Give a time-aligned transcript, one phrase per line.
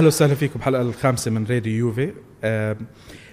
[0.00, 0.58] أهلا وسهلا فيكم.
[0.58, 2.12] بحلقه الخامسة من راديو يوفي.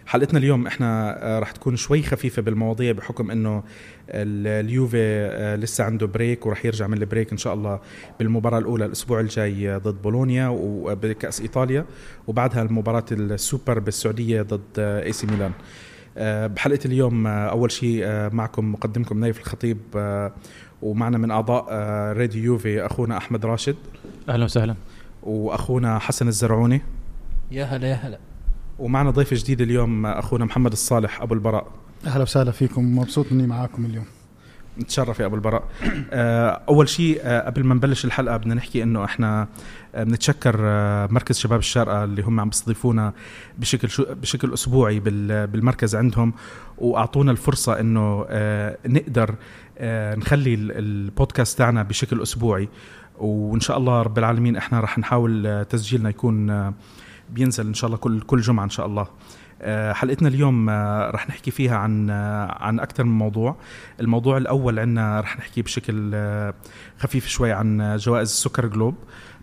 [0.05, 3.63] حلقتنا اليوم إحنا آه، رح تكون شوي خفيفة بالمواضيع بحكم إنه
[4.09, 7.79] ال- اليوفي آه، لسه عنده break ورح يرجع من ال break إن شاء الله
[8.19, 11.85] بالمباراة الأولى الأسبوع الجاي آه، ضد بولونيا وبكاس إيطاليا
[12.27, 15.51] وبعدها المباراة السوبر بالسعودية ضد إي سي ميلان.
[16.47, 19.77] بحلقة اليوم أول شيء معكم مقدمكم نايف الخطيب
[20.81, 21.65] ومعنا من أعضاء
[22.17, 23.75] راديو يوفي أخونا أحمد راشد.
[24.29, 24.75] أهلا وسهلا.
[25.27, 26.81] وأخونا حسن الزرعوني.
[27.51, 28.19] يا هلا يا هلا.
[28.79, 31.67] ومعنا ضيف جديد اليوم أخونا محمد الصالح أبو البراء.
[32.05, 34.05] أهلا وسهلا فيكم مبسوط إني معاكم اليوم.
[34.79, 35.63] نتشرف يا أبو البراء.
[36.11, 39.47] آه، أول شيء آه، قبل ما نبلش الحلقة بدنا نحكي إنه إحنا
[39.95, 40.57] آه، بنتشكر
[41.13, 43.13] مركز شباب الشارقة اللي هم عم بيستضيفونا
[43.57, 46.33] بشكل شو بشكل أسبوعي بال- بالمركز عندهم
[46.77, 48.25] وأعطونا الفرصة إنه
[48.85, 49.35] نقدر
[50.17, 52.69] نخلي ال- البودكاست تاعنا بشكل أسبوعي.
[53.19, 56.73] وإن شاء الله رب العالمين إحنا رح نحاول آه، تسجيلنا يكون آه،
[57.29, 59.07] بينزل إن شاء الله كل كل جمعة إن شاء الله.
[59.61, 60.69] آه، حلقتنا اليوم
[61.09, 62.09] رح نحكي فيها عن
[62.49, 63.55] عن أكثر من موضوع.
[63.99, 66.15] الموضوع الأول عندنا رح نحكي بشكل
[66.99, 68.95] خفيف شوي عن جوائز السكر جلوب.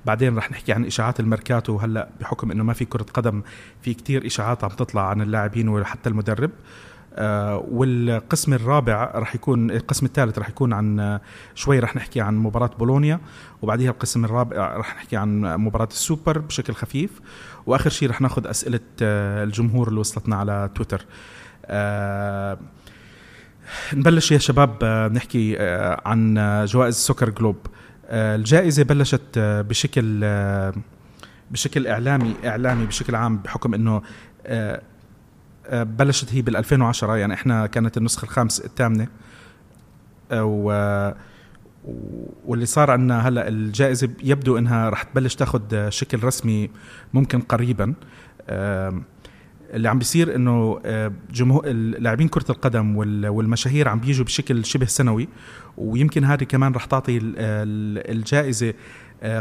[0.05, 1.77] بعدين رح نحكي عن إشاعات الميركاتو.
[1.77, 3.43] هلأ بحكم إنه ما في كرة قدم
[3.83, 6.51] في كتير إشاعات عم تطلع عن اللاعبين وحتى المدرب.
[7.69, 11.21] والقسم الرابع رح يكون القسم الثالث رح يكون عن آه،
[11.55, 13.21] شوي رح نحكي عن مباراة بولونيا
[13.63, 17.21] وبعديها القسم الرابع رح نحكي عن مباراة السوبر بشكل خفيف
[17.67, 21.05] وآخر شيء رح ناخذ أسئلة آه، الجمهور اللي وصلتنا على تويتر.
[21.67, 22.59] آه،
[23.95, 27.57] نبلش يا شباب آه، نحكي آه، عن آه، جوائز سكر جلوب.
[28.07, 30.75] آه، الجائزة بلشت آه، بشكل آه،
[31.51, 34.03] بشكل إعلامي إعلامي بشكل عام بحكم آه،
[34.47, 34.83] آه،
[35.73, 39.09] بلشت هي بال 2010 يعني إحنا كانت النسخة الخامسة الثامنة.
[40.33, 41.15] آه، و
[42.47, 46.71] واللي صار عندنا هلأ الجائزة يبدو إنها رح تبلش تاخذ شكل رسمي
[47.15, 47.95] ممكن قريبا.
[48.49, 49.05] آم،
[49.75, 54.87] اللي عم بيصير إنه آه، جمهور لاعبين كرة القدم وال- والمشاهير عم بيجوا بشكل شبه
[54.87, 55.29] سنوي
[55.77, 57.23] ويمكن هذه كمان رح تعطي ال-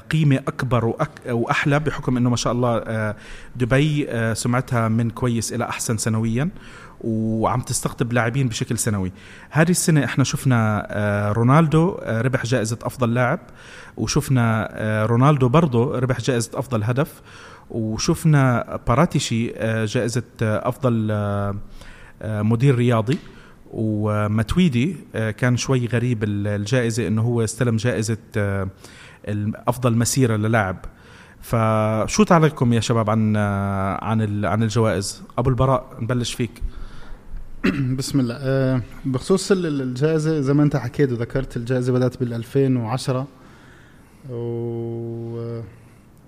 [0.10, 3.16] قيمة أكبر وأك وأحلى بحكم أنه ما شاء الله آه،
[3.56, 6.50] دبي آه، سمعتها من كويس إلى أحسن سنويا
[7.02, 9.12] وعم تستقطب لاعبين بشكل سنوي.
[9.50, 13.40] هذه السنة إحنا شفنا آه، رونالدو ربح جائزة أفضل لاعب
[13.98, 14.70] وشفنا
[15.10, 17.22] رونالدو برضه ربح جائزة أفضل هدف
[17.70, 19.48] وشفنا باراتيشي
[19.86, 21.08] جائزة أفضل
[22.24, 23.18] مدير رياضي
[23.72, 24.96] ومتويدي
[25.38, 28.18] كان شوي غريب ال- الجائزة إنه هو استلم جائزة
[29.68, 30.78] افضل مسيرة للاعب.
[31.42, 36.62] فشو تعليقكم يا شباب عن آه، عن عن الجوائز؟ أبو البراء نبلش فيك.
[37.98, 38.36] بسم الله.
[38.40, 43.28] آه، بخصوص ال- ال- الجائزة زي ما أنت حكيت وذكرت الجائزة بدأت بال 2010
[44.30, 45.62] و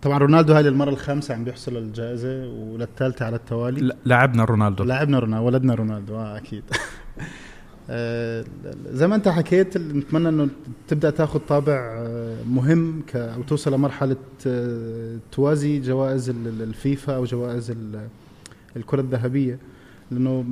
[0.01, 3.81] طبعا رونالدو هاي للمرة الخامسة عم بيحصل الجائزة وللثالثة على التوالي.
[3.81, 4.83] ل- لاعبنا رونالدو.
[4.83, 6.63] لاعبنا رونالدو ولدنا رونالدو آه أكيد.
[6.73, 7.23] آه،
[8.91, 10.47] زي ما انت حكيت نتمنى إنه
[10.87, 14.15] تبدأ تاخذ طابع آه، مهم ك أو توصل لمرحلة
[14.47, 18.07] آه، توازي جوائز ال- ال- الفيفا أو جوائز ال-
[18.77, 19.59] الكرة الذهبية.
[20.11, 20.45] لأنه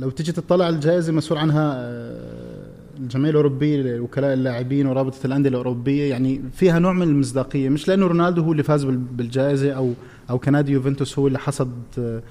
[0.00, 2.66] لو تيجي تطلع الجائزة مسؤول عنها آه،
[2.98, 6.10] الجمعيه الاوروبيه وكلاء اللاعبين ورابطة الأندية الأوروبية.
[6.10, 7.68] يعني فيها نوع من المصداقية.
[7.68, 9.92] مش لأنه رونالدو هو اللي فاز بال- بالجائزة أو
[10.30, 12.22] أو كنادي يوفنتوس هو اللي حصد آه،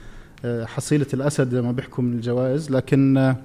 [0.46, 2.72] آه، حصيلة الأسد زي ما بيحكوا من الجوائز.
[2.72, 3.38] لكن آه،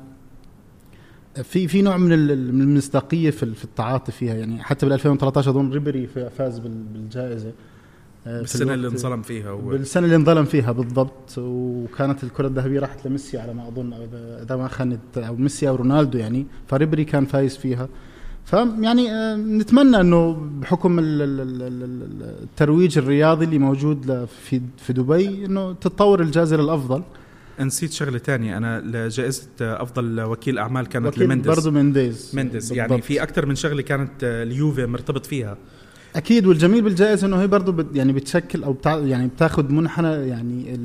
[1.42, 5.50] في في نوع من ال- من المصداقية في في التعاطي فيها يعني حتى بال 2013
[5.50, 7.52] أظن ريبري فاز بال- بالجائزة.
[8.26, 9.58] آه، في بالسنة اللي انظلم فيها هو.
[9.68, 11.38] بالسنة اللي انظلم فيها بالضبط.
[11.38, 13.92] وكانت الكرة الذهبية راحت لميسي على ما أظن
[14.42, 16.46] اذا ما خانت أو ميسي أو رونالدو يعني.
[16.66, 17.88] فريبري كان فايز فيها.
[18.44, 24.60] فيعني آه، نتمنى إنه بحكم ال- ال- ال- ال- ال- الترويج الرياضي اللي موجود في
[24.78, 27.02] في دبي إنه تتطور الجائزة للأفضل.
[27.64, 28.56] نسيت شغلة تانية.
[28.56, 31.48] أنا لجائزة أفضل وكيل أعمال كانت وكيل لمندز.
[31.48, 33.02] برضه منديز مندز يعني.
[33.02, 35.56] في أكثر من شغلة كانت آه، اليوفي مرتبط فيها.
[36.16, 40.76] أكيد والجميل بالجائزة إنه هي برضه بت يعني بتشكل أو يعني بتاخذ منحنى يعني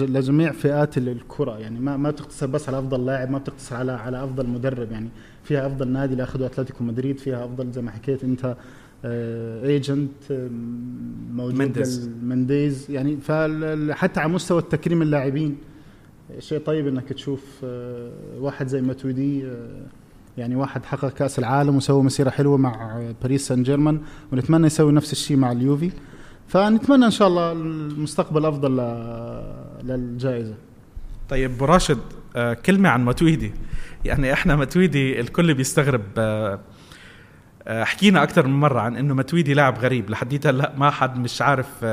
[0.00, 1.58] لجميع فئات ال- الكرة.
[1.58, 4.92] يعني ما ما بتقتصر بس على أفضل لاعب ما بتقتصر على على أفضل مدرب.
[4.92, 5.08] يعني
[5.44, 8.56] فيها أفضل نادي اللي اخذه أتلتيكو مدريد فيها أفضل زي ما حكيت أنت
[9.04, 10.10] agent
[11.32, 12.08] موجود مندز.
[12.08, 15.56] لل- منديز يعني فحتى على مستوى التكريم اللاعبين.
[16.38, 19.86] شيء طيب إنك تشوف آه، واحد زي ماتويدي آه،
[20.38, 24.00] يعني واحد حقق كأس العالم وسوى مسيرة حلوة مع باريس سان جيرمان
[24.32, 25.90] ونتمنى يسوي نفس الشيء مع اليوفي.
[26.48, 28.76] فنتمنى إن شاء الله المستقبل أفضل
[29.84, 30.54] للجائزة.
[31.28, 31.98] طيب راشد
[32.36, 33.52] آه، كلمة عن متويدي
[34.04, 36.02] يعني إحنا متويدي الكل بيستغرب
[37.68, 40.10] حكينا أكثر من مرة عن إنه متويدي لاعب غريب.
[40.10, 41.84] لحديت هلا ما حد مش عارف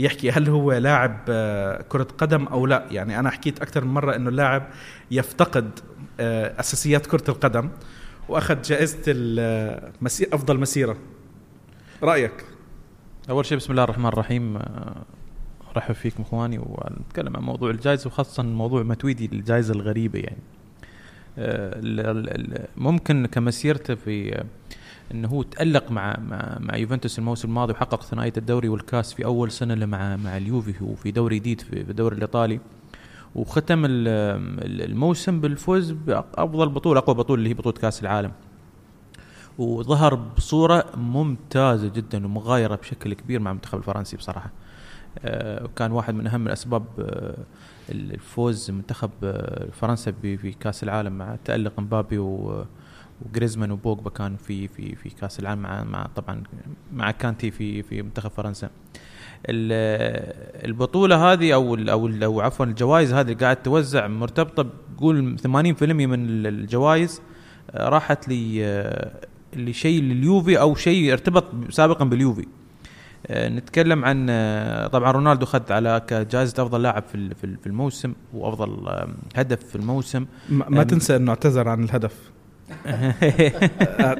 [0.00, 2.86] يحكي هل هو لاعب آه، كرة قدم أو لا.
[2.90, 4.66] يعني أنا حكيت أكثر من مرة إنه اللاعب
[5.10, 5.70] يفتقد
[6.20, 7.70] آه، أساسيات كرة القدم
[8.28, 10.96] وأخذ جائزة المسير أفضل مسيرة.
[12.02, 12.44] رأيك؟
[13.30, 15.02] أول شيء بسم الله الرحمن الرحيم آه،
[15.76, 20.42] رحب فيكم أخواني ونتكلم عن موضوع الجائزة وخاصة موضوع متويدي الجائزة الغريبة يعني.
[21.38, 24.44] آه، ممكن كمسيرته في
[25.14, 29.50] إنه هو تألق مع مع, مع يوفنتوس الموسم الماضي وحقق ثنائية الدوري والكاس في أول
[29.50, 32.60] سنة له مع مع اليوفي وفي دوري جديد في الدوري الإيطالي.
[33.34, 38.32] وختم الموسم بالفوز بأفضل بطولة أقوى بطولة اللي هي بطولة كأس العالم.
[39.58, 44.50] وظهر بصورة ممتازة جدا ومغايرة بشكل كبير مع المنتخب الفرنسي بصراحة.
[45.24, 47.36] آه، وكان واحد من أهم الأسباب آه،
[47.90, 52.18] الفوز منتخب آه، فرنسا في كأس العالم مع تألق مبابي
[53.26, 56.42] وجريزمان وبوجبا كانوا في في في كأس العالم مع مع طبعا
[56.92, 58.70] مع كانتي في في منتخب فرنسا.
[59.48, 65.46] البطولة هذه أو أو أو عفوا الجوائز هذه اللي قاعد توزع مرتبطة بقول 80%
[65.82, 67.22] من الجوائز
[67.74, 68.62] راحت لي
[69.56, 72.46] لشيء لليوفي أو شيء ارتبط سابقا باليوفي.
[73.26, 78.88] آه، نتكلم عن آه، طبعا رونالدو خذ على كجائزة أفضل لاعب في في الموسم وأفضل
[79.36, 80.26] هدف في الموسم.
[80.48, 82.30] ما تنسى إنه اعتذر عن الهدف.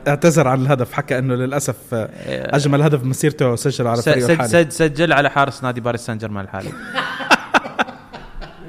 [0.08, 2.08] اعتذر عن الهدف حكى إنه للأسف آه،
[2.56, 4.70] أجمل هدف مسيرته سجل على فريقه الحالي.
[4.70, 6.70] سجل على حارس نادي باريس سان جيرمان الحالي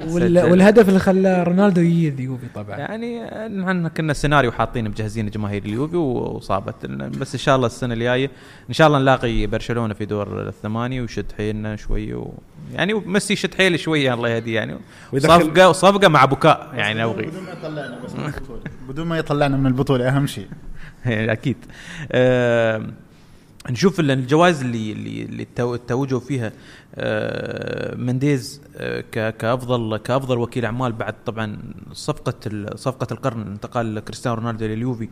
[0.06, 2.76] والهدف اللي خلى رونالدو يجي اليوفي طبعا.
[2.76, 3.24] يعني
[3.62, 6.86] إحنا كنا سيناريو حاطين مجهزين جماهير اليوفي وصابت.
[6.86, 8.30] بس إن شاء الله السنة الجاية
[8.68, 12.34] إن شاء الله نلاقي برشلونة في دور الثمانية ويشد حيلنا شوي و
[12.72, 14.78] يعني ميسي يشد حيله شوية الله يهديه يعني.
[15.18, 18.60] صفقه صفقة مع بكاء يعني ابغي بدون ما يطلعنا بس من البطولة.
[18.88, 20.48] بدون ما يطلعنا من البطولة أهم شيء.
[21.06, 21.56] أكيد.
[22.12, 22.86] آه
[23.70, 25.46] نشوف الجوائز اللي اللي اللي
[25.88, 26.52] توجوا فيها
[26.94, 31.58] آه، منديز آه، كافضل كأفضل وكيل أعمال بعد طبعا
[31.92, 32.34] صفقة
[32.74, 35.08] صفقة القرن انتقال كريستيانو رونالدو لليوفي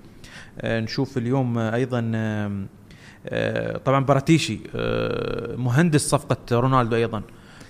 [0.60, 2.00] آه، نشوف اليوم أيضا
[3.84, 4.60] طبعا باراتيشي
[5.56, 7.22] مهندس صفقة رونالدو أيضا.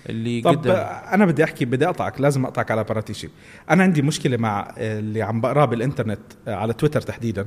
[0.08, 0.70] اللي طب قدم.
[1.12, 3.28] أنا بدي أحكي بدي أقطعك لازم أقطعك على باراتيشي
[3.70, 7.46] أنا عندي مشكلة مع اللي عم بقراه بالإنترنت على تويتر تحديدا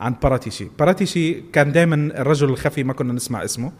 [0.00, 3.72] عن باراتيشي باراتيشي كان دائما الرجل الخفي ما كنا نسمع اسمه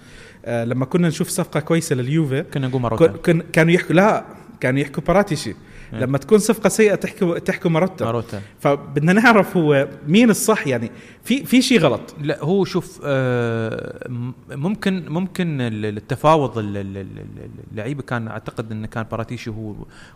[0.44, 4.24] آه لما كنا نشوف صفقة كويسة لليوفي كنا نقول ماروتا كن كانوا يحكوا لا
[4.60, 5.54] كانوا يحكوا باراتيشي.
[5.92, 8.04] لما تكون صفقة سيئة تحكوا تحكوا ماروتا.
[8.04, 8.42] ماروتا.
[8.60, 10.90] فبدنا نعرف هو مين الصح يعني
[11.24, 12.14] في في شيء غلط.
[12.20, 14.08] لا هو شوف آه
[14.50, 19.74] ممكن ممكن التفاوض اللعيبة كان أعتقد انه كان باراتيشي هو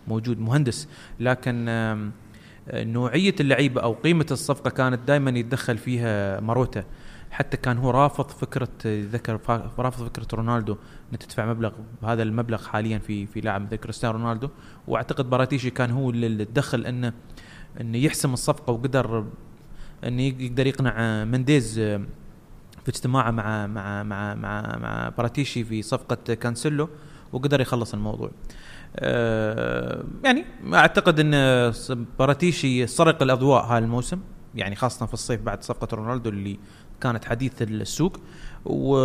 [0.09, 0.89] موجود مهندس.
[1.21, 2.11] لكن آه
[2.73, 6.85] نوعية اللعيبة أو قيمة الصفقة كانت دائما يتدخل فيها ماروتا.
[7.31, 9.41] حتى كان هو رافض فكرة ذكر
[9.79, 10.77] رافض فكرة رونالدو
[11.13, 14.49] ان تدفع مبلغ بهذا المبلغ حاليا في في لاعب مثل كريستيانو رونالدو
[14.87, 17.13] وأعتقد باراتيشي كان هو اللي تدخل إنه
[17.81, 19.25] إنه يحسم الصفقة وقدر
[20.05, 26.89] إنه يقدر يقنع منديز في اجتماعه مع مع مع مع مع باراتيشي في صفقة كانسيلو
[27.33, 28.31] وقدر يخلص الموضوع.
[28.97, 31.33] آه، يعني أعتقد إن
[32.19, 34.21] باراتيشي سرق الأضواء هذا الموسم
[34.57, 36.59] يعني خاصة في الصيف بعد صفقة رونالدو اللي
[37.01, 38.17] كانت حديث السوق.
[38.65, 38.97] و...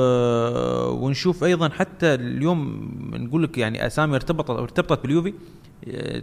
[0.90, 5.34] ونشوف أيضا حتى اليوم نقول لك يعني أسامي ارتبطت ارتبطت باليوفي.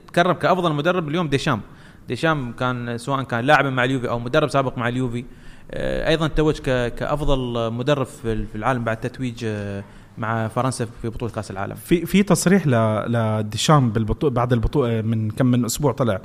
[0.06, 1.61] تكرم كأفضل مدرب اليوم ديشام.
[2.08, 5.25] ديشام كان سواء كان لاعبا مع اليوفي أو مدرب سابق مع اليوفي.
[5.70, 6.58] آه، أيضا توج.
[6.61, 9.85] كأفضل مدرب في العالم بعد تتويج آه،
[10.18, 11.75] مع فرنسا في بطولة كأس العالم.
[11.75, 12.66] في في تصريح
[13.06, 16.20] لديشام بالبطوله بعد البطوله من كم من أسبوع طلع.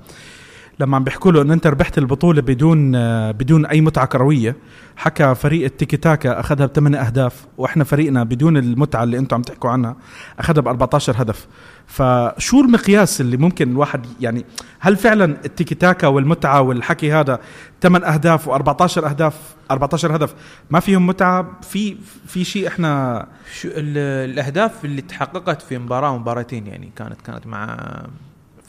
[0.79, 2.91] لما عم بيحكوا له ان أنت ربحت البطولة بدون
[3.31, 4.55] بدون أي متعة كروية
[4.95, 9.69] حكى فريق التيكي تاكا أخذها بثمان أهداف وإحنا فريقنا بدون المتعة اللي أنتم عم تحكوا
[9.69, 9.95] عنها
[10.39, 11.47] أخذها ب 14 هدف.
[11.87, 14.45] فشو المقياس اللي ممكن الواحد يعني
[14.79, 17.39] هل فعلا التيكي تاكا والمتعة والحكي هذا
[17.81, 20.35] 8 أهداف و14 أهداف 14 هدف
[20.69, 26.91] ما فيهم متعة؟ في في شيء إحنا شو الأهداف اللي تحققت في مباراة ومباراتين يعني
[26.95, 27.77] كانت كانت مع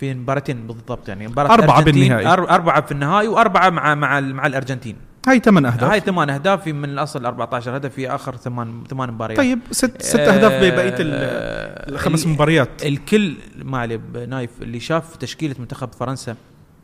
[0.04, 2.26] في مباراتين بالضبط يعني مباراة أربعة بالنهائي.
[2.26, 4.96] أربعة في النهائي وأربعة مع مع مع الأرجنتين.
[5.28, 5.90] هاي ثمان أهداف.
[5.90, 9.38] هاي ثمان أهداف في من الأصل 14 هدف في آخر ثمان ثمان مباريات.
[9.38, 12.86] طيب ست ست أهداف ببقية آه الخمس مباريات.
[12.86, 16.36] الكل ما علي نايف اللي شاف تشكيلة منتخب فرنسا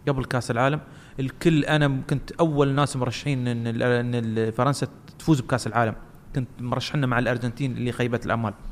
[0.08, 0.80] قبل كأس العالم
[1.20, 4.86] الكل أنا كنت أول ناس مرشحين إن فرنسا
[5.18, 5.94] تفوز بكأس العالم.
[6.34, 8.52] كنت مرشحنا مع الأرجنتين اللي خيبت الأمال.
[8.52, 8.69] آه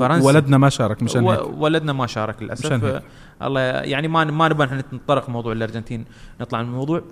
[0.00, 1.40] فرنسا ولدنا ما شارك مشان هيك.
[1.56, 2.84] ولدنا ما شارك للأسف.
[2.84, 3.02] آه
[3.42, 6.04] الله يعني ما ما نبغى نتطرق موضوع الأرجنتين
[6.40, 7.02] نطلع من الموضوع.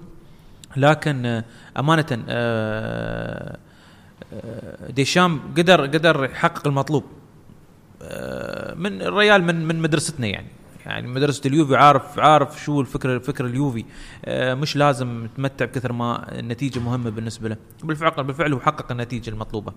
[0.77, 1.45] لكن آه
[1.79, 3.59] أمانة آه,
[4.33, 7.05] آه، ديشام قدر قدر يحقق المطلوب
[8.03, 10.49] آه، من الريال من من مدرستنا يعني.
[10.87, 13.85] يعني مدرسة اليوفي عارف عارف شو الفكرة الفكرة اليوفي.
[14.25, 17.57] آه، مش لازم يتمتع بكثر ما النتيجة مهمة بالنسبة له.
[17.85, 19.73] بالفعل بالفعل هو حقق النتيجة المطلوبة.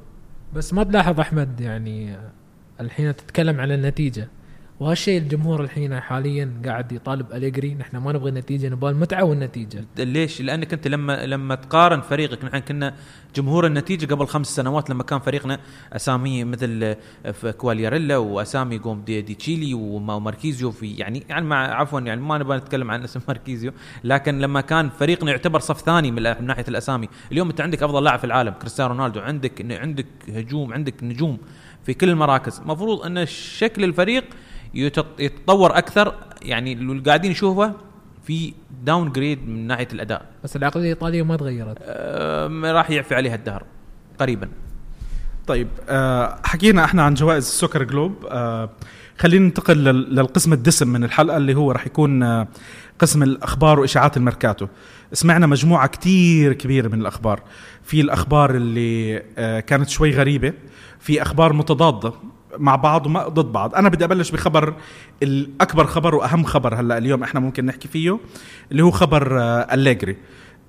[0.53, 2.17] بس ما تلاحظ أحمد يعني
[2.79, 4.27] الحين تتكلم عن النتيجة.
[4.79, 7.75] وهالشيء الجمهور الحين حاليا قاعد يطالب أليجري.
[7.75, 9.85] نحن ما نبغى النتيجه نبغى المتعة والنتيجة.
[9.97, 12.93] ليش؟ لأنك أنت لما لما تقارن فريقك نحن كنا
[13.35, 15.59] جمهور النتيجة قبل خمس سنوات لما كان فريقنا
[15.93, 16.95] أسامي مثل
[17.33, 22.21] في كوالياريلا وأسامي قوم دي, دي تشيلي وما- وماركيزيو في يعني يعني مع عفوا يعني
[22.21, 23.71] ما نبغى نتكلم عن اسم ماركيزيو.
[24.03, 27.09] لكن لما كان فريقنا يعتبر صف ثاني من ناحية الأسامي.
[27.31, 29.19] اليوم أنت عندك أفضل لاعب في العالم كريستيانو رونالدو.
[29.19, 31.37] عندك عندك هجوم عندك نجوم
[31.85, 32.59] في كل المراكز.
[32.59, 34.23] المفروض أن شكل الفريق
[34.73, 37.73] يتطور أكثر يعني اللي قاعدين نشوفه
[38.23, 38.53] في
[38.83, 40.25] downgrade من ناحية الأداء.
[40.43, 41.77] بس العقلية الإيطالية ما تغيرت.
[41.81, 43.63] أم، راح يعفي عليها الدهر
[44.19, 44.49] قريبا.
[45.47, 48.25] طيب آه حكينا إحنا عن جوائز ال soccer globe.
[48.29, 48.69] آه
[49.17, 52.47] خلينا ننتقل لل- للقسم الدسم من الحلقة اللي هو راح يكون آه
[52.99, 54.67] قسم الأخبار وإشاعات الميركاتو.
[55.13, 57.41] سمعنا مجموعة كتير كبيرة من الأخبار.
[57.83, 60.53] في الأخبار اللي آه كانت شوي غريبة
[60.99, 62.13] في أخبار متضادة.
[62.57, 63.75] مع بعض وما ضد بعض.
[63.75, 64.73] أنا بدي أبلش بخبر
[65.23, 68.19] الأكبر خبر وأهم خبر هلأ اليوم إحنا ممكن نحكي فيه
[68.71, 70.17] اللي هو خبر آه أليجري.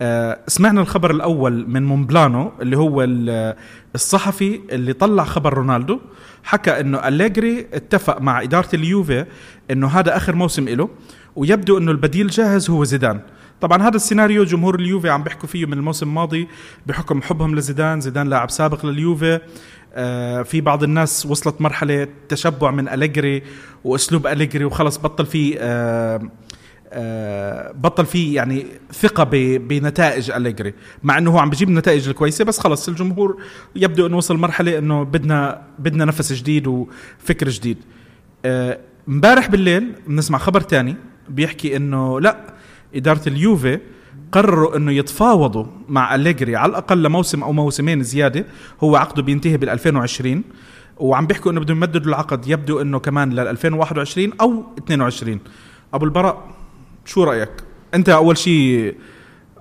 [0.03, 3.57] آه، سمعنا الخبر الأول من مونبلانو اللي هو ال-
[3.95, 6.01] الصحفي اللي طلع خبر رونالدو.
[6.45, 9.27] حكى إنه أليجري اتفق مع إدارة اليوفي
[9.71, 10.89] إنه هذا آخر موسم له
[11.37, 13.21] ويبدو إنه البديل جاهز هو زيدان.
[13.61, 16.49] طبعا هذا السيناريو جمهور اليوفي عم بيحكوا فيه من الموسم الماضي
[16.87, 18.01] بحكم حبهم لزيدان.
[18.01, 19.35] زيدان لاعب سابق لليوفي.
[19.35, 19.41] آه،
[20.45, 23.43] في بعض الناس وصلت مرحلة تشبع من أليجري
[23.85, 26.21] وأسلوب أليجري وخلص بطل فيه آه،
[26.93, 32.45] آه، بطل فيه يعني ثقة ب- بنتائج أليجري مع إنه هو عم بجيب النتائج الكويسة
[32.45, 33.37] بس خلص الجمهور
[33.77, 37.77] يبدو إنه وصل مرحلة إنه بدنا بدنا نفس جديد وفكر جديد.
[38.45, 38.79] آه،
[39.09, 40.97] امبارح بالليل بنسمع خبر تاني
[41.29, 42.55] بيحكي إنه لا
[42.95, 43.79] إدارة اليوفي
[44.33, 48.47] قرروا إنه يتفاوضوا مع أليجري على الأقل لموسم أو موسمين زيادة
[48.85, 50.43] هو عقده بينتهي بال 2020
[50.97, 55.39] وعم بيحكوا إنه بدهم يمددوا العقد يبدو إنه كمان لل 2021 أو 22
[55.95, 56.49] أبو البراء
[57.05, 57.51] شو رأيك؟
[57.95, 58.95] أنت أول شيء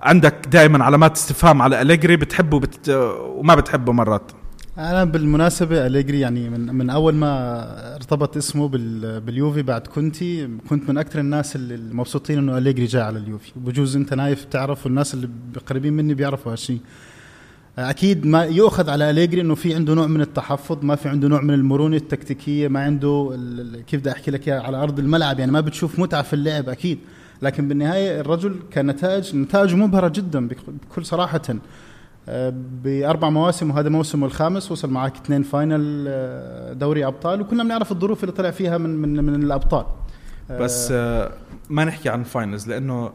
[0.01, 2.89] عندك دائما علامات استفهام على أليجري بتحبه بت...
[3.19, 4.31] وما بتحبه مرات؟
[4.79, 10.89] أنا بالمناسبة اليجري يعني من من أول ما ارتبط اسمه بال باليوفي بعد كونتي كنت
[10.89, 13.51] من أكثر الناس اللي المبسوطين إنه اليجري جاء على اليوفي.
[13.57, 15.29] وبجوز أنت نايف تعرف والناس اللي
[15.65, 16.79] قريبين مني بيعرفوا هالشيء
[17.77, 21.41] أكيد ما يؤخذ على اليجري إنه في عنده نوع من التحفظ ما في عنده نوع
[21.41, 23.37] من المرونة التكتيكية ما عنده
[23.87, 25.39] كيف بدي أحكي لك على أرض الملعب.
[25.39, 26.99] يعني ما بتشوف متعة في اللعب أكيد.
[27.41, 31.41] لكن بالنهاية الرجل كنتائج نتائجه مبهره جدا بك- بكل صراحة.
[32.83, 38.23] بأربع مواسم وهذا موسمه الخامس وصل معك اثنين final آه، دوري أبطال وكنا بنعرف الظروف
[38.23, 39.85] اللي طلع فيها من من من الأبطال
[40.51, 41.31] آه، بس آه،
[41.69, 43.11] ما نحكي عن ال finals لأنه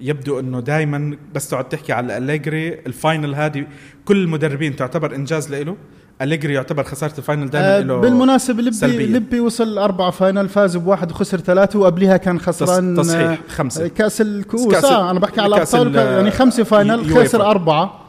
[0.00, 3.66] يبدو إنه دائما بس تقعد تحكي على أليجري ال final هذه
[4.04, 5.76] كل المدربين تعتبر إنجاز له
[6.22, 9.06] أليجري يعتبر خسارة ال final دائما له بالمناسبة لبي سلبية.
[9.06, 13.88] لبي وصل أربعة final فاز بواحد وخسر ثلاثة وقبلها كان خسران تص- تصحيح خمسة.
[13.88, 17.16] كأس الكؤوس آه أنا بحكي على الأبطال ال- يعني خمسة final.
[17.26, 18.00] خسر أربعة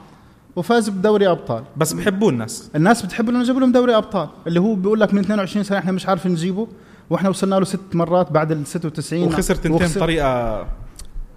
[0.60, 1.64] وفاز بدوري أبطال.
[1.78, 2.72] بس بحبوه الناس.
[2.76, 4.28] الناس بتحب إنه جابوا لهم دوري أبطال.
[4.48, 6.68] اللي هو بيقول لك من 22 سنة إحنا مش عارفين نجيبه
[7.10, 10.66] وإحنا وصلنا له ست مرات بعد ال 96 وخسر تنتين وخسر- بطريقه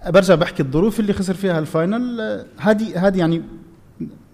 [0.07, 2.21] برجع بحكي الظروف اللي خسر فيها ال final.
[2.57, 3.41] هذه هذه يعني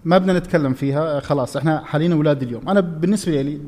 [0.04, 1.20] ما بدنا نتكلم فيها.
[1.20, 2.68] خلاص إحنا حاليا أولاد اليوم.
[2.68, 3.60] أنا بالنسبة لي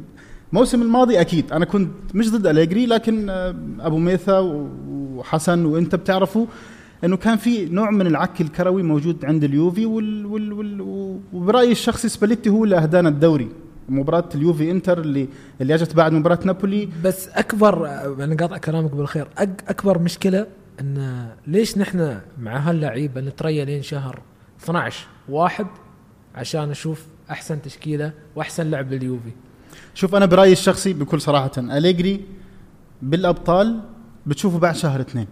[0.53, 4.39] الموسم الماضي أكيد أنا كنت مش ضد أليجري لكن آه، أبو ميثا
[4.89, 6.47] وحسن وأنت بتعرفوا
[7.05, 10.81] انه كان في نوع من العك الكروي موجود عند اليوفي وال وال وال
[11.33, 13.49] وبرأيي الشخصي سباليتي هو اللي أهدانا الدوري.
[13.89, 15.29] مباراة اليوفي إنتر اللي
[15.61, 16.89] اللي أجت بعد مباراة نابولي.
[17.05, 17.87] بس أكبر
[18.25, 19.29] أنا قاطع كلامك بالخير.
[19.69, 20.47] أكبر مشكلة
[20.81, 24.21] إن ليش نحن مع هاللعيبه نتريا لين شهر
[24.63, 25.67] 12 واحد
[26.35, 29.31] عشان نشوف أحسن تشكيلة وأحسن لعب لليوفي؟
[29.95, 32.21] شوف أنا برأيي الشخصي بكل صراحة أليجري
[33.03, 33.81] بالأبطال
[34.27, 35.27] بتشوفه بعد شهر اثنين.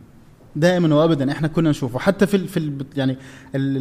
[0.57, 1.99] دائما وابدا إحنا كنا نشوفه.
[1.99, 3.13] حتى في في يعني
[3.55, 3.77] ال-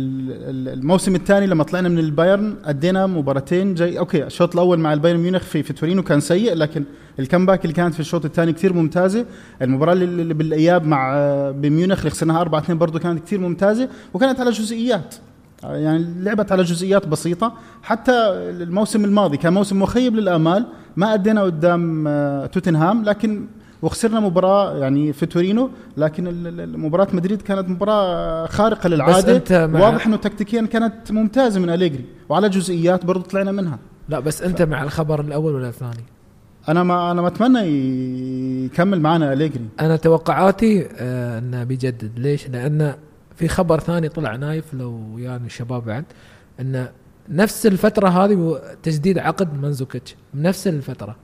[0.50, 5.20] ال- الموسم الثاني لما طلعنا من البايرن أدينا مباراتين جاي أوكي الشوط الأول مع البايرن
[5.20, 6.84] ميونخ في في تورينو كان سيء لكن
[7.20, 9.26] ال comeback اللي كانت في الشوط الثاني كثير ممتازة.
[9.62, 14.40] المباراة اللي بالإياب مع آه، بميونخ اللي خسرناها 4 2 برضه كانت كثير ممتازة وكانت
[14.40, 15.16] على جزئيات.
[15.64, 17.54] يعني لعبت على جزئيات بسيطة.
[17.84, 18.12] حتى
[18.50, 20.66] الموسم الماضي كان موسم مخيب للآمال.
[20.98, 23.46] ما أدينا قدام آه، توتنهام لكن
[23.82, 26.24] وخسرنا مباراة يعني في تورينو لكن
[26.80, 32.06] مباراة مدريد كانت مباراة خارقة للعادة أنت مع- واضح إنه تكتيكيا كانت ممتازة من أليجري
[32.30, 36.04] وعلى جزئيات برضو طلعنا منها لا بس أنت مع الخبر الأول ولا الثاني؟
[36.70, 37.60] أنا ما أنا ما اتمنى
[38.66, 42.94] يكمل معنا أليجري أنا توقعاتي آه انه بيجدد ليش؟ لأن
[43.36, 46.04] في خبر ثاني طلع نايف لو يعني الشباب بعد
[46.60, 46.90] انه
[47.30, 51.16] نفس الفترة هذه تجديد عقد مانزوكيتش بنفس الفترة.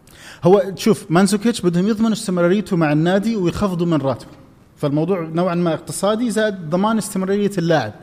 [0.43, 4.31] هو شوف مانزوكيتش بدهم يضمنوا استمراريته مع النادي ويخفضوا من راتبه.
[4.75, 7.93] فالموضوع نوعا ما اقتصادي زائد ضمان استمرارية اللاعب.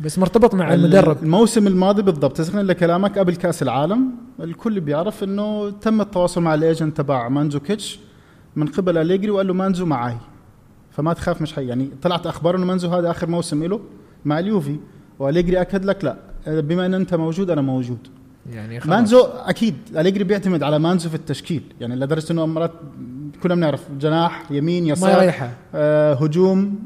[0.00, 1.22] بس مرتبط مع المدرب.
[1.22, 4.10] الموسم الماضي بالضبط تذكرين لكلامك قبل كأس العالم.
[4.40, 8.00] الكل بيعرف إنه تم التواصل مع ال agent تبع مانزوكيتش
[8.56, 10.16] من قبل أليجري وقال له مانزو معاي.
[10.90, 13.80] فما تخاف مش حي يعني طلعت أخبار إنه مانزو هذا آخر موسم له
[14.24, 14.76] مع اليوفي
[15.18, 16.31] وأليجري أكد لك لا.
[16.46, 17.98] بما أن أنت موجود أنا موجود.
[18.52, 18.96] يعني خلاص.
[18.96, 21.62] مانزو أكيد اليجري بيعتمد على مانزو في التشكيل.
[21.80, 22.72] يعني لدرجه إنه مرات
[23.42, 26.78] كلنا بنعرف جناح يمين يسار ما آه هجوم.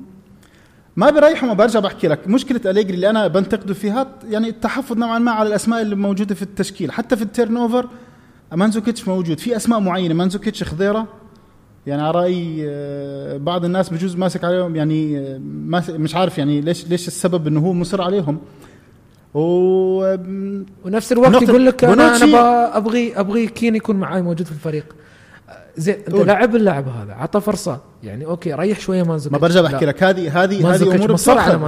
[0.97, 2.29] ما بريحه ما برجع بحكي لك.
[2.29, 6.43] مشكلة اليجري اللي أنا بنتقده فيها يعني التحفظ نوعا ما على الأسماء اللي موجودة في
[6.43, 6.93] التشكيل.
[6.93, 7.89] حتى في ال turnover
[8.53, 9.39] مانزوكيتش موجود.
[9.39, 10.15] في أسماء معينة.
[10.15, 11.07] مانزوكيتش خضيرة.
[11.87, 14.77] يعني على رأي آه، بعض الناس بجوز ماسك عليهم.
[14.77, 15.41] يعني آه،
[15.91, 18.39] مش عارف يعني ليش ليش السبب إنه هو مصر عليهم.
[19.37, 20.17] و
[20.85, 24.85] ونفس الوقت يقول لك أنا أنا ابغي أبغي كين يكون معي موجود في الفريق.
[25.77, 27.81] زين أنت لاعب اللاعب هذا عطى فرصة.
[28.03, 29.43] يعني أوكي ريح شوية مانزوكيتش.
[29.43, 30.03] ما برجع بحكي لك.
[30.03, 31.15] هذه هذه هذه أمور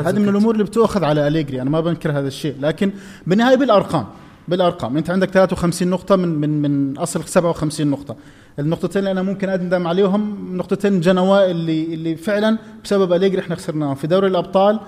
[0.09, 1.63] هذه من الأمور اللي بتؤخذ على أليجري.
[1.63, 2.55] أنا ما بنكر هذا الشيء.
[2.61, 2.93] لكن
[3.27, 4.07] بالنهاية بالأرقام.
[4.49, 4.97] بالأرقام.
[4.97, 8.17] أنت عندك 53 نقطة من من من أصل 57 نقطة.
[8.59, 13.95] النقطتين اللي أنا ممكن اندم عليهم نقطتين جنوا اللي اللي فعلا بسبب أليجري إحنا خسرناهم.
[13.95, 14.81] في دوري الأبطال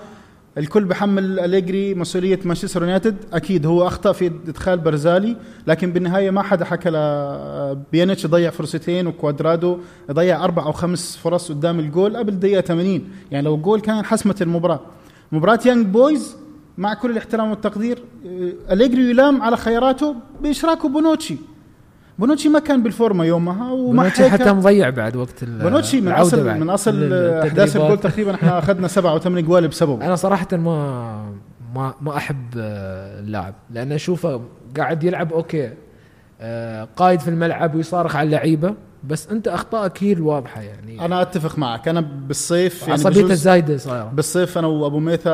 [0.57, 3.15] الكل بحمل أليجري مسؤولية مانشستر يونايتد.
[3.33, 5.35] أكيد هو أخطأ في إدخال بارزالي
[5.67, 6.89] لكن بالنهاية ما حدا حكى
[7.91, 9.77] بيانيتش ضيع فرصتين وكوادرادو
[10.11, 14.41] ضيع أربع أو خمس فرص قدام الجول قبل دقيقة 80 يعني لو الجول كان حسمت
[14.41, 14.79] المباراة.
[15.31, 16.35] مباراة يانج بويز
[16.77, 17.99] مع كل الاحترام والتقدير
[18.71, 21.35] أليجري يلام على خياراته بإشراكه بونوتشي
[22.19, 26.59] بونوتشي ما كان بالفورمة يومها وما حتى مضيع بعد وقت بونوتشي من اصل بعد.
[26.59, 30.05] من أصل أحداث الجول تقريبا إحنا أخذنا سبعة أو ثمان جوال بسببه.
[30.05, 31.25] أنا صراحة ما
[31.75, 34.41] ما ما أحب اللاعب لأن أشوفه
[34.77, 35.73] قاعد يلعب أوكي
[36.41, 41.05] آه، قايد في الملعب ويصارخ على اللعيبة بس أنت اخطائك هي الواضحه يعني.
[41.05, 41.87] أنا أتفق معك.
[41.87, 44.11] أنا بالصيف يعني عصبيته الزايدة صايرة.
[44.13, 45.31] بالصيف أنا وأبو ميثا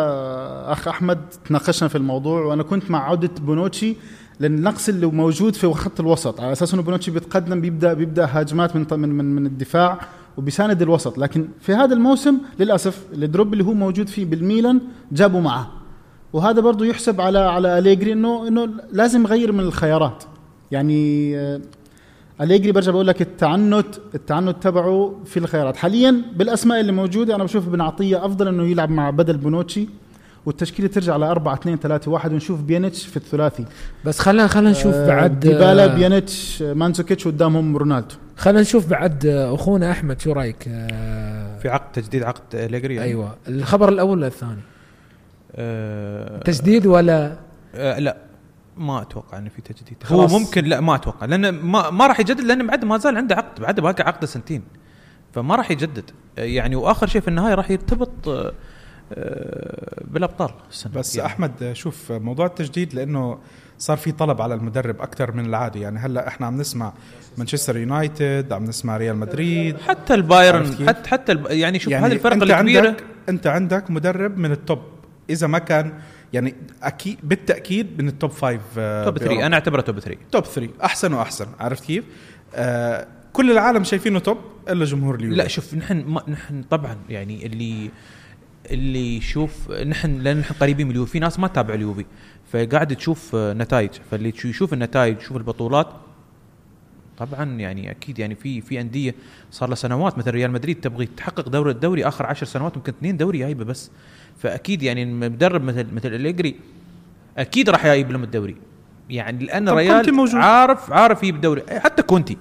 [0.72, 3.96] أخ أحمد تناقشنا في الموضوع وأنا كنت مع عودة بونوتشي
[4.40, 8.76] لأن النقص اللي موجود في خط الوسط على أساس إنه بونوتشي بيتقدم بيبدا بيبدأ هجمات
[8.76, 10.00] من من من, من الدفاع
[10.38, 11.18] وبيساند الوسط.
[11.18, 15.72] لكن في هذا الموسم للأسف ال drop اللي هو موجود فيه بالميلان جابوا معه.
[16.34, 20.24] وهذا برضه يحسب على على أليجري انه إنه لازم يغير من الخيارات.
[20.72, 21.62] يعني آه،
[22.42, 25.76] أليجري برجع بقول لك التعنت التعنت تبعه في الخيارات.
[25.76, 29.88] حاليا بالأسماء اللي موجودة أنا بشوف بن عطية أفضل إنه يلعب مع بدل بونوتشي
[30.48, 33.66] والتشكيلة ترجع ل 4 2 3 1 ونشوف بيانيتش في الثلاثي.
[34.06, 38.16] بس خلينا خلينا نشوف آه بعد ديبالا آه بيانيتش مانزوكيتش قدامهم رونالدو.
[38.38, 40.64] خلينا نشوف بعد آه، أخونا أحمد شو رأيك؟
[41.62, 43.08] في عقد تجديد عقد ليجري يعني.
[43.08, 43.36] أيوه.
[43.48, 44.62] الخبر الأول ولا الثاني؟
[45.56, 47.38] آه تجديد ولا؟
[47.76, 48.18] آه لا
[48.78, 49.98] ما أتوقع إنه في تجديد.
[50.06, 53.36] هو ممكن لا ما أتوقع لأن ما, ما راح يجدد لأن بعد ما زال عنده
[53.36, 54.62] عقد بعد باقي عقده سنتين.
[55.34, 56.12] فما راح يجدد.
[56.38, 58.10] يعني وآخر شيء في النهاية راح يرتبط
[60.08, 60.94] بالأبطال السنة.
[60.94, 61.28] بس يعني.
[61.28, 63.38] أحمد شوف موضوع التجديد لأنه
[63.80, 66.94] صار في طلب على المدرب أكثر من العادي يعني هلأ إحنا عم نسمع
[67.38, 69.78] مانشستر يونايتد عم نسمع ريال مدريد.
[69.78, 74.52] حتى البايرن حتى حتى يعني شوف يعني هذه الفرق الكبيره عندك أنت عندك مدرب من
[74.52, 74.80] ال top.
[75.30, 75.94] إذا ما كان
[76.34, 78.62] يعني أكيد بالتأكيد من ال top five
[79.06, 81.48] top 3 أنا أعتبره top 3 top 3 أحسن وأحسن.
[81.60, 82.04] عرفت كيف؟
[82.56, 84.38] آه كل العالم شايفينه top
[84.70, 87.90] إلا جمهور اليوفي لا شوف نحن نحن طبعا يعني اللي
[88.72, 92.06] اللي يشوف نحن لأن نحن قريبين من اليوفي في ناس ما تتابع اليوفي
[92.52, 93.90] فقاعد تشوف نتائج.
[94.12, 95.88] فاللي يشوف النتائج يشوف البطولات
[97.18, 99.16] طبعا يعني أكيد يعني في في أندية
[99.52, 100.18] صار لها سنوات.
[100.18, 103.92] مثل ريال مدريد تبغي تحقق دوري الدوري آخر عشر سنوات ممكن اثنين دوري جايبه بس.
[104.38, 106.56] فأكيد يعني مدرب مثل مثل أليجري
[107.38, 108.56] أكيد راح يجيب لهم الدوري.
[109.10, 111.64] يعني لأن ريال عارف عارف يجيب الدوري.
[111.70, 112.38] حتى كونتي.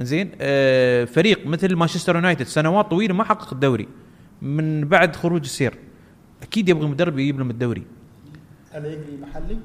[0.00, 3.88] زين آه فريق مثل مانشستر يونايتد سنوات طويلة ما حقق الدوري.
[4.42, 5.74] من بعد خروج السير
[6.42, 7.82] أكيد يبغى مدرب يجيب لهم الدوري.
[8.74, 9.58] أليجري محلي؟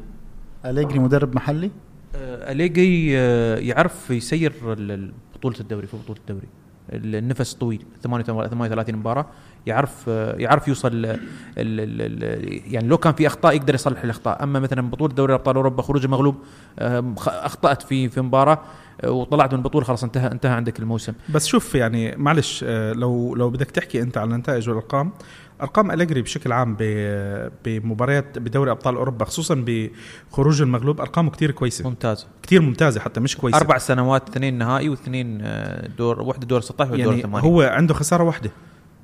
[0.66, 1.72] أليجري مدرب محلي؟
[2.16, 4.54] آه أليجري آه يعرف يسير
[5.36, 6.48] بطولة الدوري في بطولة الدوري.
[6.94, 9.26] النفس طويل 38 مباراة.
[9.67, 11.19] يعرف يعرف يوصل ال ال
[12.23, 14.43] ال يعني لو كان في أخطاء يقدر يصلح الأخطاء.
[14.43, 16.36] أما مثلا بطولة دوري ابطال أوروبا خروج مغلوب
[16.80, 18.60] آه، أخطأت في في مباراة
[19.03, 21.13] آه، وطلعت من البطولة خلاص انتهى انتهى عندك الموسم.
[21.30, 25.12] بس شوف يعني معلش آه، لو لو بدك تحكي أنت عن النتائج والأرقام
[25.62, 31.89] أرقام أليجري بشكل عام ب- بمباريات بدوري أبطال أوروبا خصوصا بخروج المغلوب أرقامه كتير كويسة.
[31.89, 33.58] ممتاز كتير ممتازة حتى مش كويسة.
[33.58, 37.93] أربع سنوات اثنين نهائي واثنين آه، دور واحدة دور 16 ودور يعني 8 هو عنده
[37.93, 38.49] خسارة واحدة.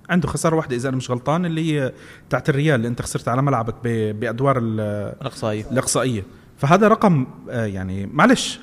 [0.10, 1.92] عنده خسارة واحدة إذا أنا مش غلطان اللي هي
[2.30, 3.76] تاعت الريال اللي أنت خسرت على ملعبك
[4.14, 4.80] بأدوار ال-
[5.22, 5.66] الأقصائية.
[5.72, 6.24] الأقصائية.
[6.58, 8.60] فهذا رقم آه، يعني معلش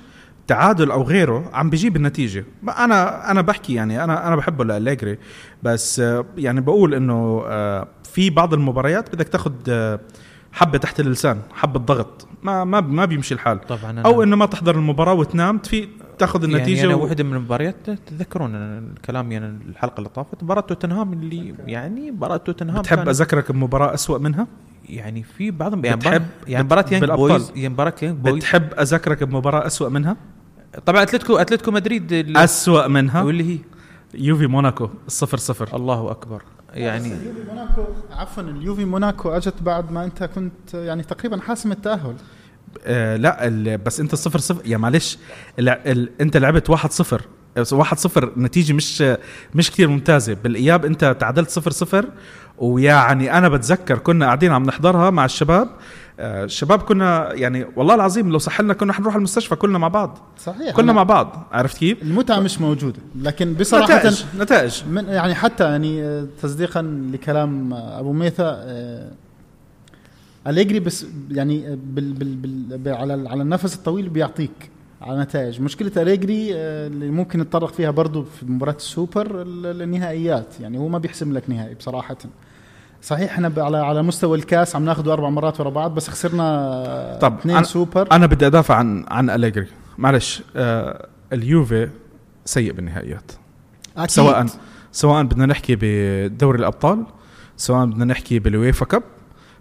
[0.47, 2.45] تعادل أو غيره عم بيجيب النتيجة.
[2.79, 5.19] أنا أنا بحكي يعني أنا أنا بحبه لأليجري.
[5.63, 9.53] بس آه، يعني بقول إنه آه، في بعض المباريات بدك تاخذ
[10.53, 12.29] حبة تحت اللسان حبة ضغط.
[12.43, 13.61] ما ما ما بيمشي الحال.
[13.61, 15.89] طبعا أنا أو إنه ما تحضر المباراة وتنام تفيق
[16.21, 20.43] تاخذ النتيجة يعني أنا و- واحدة من المباريات تتذكرون أنا كلامي أنا الحلقة اللي طافت.
[20.43, 24.47] مباراة توتنهام اللي يعني مباراة توتنهام بتحب كان- أذكرك بمباراة أسوأ منها؟
[24.89, 28.37] يعني في بعضهم يعني بتحب- بتحب يعني مباراة يانج بويز يعني مباراة يانج بويز.
[28.37, 30.17] بتحب أذكرك بمباراة أسوأ منها؟
[30.87, 33.59] طبعا اتلتيكو أتلتيكو مدريد أسوأ منها؟ واللي هي
[34.15, 35.77] يوفي موناكو الصفر صفر.
[35.77, 36.43] الله أكبر.
[36.75, 42.15] يعني اليوفي موناكو عفوا اليوفي موناكو أجت بعد ما أنت كنت يعني تقريبا حاسم التأهل.
[42.85, 45.19] آه لا ال- بس انت الصفر صفر يا معلش
[46.21, 47.23] انت لعبت واحد صفر
[47.73, 49.05] واحد صفر نتيجة مش
[49.55, 50.35] مش كتير ممتازة.
[50.45, 52.05] بالإياب أنت تعادلت صفر صفر
[52.59, 55.69] ويعني أنا بتذكر كنا قاعدين عم نحضرها مع الشباب.
[56.21, 60.19] آه، الشباب كنا يعني والله العظيم لو سحلنا كنا حنروح المستشفى كلنا مع بعض.
[60.45, 60.75] صحيح.
[60.77, 64.83] كلنا مع بعض عرفت كيف؟ المتعة مش موجودة لكن بصراحة نتائج نتائج.
[64.91, 69.11] من يعني حتى يعني آه، تصديقا لكلام أبو ميثا آه،
[70.47, 72.35] أليجري بس يعني بال بال
[72.79, 74.71] بال على على النفس الطويل بيعطيك
[75.03, 75.61] على نتائج.
[75.61, 80.61] مشكلة أليجري آه، اللي ممكن نتطرق فيها برضو في مباراة السوبر ال- النهائيات.
[80.61, 82.17] يعني هو ما بيحسم لك نهائي بصراحة.
[83.03, 87.39] صحيح إحنا على على مستوى الكاس عم ناخذه أربع مرات ورا بعض بس خسرنا طب
[87.39, 88.13] اثنين أنا- سوبر.
[88.13, 89.67] أنا بدي أدافع عن عن أليجري.
[89.99, 91.89] معلش آه اليوفي
[92.45, 93.33] سيء بالنهائيات.
[93.97, 94.11] أكيد.
[94.11, 94.47] سواء
[94.93, 97.07] سواء بدنا نحكي بدوري الأبطال
[97.57, 99.03] سواء بدنا نحكي بال UEFA Cup.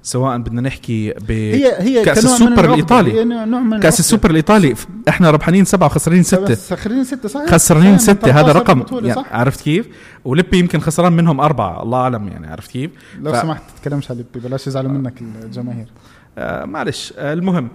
[0.04, 2.74] سواء بدنا نحكي ب هي هي من السوبر.
[3.08, 4.00] هي نوع من كأس.
[4.00, 4.76] السوبر الإيطالي.
[5.10, 6.56] إحنا ربحانين سبعة وخسرانين ستة.
[6.76, 8.32] خسرانين ستة صحيح؟ خسرانين ستة.
[8.32, 9.06] هذا 13 رقم.
[9.06, 9.88] يعني صح؟ عرفت كيف؟
[10.26, 11.84] ولبي يمكن خسران منهم أربعة.
[11.84, 15.88] الله أعلم يعني عرفت كيف؟ لو ف- سمحت تتكلمش على لبي بلاش يزعلوا منك الجماهير.
[16.38, 17.14] آه معلش.
[17.18, 17.70] آه المهم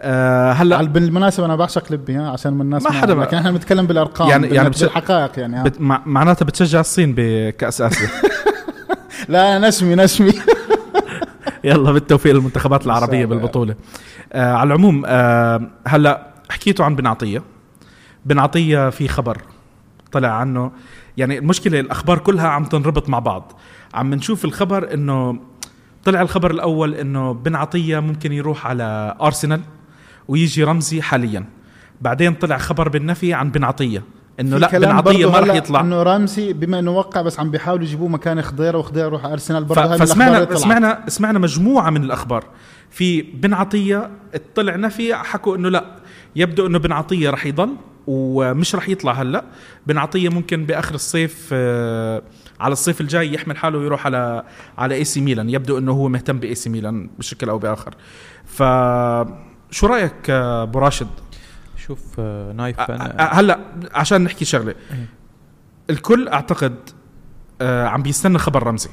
[0.00, 4.28] آه هلأ بالمناسبة أنا بعشق لبي عشان من الناس ما حدا لكن إحنا بنتكلم بالأرقام
[4.28, 5.62] يعني- يعني بتش- بالحقائق يعني.
[5.64, 8.08] بت مع معناتها بتشجع الصين بكأس آسيا.
[9.28, 10.32] لا نشمي نشمي.
[11.64, 13.26] يلا بالتوفيق للمنتخبات العربية.
[13.26, 13.74] بالبطولة.
[14.32, 17.42] آه على العموم آه هلا حكيتوا عن بن عطيه
[18.24, 19.38] بن عطيه في خبر
[20.12, 20.72] طلع عنه.
[21.16, 23.52] يعني المشكلة الأخبار كلها عم تنربط مع بعض.
[23.94, 25.38] عم نشوف الخبر إنه
[26.04, 29.60] طلع الخبر الأول إنه بن عطيه ممكن يروح على أرسنال
[30.28, 31.44] ويجي رمزي حاليا.
[32.00, 34.02] بعدين طلع خبر بالنفي عن بن عطيه
[34.40, 35.80] إنه لا بن عطيه ما هلا يطلع.
[35.80, 39.96] إنه رامسي بما إنه وقع بس عم بيحاولوا يجيبوه مكان خضيرة وخضيرة يروح أرسنال برضه
[39.96, 40.56] فسمعنا.
[40.56, 42.44] سمعنا سمعنا مجموعة من الأخبار.
[42.90, 44.10] في بن عطية
[44.54, 45.84] طلع نفي حكوا إنه لا
[46.36, 49.44] يبدو إنه بن عطية رح يضل ومش رح يطلع هلا.
[49.86, 52.22] بن عطية ممكن بآخر الصيف آه،
[52.60, 54.44] على الصيف الجاي يحمل حاله ويروح على
[54.78, 55.50] على إي سي ميلان.
[55.50, 57.94] يبدو إنه هو مهتم بإي سي ميلان بشكل أو بآخر.
[58.44, 58.62] ف
[59.70, 61.08] شو رأيك آه، أبو راشد؟
[61.90, 63.30] شوف آه، نايف أ- أنا.
[63.30, 63.58] أ- هلأ
[63.92, 64.74] عشان نحكي شغلة.
[65.90, 66.74] الكل أعتقد
[67.60, 68.90] آه، عم بيستنى خبر رمزي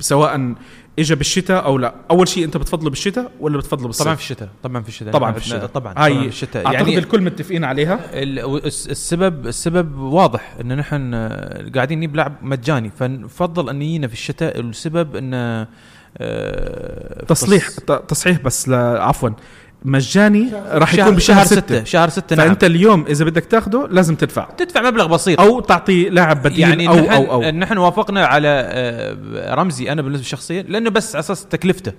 [0.00, 0.54] سواء
[0.98, 1.94] اجى بالشتاء أو لا.
[2.10, 5.12] أول شيء أنت بتفضله بالشتاء ولا بتفضله بالصيف؟ طبعا في الشتاء طبعا في الشتاء.
[5.12, 5.66] طبعا في الشتاء.
[5.66, 6.66] طبعا طبعا هاي في الشتاء.
[6.66, 8.00] أعتقد يعني الكل متفقين عليها.
[8.22, 12.90] ال- الس- السبب السبب واضح ان نحن آه، قاعدين نجيب لاعب مجاني.
[12.90, 14.60] فنفضل أن يجينا في الشتاء.
[14.60, 15.16] السبب
[16.18, 17.68] آه، تصليح
[18.08, 19.30] تصحيح بس عفوا.
[19.84, 21.84] مجاني راح يكون بشهر شهر ستة, ستة.
[21.84, 22.46] شهر ستة نعم.
[22.48, 24.50] فأنت اليوم إذا بدك تاخده لازم تدفع.
[24.50, 25.40] تدفع مبلغ بسيط.
[25.40, 27.50] أو تعطي لاعب بديل يعني أو نحن أو أو.
[27.50, 31.92] نحن وافقنا على آه، رمزي أنا بالنسبة شخصيا لأنه بس على أساس تكلفته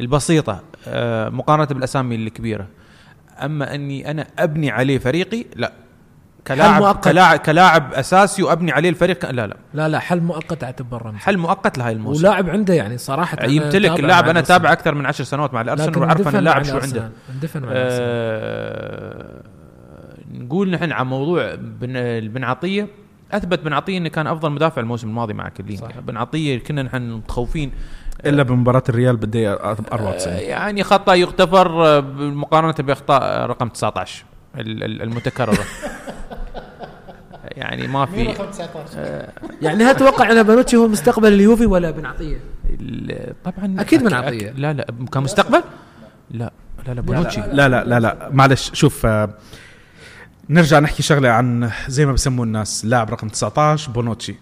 [0.00, 2.66] البسيطة آه، مقارنة بالأسامي الكبيرة.
[3.42, 5.72] أما أني أنا أبني عليه فريقي لا.
[6.46, 7.04] كلاعب مؤقت.
[7.04, 11.38] كلاعب كلاعب أساسي وأبني عليه الفريق لا لا لا لا حل مؤقت اعتبر رمزي حل
[11.38, 14.40] مؤقت لهاي الموسم ولاعب عنده يعني صراحة يمتلك تابع اللاعب أنا.
[14.40, 16.78] تابع أكثر من عشر سنوات مع الأرسنال وعارف أن اللاعب شو.
[16.78, 17.68] عنده اندفن مع.
[17.72, 19.40] آه،
[20.32, 21.92] نقول نحن عن موضوع بن
[22.28, 22.88] بن عطيه
[23.32, 25.98] أثبت بن عطيه إنه كان أفضل مدافع الموسم الماضي مع كلين صح.
[25.98, 27.72] بن عطيه كنا نحن متخوفين
[28.26, 34.26] إلا بمباراة الريال بالدقيقه آه، 94 يعني خطأ يغتفر آه، مقارنه بأخطاء رقم 19 ال-
[34.26, 35.64] ال- المتكررة.
[37.44, 38.34] يعني ما في
[39.62, 42.36] يعني هل تتوقع أن بانوتشي هو مستقبل اليوفي ولا بن عطية؟
[42.70, 44.10] ال- طبعا أكيد بن.
[44.10, 45.62] أك- لا لا كمستقبل؟
[46.30, 46.52] لا
[46.86, 49.30] لا لا بونوتشي لا لا لا لا معلش شوف آه،
[50.50, 54.34] نرجع نحكي شغلة عن زي ما بسموه الناس لاعب رقم 19 بونوتشي.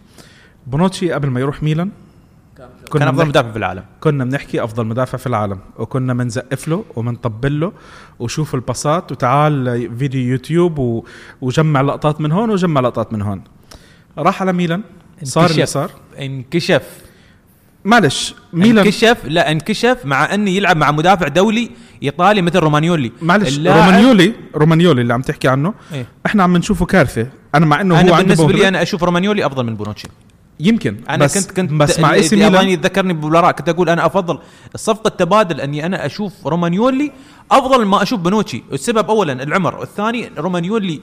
[0.67, 1.91] بونوتشي قبل ما يروح ميلان
[2.93, 3.85] كان أفضل بنحكي- مدافع في العالم.
[4.01, 7.73] كنا بنحكي أفضل مدافع في العالم وكنا بنزقف له وبنطبل له
[8.19, 11.05] وشوف الباصات وتعال فيديو يوتيوب و...
[11.41, 13.43] وجمع لقطات من هون وجمع لقطات من هون.
[14.19, 14.83] راح على ميلان
[15.23, 15.67] صار اللي.
[15.67, 15.91] صار.
[16.19, 16.83] انكشف.
[17.85, 21.71] معلش ميلان انكشف؟ لا انكشف مع أنه يلعب مع مدافع دولي
[22.03, 23.13] إيطالي مثل رومانيولي.
[23.23, 25.75] معلش رومانيولي رومانيولي اللي عم تحكي عنه.
[25.93, 27.27] إيه؟ إحنا عم نشوفه كارثة.
[27.55, 28.69] أنا مع إنه هو أنا عنده بالنسبة لي.
[28.69, 30.09] أنا أشوف رومانيولي أفضل من بونوتشي.
[30.61, 30.97] يمكن.
[31.11, 34.39] أنا بس كنت كنت بس مع اي سي ميلان يتذكرني بالوراء كنت أقول أنا أفضل
[34.75, 37.13] الصفقة تبادل أني أنا أشوف رومانيولي
[37.51, 39.77] أفضل ما أشوف بونوتشي السبب اولا العمر.
[39.79, 41.01] والثاني رومانيولي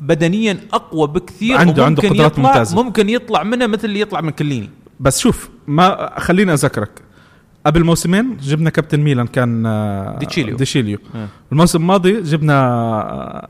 [0.00, 2.82] بدنيا أقوى بكثير عنده- عنده قدرات يطلع ممتازة.
[2.82, 4.70] ممكن يطلع منه مثل اللي يطلع من كيليني.
[5.00, 6.90] بس شوف ما خليني أذكرك.
[7.66, 10.56] قبل موسمين جبنا كابتن ميلان كان آه، دي شيليو.
[10.56, 11.28] دي شيليو آه.
[11.52, 13.48] الموسم الماضي جبنا آه،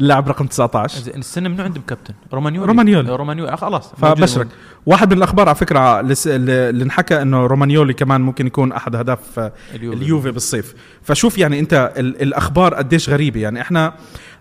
[0.00, 2.66] اللاعب رقم 19 زين السنة منو عندهم كابتن؟ رومانيولي.
[2.68, 3.16] رومانيولي.
[3.16, 3.52] رومانيولي.
[3.52, 3.92] آه، خلاص.
[3.96, 4.48] فبشرك
[4.86, 9.52] واحد من الأخبار على فكرة اللي انحكى إنه رومانيولي كمان ممكن يكون أحد اهداف آه،
[9.74, 10.30] اليوفي.
[10.30, 10.74] بالصيف.
[11.02, 13.40] فشوف يعني أنت ال- الأخبار قديش غريبة.
[13.40, 13.94] يعني إحنا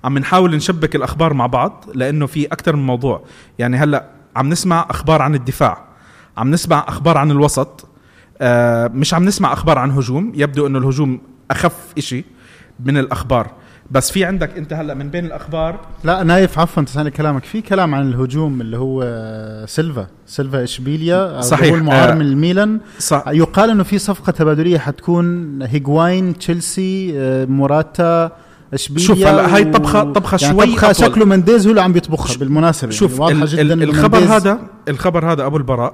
[0.04, 3.24] عم نحاول نشبك الأخبار مع بعض لأنه في أكثر من موضوع.
[3.60, 5.86] يعني هلأ عم نسمع أخبار عن الدفاع
[6.38, 7.88] عم نسمع أخبار عن الوسط
[8.41, 10.32] آه مش عم نسمع أخبار عن هجوم.
[10.36, 12.26] يبدو إنه الهجوم أخف إشي
[12.86, 13.52] من الأخبار.
[13.91, 17.95] بس في عندك انت هلا من بين الأخبار لا نايف عفوا تسألني كلامك في كلام
[17.95, 19.04] عن الهجوم اللي هو
[19.67, 21.69] سيلفا سيلفا إشبيليا صحيح.
[21.69, 22.15] هو المعار آه.
[22.15, 28.32] من الميلان صح يقال إنه في صفقة تبادلية حتكون هيغواين تشيلسي آه، موراتا
[28.73, 31.06] إشبيليا شوف هلا هاي طبخة- طبخة يعني شوي طبخة أطول.
[31.06, 35.45] شكله منديز هو اللي عم بيطبخها بالمناسبة شوف يعني واضحة جدا الخبر هذا الخبر هذا
[35.45, 35.93] أبو البراء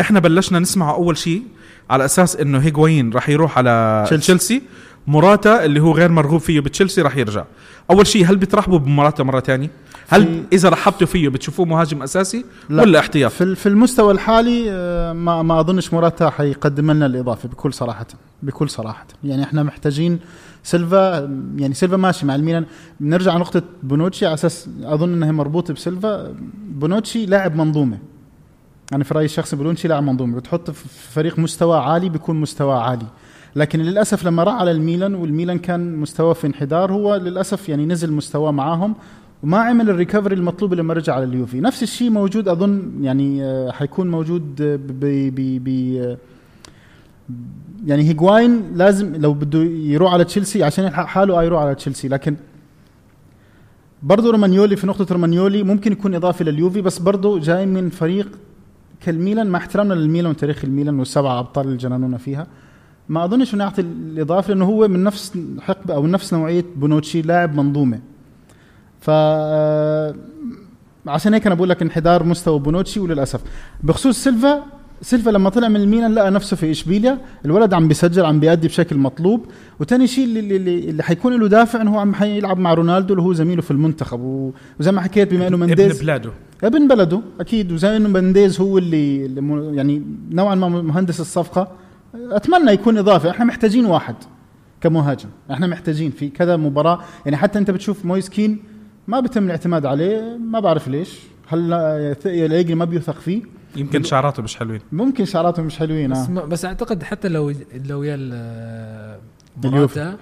[0.00, 1.42] إحنا بلشنا نسمعه أول شيء
[1.90, 4.04] على أساس إنه هيغوين راح يروح على.
[4.06, 4.62] تشيلسي, تشيلسي
[5.06, 7.44] موراتا اللي هو غير مرغوب فيه بتشيلسي راح يرجع.
[7.90, 9.70] أول شيء هل بترحبوا بموراتا مرة ثانية
[10.08, 12.82] هل إذا رحبتوا فيه بتشوفوه مهاجم أساسي لا.
[12.82, 17.72] ولا احتياط؟ في في المستوى الحالي آه، ما ما أظنش موراتا حيقدم لنا الإضافة بكل
[17.72, 18.06] صراحة.
[18.42, 19.06] بكل صراحة.
[19.24, 20.18] يعني إحنا محتاجين
[20.62, 21.18] سيلفا
[21.56, 22.64] يعني سيلفا ماشي مع الميلان.
[23.00, 26.34] بنرجع نقطة بونوتشي على أساس أظن إنها مربوطة بسيلفا.
[26.68, 27.98] بونوتشي لاعب منظومة.
[28.92, 30.36] أنا في رأيي الشخصي بونوتشي لاعب منظومة.
[30.36, 33.06] بتحطه في فريق مستوى عالي بيكون مستوى عالي.
[33.56, 38.12] لكن للأسف لما راح على الميلان والميلان كان مستواه في انحدار هو للأسف يعني نزل
[38.12, 38.94] مستواه معاهم
[39.42, 41.60] وما عمل ال recovery المطلوب لما رجع على اليوفي.
[41.60, 45.00] نفس الشيء موجود أظن يعني آه، حيكون موجود آه، ب
[45.34, 46.16] ب ب آه،
[47.86, 52.08] يعني هيغواين لازم لو بده يروح على تشيلسي عشان يلحق حاله آه يروح على تشيلسي.
[52.08, 52.36] لكن
[54.02, 58.28] برضه رومانيولي في نقطة رومانيولي ممكن يكون إضافة لليوفي بس برضه جاي من فريق
[59.00, 62.46] كالميلان مع احترامنا للميلان وتاريخ الميلان والسبعة أبطال اللي جننونا فيها.
[63.08, 67.54] ما أظنش إنه يعطي الإضافة لأنه هو من نفس حقبة أو نفس نوعية بونوتشي لاعب
[67.54, 68.00] منظومة.
[69.00, 69.10] ف
[71.06, 73.40] عشان هيك أنا بقول لك انحدار مستوى بونوتشي وللأسف.
[73.82, 74.62] بخصوص سيلفا
[75.02, 77.18] سيلفا لما طلع من الميلان لقى نفسه في إشبيليا.
[77.44, 79.46] الولد عم بيسجل عم بيأدي بشكل مطلوب.
[79.80, 83.22] وتاني شيء اللي, اللي, اللي حيكون له دافع إنه هو عم حيلعب مع رونالدو اللي
[83.22, 84.52] هو زميله في المنتخب.
[84.80, 86.30] وزي ما حكيت بما إنه ابن منديز بلاده.
[86.64, 87.72] ابن بلده أكيد.
[87.72, 91.68] وزي إنه منديز هو اللي, اللي يعني نوعا ما مهندس الصفقة.
[92.14, 93.30] أتمنى يكون إضافة.
[93.30, 94.14] إحنا محتاجين واحد
[94.80, 95.28] كمهاجم.
[95.50, 97.00] إحنا محتاجين في كذا مباراة.
[97.24, 98.62] يعني حتى أنت بتشوف مويس كين
[99.08, 100.36] ما بيتم الاعتماد عليه.
[100.36, 101.18] ما بعرف ليش.
[101.48, 101.72] هل
[102.26, 103.42] يلاقي ما بيوثق فيه.
[103.76, 104.80] يمكن شعراته مش حلوين.
[104.92, 106.44] ممكن شعراته مش حلوين بس, آه.
[106.44, 107.52] بس أعتقد حتى لو
[107.88, 108.16] لو يا.
[109.64, 110.16] موراتا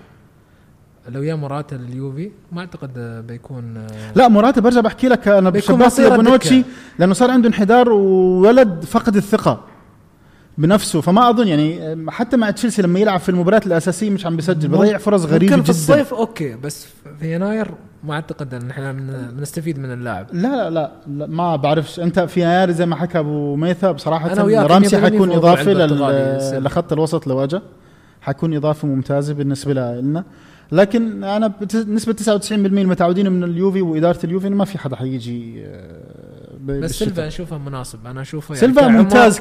[1.09, 5.29] لو يا موراتا لليوفي ما أعتقد آه، بيكون آه، لا موراتا برجع بحكي لك.
[5.29, 6.65] أنا مصيره بونوتشي.
[6.99, 9.65] لأنه صار عنده انحدار وولد فقد الثقة.
[10.59, 14.69] بنفسه فما أظن يعني حتى مع تشيلسي لما يلعب في المباريات الأساسية مش عم بيسجل
[14.69, 16.87] بضيع فرص غريبة جدا في الصيف أوكي بس
[17.21, 17.71] في يناير
[18.05, 20.27] ما أعتقد إن إحنا بن- بنستفيد من اللاعب.
[20.33, 22.01] لا لا لا, لا ما بعرفش.
[22.01, 25.73] أنت في يناير زي ما حكى أبو ميثا بصراحة أنا وياك رامسي 100% حيكون اضافه.
[26.59, 27.63] لخط الوسط لوجه
[28.21, 30.25] حيكون اضافه ممتازه بالنسبة لنا.
[30.73, 35.65] لكن أنا بت- نسبة 99% متعودين من اليوفي وإدارة اليوفي إنه ما في حدا حيجي
[35.67, 36.01] آه،
[36.65, 36.91] بس.
[36.91, 38.07] سيلفا أشوفه مناسب.
[38.07, 39.41] أنا أشوفه سيلفا كعمر- ممتاز.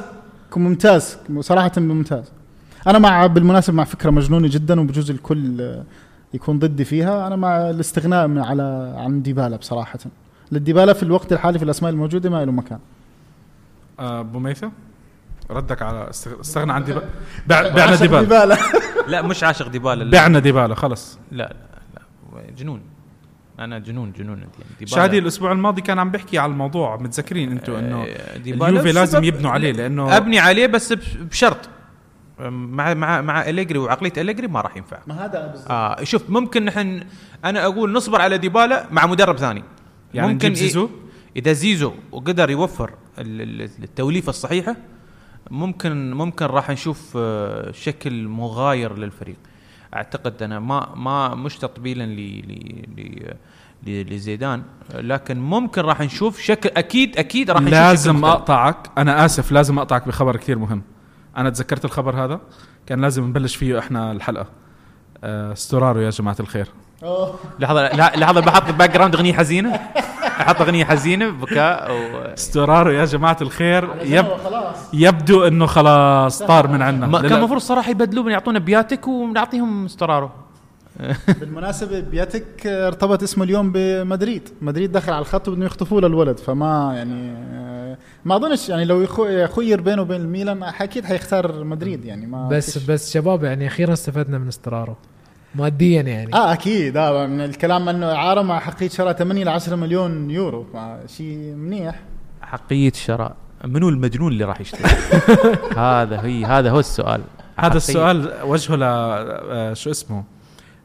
[0.62, 2.32] ممتاز صراحة ممتاز.
[2.88, 5.76] أنا مع بالمناسبة مع فكرة مجنونة جدا وبجوز الكل
[6.34, 10.00] يكون ضدي فيها أنا مع الاستغناء من على عن ديبالا بصراحة.
[10.54, 12.80] الديبالا في الوقت الحالي في الأسماء الموجودة ما له مكان.
[14.00, 14.72] آه، أبو ميثا
[15.52, 17.06] ردك على استغ- استغنى عن ديبالا.
[17.50, 18.22] بع- بعنا ديبالا.
[18.22, 18.58] ديبالا.
[19.08, 20.12] لا مش عاشق ديبالا لا.
[20.12, 21.18] بعنا ديبالا خلص.
[21.32, 22.02] لا لا,
[22.36, 22.52] لا.
[22.58, 22.82] جنون.
[23.60, 27.52] أنا جنون جنون انت يعني ديبالا شادي الأسبوع الماضي كان عم بيحكي على الموضوع متذكرين
[27.52, 31.70] أنتم إنه آه، ديبالا اليوفي لازم يبنوا عليه لأنه أبني عليه بس بش- بشرط
[32.50, 35.72] مع مع مع أليجري وعقلية أليجري ما راح ينفع ما هذا بالضبط.
[35.72, 37.04] آه شوف ممكن نحن
[37.46, 39.64] أنا أقول نصبر على ديبالا مع مدرب ثاني
[40.14, 40.90] يعني ممكن زيزو؟
[41.36, 44.76] إذا زيزو وقدر يوفر ال- ال- التوليفة الصحيحة
[45.52, 49.36] ممكن ممكن راح نشوف آه، شكل مغاير للفريق
[49.96, 52.52] أعتقد أنا ما ما مش تطبيلا ل ل
[52.98, 53.34] ل-
[53.88, 58.26] ل- لزيدان لكن ممكن راح نشوف شكل أكيد أكيد راح نشوف لازم.
[58.26, 58.78] أقطعك.
[58.98, 60.82] أنا آسف لازم أقطعك بخبر كثير مهم.
[61.38, 62.42] أنا تذكرت الخبر هذا؟
[62.86, 64.46] كان لازم نبلش فيه إحنا الحلقة.
[65.24, 66.68] آه، ستورارو يا جماعة الخير.
[67.04, 67.36] أوه.
[67.60, 69.80] لحظة لا- لحظة بحط background أغنية حزينة.
[70.44, 72.18] أحط أغنية حزينة بكاء و...
[72.18, 73.90] ستورارو يا جماعة الخير.
[74.04, 74.26] يب
[74.94, 80.30] يبدو إنه خلاص طار من عنا ما كان المفروض صراحة يبدلوه يعطونا بياتيك ونعطيهم ستورارو
[81.40, 84.50] بالمناسبة بياتيك ارتبط اسمه اليوم بمدريد.
[84.62, 89.26] مدريد دخل على الخط وبدهم يخطفوه للولد فما يعني آه، ما أظنش يعني لو يخو-
[89.26, 93.94] يخير بينه وبين الميلان أكيد حيختار مدريد يعني ما بس فيش- بس شباب يعني أخيرا
[93.94, 94.98] استفدنا من استرارة.
[95.56, 96.34] ماديا يعني.
[96.34, 96.98] آه أكيد.
[96.98, 100.66] آه من الكلام إنه اعاره مع حقيه شراء 8 ل 10 مليون يورو.
[101.08, 102.00] شيء منيح.
[102.42, 103.36] حقيه الشراء
[103.66, 104.84] منو المجنون اللي راح يشتري؟
[105.78, 107.22] هذا هي هذا هو السؤال.
[107.60, 107.78] هذا.
[107.78, 110.24] السؤال وجهه ل آه، شو اسمه؟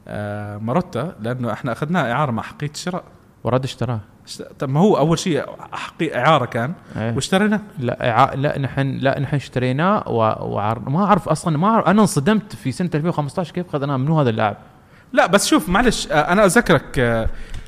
[0.09, 3.05] آه، ماروتا لأنه إحنا أخذناه إعارة مع حقيه الشراء
[3.45, 3.95] ورد اشتراه.
[3.97, 4.18] اشت-
[4.59, 7.15] طب ما هو أول شيء حقي إعارة كان إيه.
[7.15, 8.37] واشتريناه لا إعا...
[8.37, 10.17] لا نحن لا نحن اشتريناه و...
[10.55, 10.79] وعر...
[10.79, 11.87] ما أعرف أصلا ما أعرف...
[11.87, 14.57] أنا انصدمت في سنة 2015 كيف اخذناه منو هذا اللاعب
[15.13, 16.99] لا بس شوف معلش آه، أنا أذكرك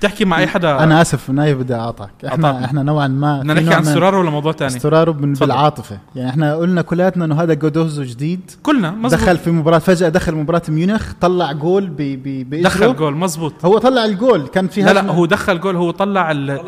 [0.05, 2.63] آه، تحكي مع أي حدا أنا آسف نايف بدي اقاطعك إحنا أعطاك.
[2.65, 5.13] إحنا نوعا ما بدنا في نحكي نوع عن من سرار ولا موضوع ثاني تفضل.
[5.41, 10.09] بالعاطفة يعني إحنا قلنا كلياتنا إنه هذا جودوزو جديد كلنا مزبوط دخل في مباراة فجأة
[10.09, 12.63] دخل مباراة ميونخ طلع جول ب.
[12.63, 15.11] دخل جول مزبوط هو طلع الجول كان في لا لا.
[15.13, 16.61] هو دخل جول هو طلع ال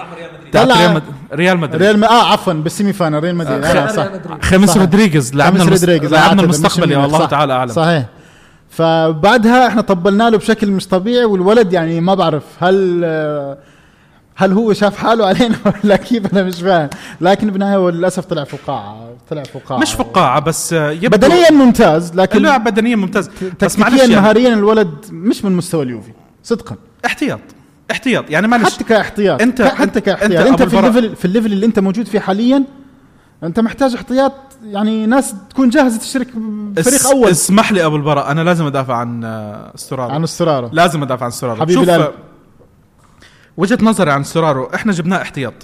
[0.52, 2.04] طلع- ريال مد- ريال مدريد ريال.
[2.04, 4.06] آه عفوا بال semi final ريال مدريد آه صح
[4.42, 4.76] خميس صح.
[4.76, 5.80] رودريغيز لعبنا خمس المس...
[5.84, 7.26] رودريغيز لعبنا أعتذر، المستقبلي مش والله.
[7.26, 8.06] تعالى أعلم صحيح
[8.76, 13.04] فبعدها إحنا طبلنا له بشكل مش طبيعي والولد يعني ما بعرف هل
[14.36, 16.88] هل هو شاف حاله علينا ولا كيف أنا مش فاهم.
[17.20, 19.78] لكن بالنهايه هو للأسف طلع فقاعة طلع فقاعة.
[19.78, 23.30] مش فقاعة بس يبدو بدنيا ممتاز لكن اللعب بدنيا ممتاز.
[23.62, 26.76] بس معلش تكتيكيا يعني مهاريا الولد مش من مستوى اليوفي صدقا.
[27.06, 27.40] احتياط
[27.90, 28.30] احتياط.
[28.30, 30.46] يعني معلش حتى كاحتياط أنت- حتى كاحتياط.
[30.46, 30.78] أنت, أبو في.
[30.88, 32.64] ال level في ال level اللي أنت موجود فيه حاليا
[33.44, 34.32] أنت محتاج احتياط
[34.64, 37.28] يعني ناس تكون جاهزة تشترك بفريق أول.
[37.28, 41.30] اسمح لي أبو البراء أنا لازم أدافع عن آه، ستورارو عن ستورارو لازم أدافع عن
[41.30, 41.60] ستورارو.
[41.60, 42.14] حبيبي شوف القلب.
[43.56, 45.54] وجهة نظري عن ستورارو إحنا جبناه احتياط.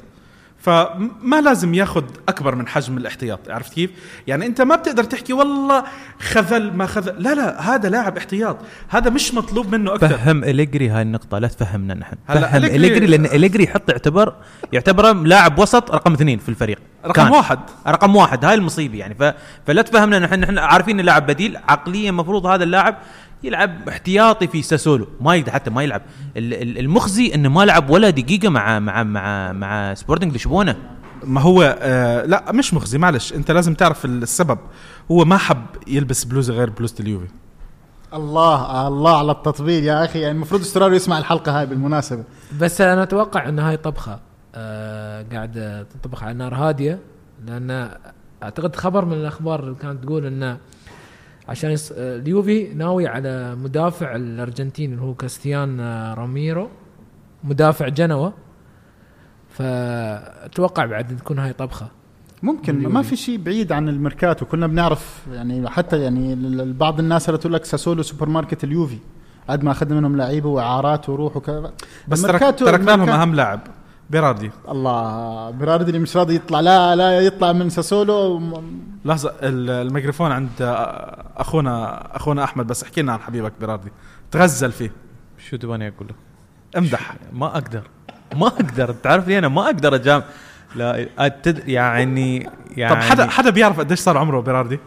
[0.60, 3.90] فما لازم ياخذ أكبر من حجم الاحتياط عرفت كيف؟
[4.26, 5.84] يعني أنت ما بتقدر تحكي والله
[6.20, 8.56] خذل ما خذل لا لا هذا لاعب احتياط
[8.88, 10.08] هذا مش مطلوب منه أكثر.
[10.08, 12.16] فهم إليجري هاي النقطة لا تفهمنا نحن.
[12.28, 14.34] فهم اليجري لأن إليجري يحط يعتبر
[14.72, 16.78] يعتبر لاعب وسط رقم اثنين في الفريق.
[17.06, 17.32] رقم كان.
[17.32, 17.58] واحد.
[17.86, 19.14] رقم واحد هاي المصيبة يعني.
[19.14, 19.22] ف...
[19.66, 22.96] فلا تفهمنا نحن نحن عارفين اللاعب بديل عقليا المفروض هذا اللاعب
[23.42, 25.06] يلعب احتياطي في ساسولو.
[25.20, 26.02] ما يقدر حتى ما يلعب.
[26.36, 30.76] ال- ال- المخزي إنه ما لعب ولا دقيقة مع مع مع مع سبورتنج لشبونة.
[31.24, 33.32] ما هو آه لا مش مخزي معلش.
[33.32, 34.58] أنت لازم تعرف السبب.
[35.10, 37.26] هو ما حب يلبس بلوزه غير بلوزه اليوفي.
[38.14, 40.20] الله الله على التطبيل يا أخي.
[40.20, 42.24] يعني المفروض استرارو يسمع الحلقة هاي بالمناسبة.
[42.60, 44.20] بس أنا أتوقع إن هاي طبخة
[44.54, 46.98] آه قاعدة تنطبخ على نار هادية
[47.46, 47.90] لأن
[48.42, 50.58] أعتقد خبر من الأخبار اللي كانت تقول انه
[51.48, 51.92] عشان يص...
[51.96, 55.80] اليوفي ناوي على مدافع الارجنتيني اللي هو كاستيان
[56.14, 56.68] راميرو
[57.44, 58.32] مدافع جنوة
[59.50, 61.88] فأتوقع بعد تكون هاي طبخة.
[62.42, 62.94] ممكن اليوفي.
[62.94, 64.46] ما في شيء بعيد عن الميركاتو.
[64.46, 66.36] كنا بنعرف يعني حتى يعني
[66.72, 68.98] بعض الناس اللي تقول لك ساسولو سوبر ماركت اليوفي
[69.48, 71.72] قد ما أخذنا منهم لعيبة وإعارات وروح وكذا.
[72.08, 73.60] بس ترك تركنا لهم أهم لاعب.
[74.10, 76.60] بيراردي الله بيراردي اللي مش راضي يطلع.
[76.60, 78.62] لا لا يطلع من ساسولو.
[79.04, 80.50] لحظة ال- الميكروفون عند
[81.36, 83.92] أخونا أخونا أحمد بس احكي لنا عن حبيبك بيراردي
[84.30, 84.92] تغزل فيه.
[85.50, 86.14] شو تبغاني أقول لك؟
[86.76, 87.14] امدح.
[87.32, 87.82] ما أقدر.
[88.36, 88.92] ما أقدر.
[88.92, 90.22] تعرف لي أنا ما أقدر أجامل
[90.76, 91.68] لا أتد...
[91.68, 94.78] يعني يعني طب حدا حدا بيعرف قديش صار عمره بيراردي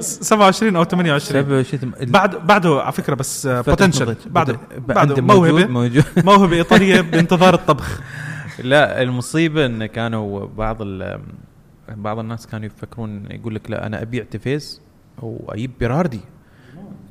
[0.00, 1.80] 27 أو 28 سبب شيء
[2.10, 5.66] بعد بعده على فكرة بس potential بعده بعده عنده موهبة.
[5.66, 6.04] موجود.
[6.24, 8.00] موهبة إيطالية بانتظار الطبخ.
[8.58, 11.20] لا المصيبة إن كانوا بعض ال
[11.88, 14.80] بعض الناس كانوا يفكرون يقول لك لا أنا أبيع تيفيز
[15.22, 16.20] واجيب بيراردي.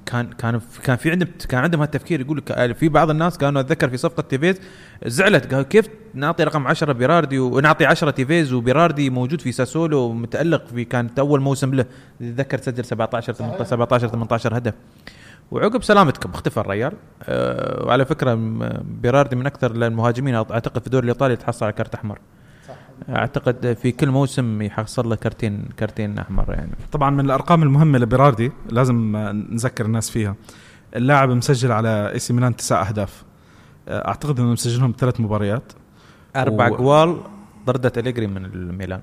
[0.05, 3.89] كان كان كان في عندهم كان عندهم هالتفكير يقول لك في بعض الناس كانوا أتذكر
[3.89, 4.59] في صفقة تيفيز
[5.05, 10.67] زعلت قالوا كيف نعطي رقم 10 بيراردي ونعطي 10 تيفيز وبيراردي موجود في ساسولو ومتألق
[10.67, 11.85] في كانت أول موسم له؟
[12.21, 14.73] اتذكر سجل 17 18 17 18 هدف.
[15.51, 16.93] وعقب سلامتكم اختفى الريال.
[17.23, 18.33] أه وعلى فكرة
[19.01, 22.19] بيراردي من أكثر المهاجمين أعتقد في الدوري الإيطالي تحصل على كرت أحمر.
[23.09, 26.71] أعتقد في كل موسم يحصل له كرتين كرتين أحمر يعني.
[26.91, 29.17] طبعا من الأرقام المهمة لبيراردي لازم
[29.51, 30.35] نذكر الناس فيها.
[30.95, 33.23] اللاعب مسجل على إي سي ميلان تسع أهداف.
[33.89, 35.73] أعتقد إنه مسجلهم ثلاث مباريات.
[36.35, 37.17] أربع و- جوال
[37.65, 39.01] ضربت أليجري من الميلان.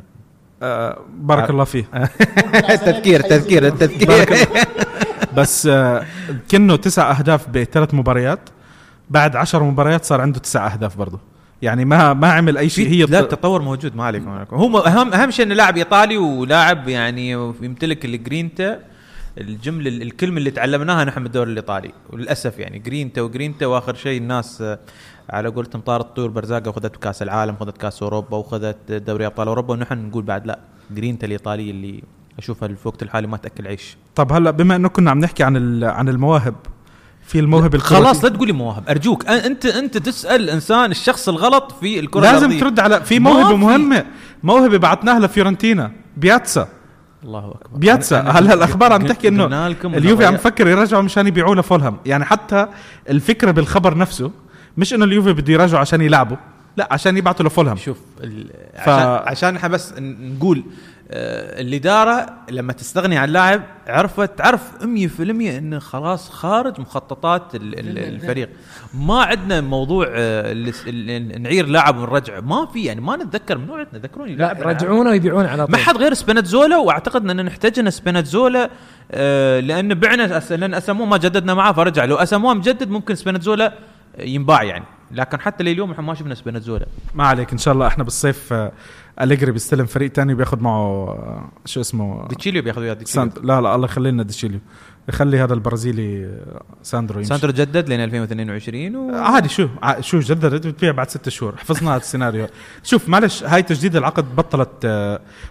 [0.62, 1.84] آه، بارك الله فيه
[2.86, 4.49] تذكير تذكير التذكير
[5.36, 6.05] بس آه،
[6.51, 8.40] كنه تسع أهداف بثلاث مباريات.
[9.11, 11.18] بعد عشر مباريات صار عنده تسع أهداف برضه.
[11.63, 12.89] يعني ما ما عمل أي شيء.
[12.89, 14.29] هي لا التطور موجود ما عليكم.
[14.53, 17.31] هو اهم أهم شيء إنه لاعب إيطالي ولاعب يعني
[17.63, 18.79] يمتلك الجرينتا
[19.39, 21.93] الجمله الكلمة اللي تعلمناها نحن من الدوري الإيطالي.
[22.11, 24.65] وللأسف يعني grinta و grinta وآخر شيء الناس
[25.31, 29.75] على قولتهم طارت طيور بأرزاقها وخذت كأس العالم خذت كأس أوروبا وخذت دوري أبطال أوروبا.
[29.75, 30.59] ونحن نقول بعد لا
[30.91, 32.03] جرينتا الإيطالي اللي
[32.39, 33.97] أشوفها في الوقت الحالي ما تأكل عيش.
[34.15, 36.55] طب هلا بما إنه كنا عم نحكي عن عن المواهب
[37.27, 38.89] في الموهبة خلاص لا تقولي مواهب.
[38.89, 42.61] أرجوك أنت أنت تسأل الانسان الشخص الغلط في الكرة لازم الأرضية.
[42.61, 43.57] ترد على في موهبة.
[43.57, 44.05] مهمة.
[44.43, 45.91] موهبة بعتناها لفيورنتينا.
[46.16, 46.68] بياتسا.
[47.25, 47.79] الله أكبر.
[47.79, 48.20] بياتسا.
[48.20, 51.97] هلا الأخبار عم تحكي إنه اليوفي عم يفكر يرجعوا مشان يبيعوه لفولهام.
[52.07, 52.66] يعني حتى
[53.11, 54.31] الفكرة بالخبر نفسه
[54.77, 56.37] مش إنه اليوفي بده يرجعوا عشان يلعبوا
[56.77, 57.77] لا عشان يبعتوا لفولهام.
[57.77, 57.99] شوف
[58.85, 60.62] ف- عشان عشان إحنا بس نقول
[61.15, 65.21] الإدارة لما تستغني عن لاعب عرفت تعرف 100%
[65.59, 68.49] إنه خلاص خارج مخططات ال- ال- الفريق.
[68.95, 70.53] ما عندنا موضوع آه،
[71.39, 75.49] نعير لاعب ونرجعه ما في يعني ما نتذكر من نوعتنا ذكروني لا لاعب يرجعونه ويبيعونه
[75.49, 75.73] على طول.
[75.73, 78.71] ما حد غير سبيناتزولا وأعتقد إننا نحتاج سبيناتزولا
[79.13, 82.05] آه لأن بعنا لأن اساموه ما جددنا معاه فرجع.
[82.05, 83.73] لو اساموه مجدد ممكن سبيناتزولا
[84.19, 84.85] ينباع يعني.
[85.13, 88.73] لكن حتى لليوم إحنا ما شفنا سبيناتزولا ما عليك إن شاء الله إحنا بالصيف آه،
[89.21, 93.31] أليجري بيستلم فريق تاني وبياخذ معه آه، شو اسمه؟ ديتشيليو بياخذ وياه ديتشيليو.
[93.43, 94.61] لا لا الله يخلي لنا ديشيليو
[95.09, 96.38] يخلي هذا البرازيلي
[96.82, 97.28] ساندرو يمشي.
[97.28, 99.14] ساندرو جدد لين 2022 و...
[99.14, 99.68] عادي شو
[100.00, 101.57] شو جددت بتبيع بعد ست شهور.
[101.57, 102.46] حفظنا هذا السيناريو.
[102.82, 104.86] شوف معلش هاي تجديد العقد بطلت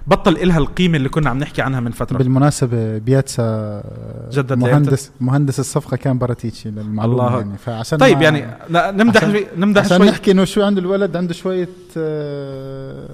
[0.08, 2.18] بطل إلها القيمة اللي كنا عم نحكي عنها من فترة.
[2.18, 3.84] بالمناسبة بياتسا
[4.32, 7.38] جدد مهندس مهندس الصفقة كان باراتيتشي للمعلومة الله.
[7.40, 7.58] يعني.
[7.58, 10.08] فعشان طيب يعني لا نمدح عشان- نمدح عشان شوي.
[10.10, 13.08] نحكي إنه شو عند الولد عنده شوية آه،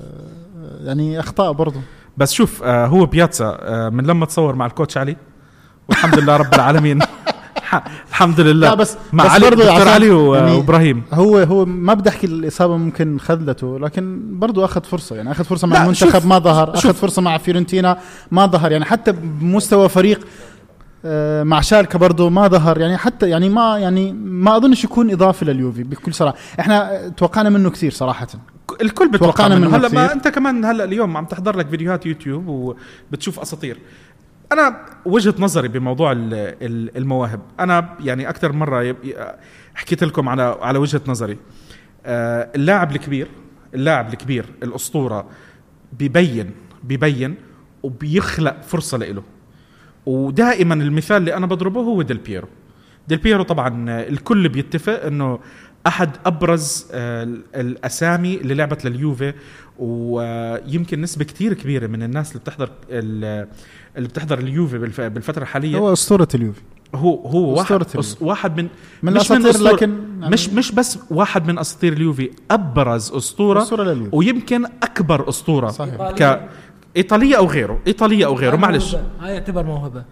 [0.83, 1.81] يعني أخطاء برضه.
[2.17, 5.15] بس شوف آه هو بياتسا آه من لما تصور مع ال coach علي
[5.89, 6.99] والحمد لله رب العالمين.
[8.09, 8.69] الحمد لله.
[8.69, 11.03] لا بس مع بس علي برضه دكتور علي يعني وإبراهيم.
[11.13, 15.67] هو هو ما بدي أحكي الإصابة ممكن خذلته لكن برضه أخذ فرصة يعني أخذ فرصة
[15.67, 16.73] مع المنتخب ما ظهر.
[16.73, 16.93] أخذ.
[16.93, 17.97] فرصة مع فيورنتينا
[18.31, 18.71] ما ظهر.
[18.71, 20.27] يعني حتى بمستوى فريق
[21.05, 22.81] آه، مع شالكة برضه ما ظهر.
[22.81, 26.37] يعني حتى يعني ما يعني ما أظنش يكون اضافه لليوفي بكل صراحة.
[26.59, 28.27] إحنا توقعنا منه كثير صراحة.
[28.81, 29.67] الكل بتوقع توقعنا منه.
[29.67, 30.13] منه هلا ما.
[30.13, 33.77] أنت كمان هلا اليوم عم تحضر لك فيديوهات يوتيوب وبتشوف أساطير.
[34.51, 37.39] أنا وجهة نظري بموضوع ال- ال- المواهب.
[37.59, 38.95] أنا يعني أكثر مرة
[39.75, 41.37] حكيت لكم على على وجهة نظري.
[42.05, 43.27] آه، اللاعب الكبير
[43.73, 45.25] اللاعب الكبير الأسطورة
[45.99, 46.51] ببين
[46.83, 47.35] ببين
[47.83, 49.23] وبيخلق فرصة لإله.
[50.05, 52.47] ودائما المثال اللي أنا بضربه هو ديل بيرو.
[53.07, 55.39] ديل بيرو طبعا الكل بيتفق إنه
[55.87, 59.33] أحد أبرز آه، ال- الأسامي اللي لعبت لليوفي
[59.79, 63.47] ويمكن نسبة كتير كبيرة من الناس اللي بتحضر ال-
[63.97, 65.77] اللي بتحضر اليوفي بالف- بالفترة الحالية.
[65.77, 66.61] هو أسطورة اليوفي.
[66.95, 67.83] هو هو واحد.
[67.83, 68.67] أس- واحد من
[69.03, 73.11] من مش من الأساطير أسطورة- لكن يعني مش مش بس واحد من أساطير اليوفي أبرز
[73.11, 74.09] أسطورة أسطورة لليوفي.
[74.15, 76.11] ويمكن أكبر أسطورة صحيح.
[76.11, 76.49] ك
[76.97, 78.95] إيطالية أو غيره إيطالية أو غيره معلش.
[79.21, 80.03] هاي يعتبر موهبة.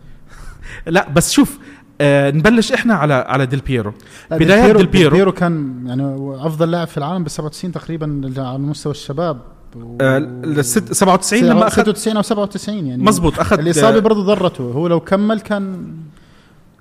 [0.88, 1.60] لا بس شوف
[2.02, 3.94] آه نبلش إحنا على على ديل بيرو
[4.32, 5.18] لا، بدايات ديل ديل بيرو.
[5.18, 6.16] بيرو كان يعني
[6.48, 9.42] أفضل لاعب في العالم بال 97 تقريبا على مستوى الشباب.
[9.76, 13.04] و- آه الست- 97 لما اخذ 96 أو 97 يعني.
[13.04, 14.64] مزبوط اخذ الإصابة آه، برضه ضرته.
[14.64, 15.94] هو لو كمل كان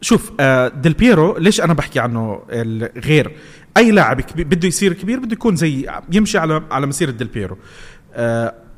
[0.01, 2.41] شوف آه ديل بيرو ليش أنا بحكي عنه
[3.05, 3.33] غير؟
[3.77, 7.59] أي لاعب بده يصير كبير بده يكون زي يمشي على على مسيرة ديل بيرو آه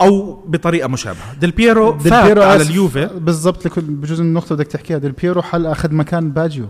[0.00, 1.34] أو بطريقة مشابهة.
[1.40, 3.10] ديل بيرو ديل فات بيرو على اليوفي.
[3.14, 4.98] بالضبط لكل بجوز النقطة بدك تحكيها.
[4.98, 6.66] ديل بيرو حل أخذ مكان باجيو.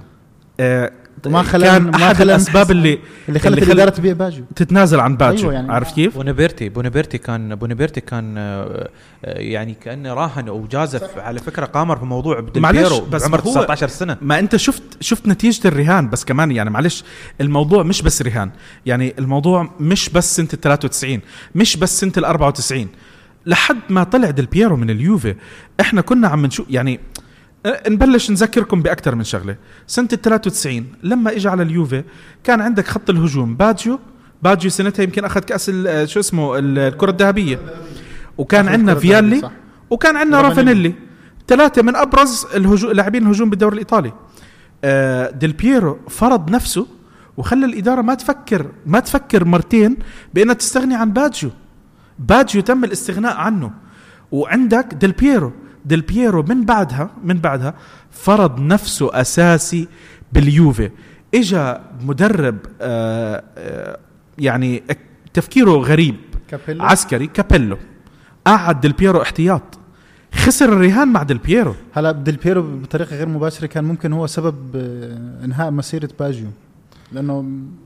[0.61, 0.93] آه
[1.27, 2.99] ما خلى- كان ما احد الأسباب اللي
[3.29, 5.73] اللي خلت اللي الاداره تبيع باجيو تتنازل عن باجيو أيوة يعني.
[5.73, 8.89] عارف كيف؟ بونيبرتي بونيبرتي كان بونيبرتي كان آه،
[9.25, 13.41] يعني كانه راهن أو جازف على فكرة قامر في موضوع بدل معلش، بيرو بس بعمر
[13.41, 14.17] هو- 19 سنة.
[14.23, 17.05] ما أنت شفت شفت نتيجة الرهان بس كمان يعني معلش
[17.41, 18.51] الموضوع مش بس رهان.
[18.87, 21.21] يعني الموضوع مش بس سنة ال 93
[21.55, 22.89] مش بس سنة ال 94
[23.47, 25.35] لحد ما طلع ديل بيرو من اليوفي
[25.81, 27.01] إحنا كنا عم نشوف يعني
[27.89, 29.57] نبلش نذكركم بأكثر من شغلة.
[29.87, 32.05] سنة ال 93 لما اجى على اليوفي
[32.45, 33.99] كان عندك خط الهجوم باجيو
[34.43, 37.59] باجيو سنتها يمكن أخذ كأس ال- شو اسمه ال- الكرة الذهبية.
[38.39, 39.51] وكان عندنا فيالي صح.
[39.91, 40.93] وكان عندنا رافانيلي.
[41.49, 42.91] ثلاثة من أبرز الهجو...
[42.91, 44.13] لاعبين الهجوم بالدوري الإيطالي.
[44.85, 46.87] آه، ديل بيرو فرض نفسه
[47.37, 49.97] وخلى الإدارة ما تفكر ما تفكر مرتين
[50.35, 51.51] بإنها تستغني عن باجيو
[52.19, 53.71] باجيو تم الاستغناء عنه.
[54.33, 55.53] وعندك ديل بيرو
[55.87, 57.75] ديل بيرو من بعدها من بعدها
[58.11, 59.89] فرض نفسه أساسي
[60.33, 60.91] باليوفي.
[61.35, 63.99] إجا مدرب آه آه
[64.39, 64.83] يعني
[65.35, 66.17] تفكيره غريب.
[66.49, 66.85] كابيلو.
[66.85, 67.79] عسكري كابيلو.
[68.47, 69.79] قعد ديل بيرو احتياط.
[70.35, 74.57] خسر الرهان مع ديل بيرو هلا ديل بيرو بطريقة غير مباشرة كان ممكن هو سبب
[74.77, 76.49] آه، إنهاء مسيرة باجيو.
[77.13, 77.45] لأنه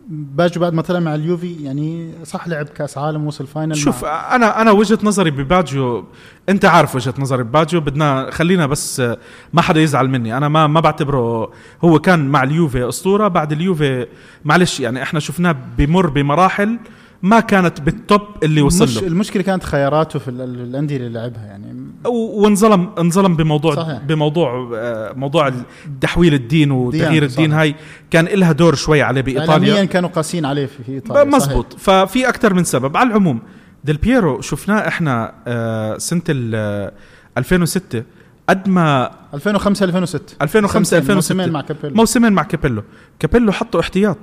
[0.09, 4.35] باجيو بعد ما طلع مع اليوفي يعني صح لعب كأس عالم وصل final شوف مع
[4.37, 6.05] أنا أنا وجهة نظري بباجيو
[6.49, 9.03] أنت عارف وجهة نظري بباجيو بدنا خلينا بس
[9.53, 10.37] ما حدا يزعل مني.
[10.37, 11.53] أنا ما ما بعتبره
[11.85, 14.07] هو كان مع اليوفي أسطورة بعد اليوفي
[14.45, 16.79] معلش يعني إحنا شفناه بمر بمراحل
[17.23, 18.99] ما كانت بال top اللي وصل المش...
[18.99, 19.07] له.
[19.07, 21.77] المشكلة كانت خياراته في ال- ال- الأندية اللي لعبها يعني.
[22.09, 23.99] وانظلم انظلم بموضوع صحيح.
[23.99, 25.53] بموضوع آه، موضوع
[26.01, 27.39] تحويل الدين وتغيير صحيح.
[27.39, 27.75] الدين هاي.
[28.11, 29.85] كان لها دور شوي عليه بإيطاليا.
[29.85, 32.97] كانوا قاسيين عليه في, إيطاليا مزبوط ففي أكثر من سبب.
[32.97, 33.41] على العموم
[33.85, 36.93] ديل بيرو شفناه إحنا آه، سنة ال- آه،
[37.39, 38.03] 2006
[38.49, 39.35] قد ما صحيح.
[39.35, 41.95] 2005 2006 2005 سنتين، 2006 موسمين مع كابيلو.
[41.95, 42.83] موسمين مع كابيلو.
[43.19, 44.19] كابيلو حطه احتياط.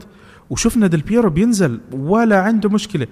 [0.50, 3.08] وشفنا ديل بيرو بينزل ولا عنده مشكلة.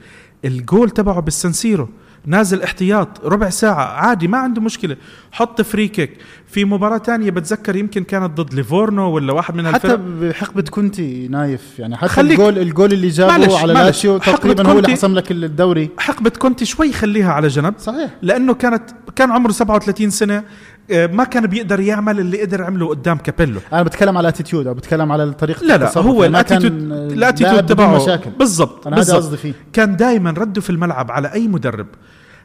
[0.46, 1.90] الجول تبعه بالسنسيرو
[2.26, 4.98] نازل احتياط ربع ساعة عادي ما عنده مشكلة.
[5.32, 6.18] حط free kick.
[6.48, 10.00] في مباراة تانية بتذكر يمكن كانت ضد ليفورنو ولا واحد من حتى الفرق.
[10.00, 14.38] بحقبة كونتي نايف يعني حتى خليك- ال goal ال goal اللي جابه معلش- على حقبة
[14.38, 15.90] تقريبا هو اللي حسم لك الدوري.
[15.98, 18.10] حقبة كونتي شوي خليها على جنب صحيح.
[18.22, 18.84] لأنه كانت
[19.16, 20.44] كان عمره 37 سنة.
[20.92, 23.60] ما كان بيقدر يعمل اللي قدر عمله قدام كابيلو.
[23.74, 25.98] أنا بتكلم على attitude أو بتكلم على طريقه لا لا.
[25.98, 28.04] هو يعني بدون تبعه.
[28.04, 28.30] مشاكل.
[28.30, 29.54] بالضبط أنا هذا قصدي فيه.
[29.74, 31.88] كان دائما رده في الملعب على أي مدرب.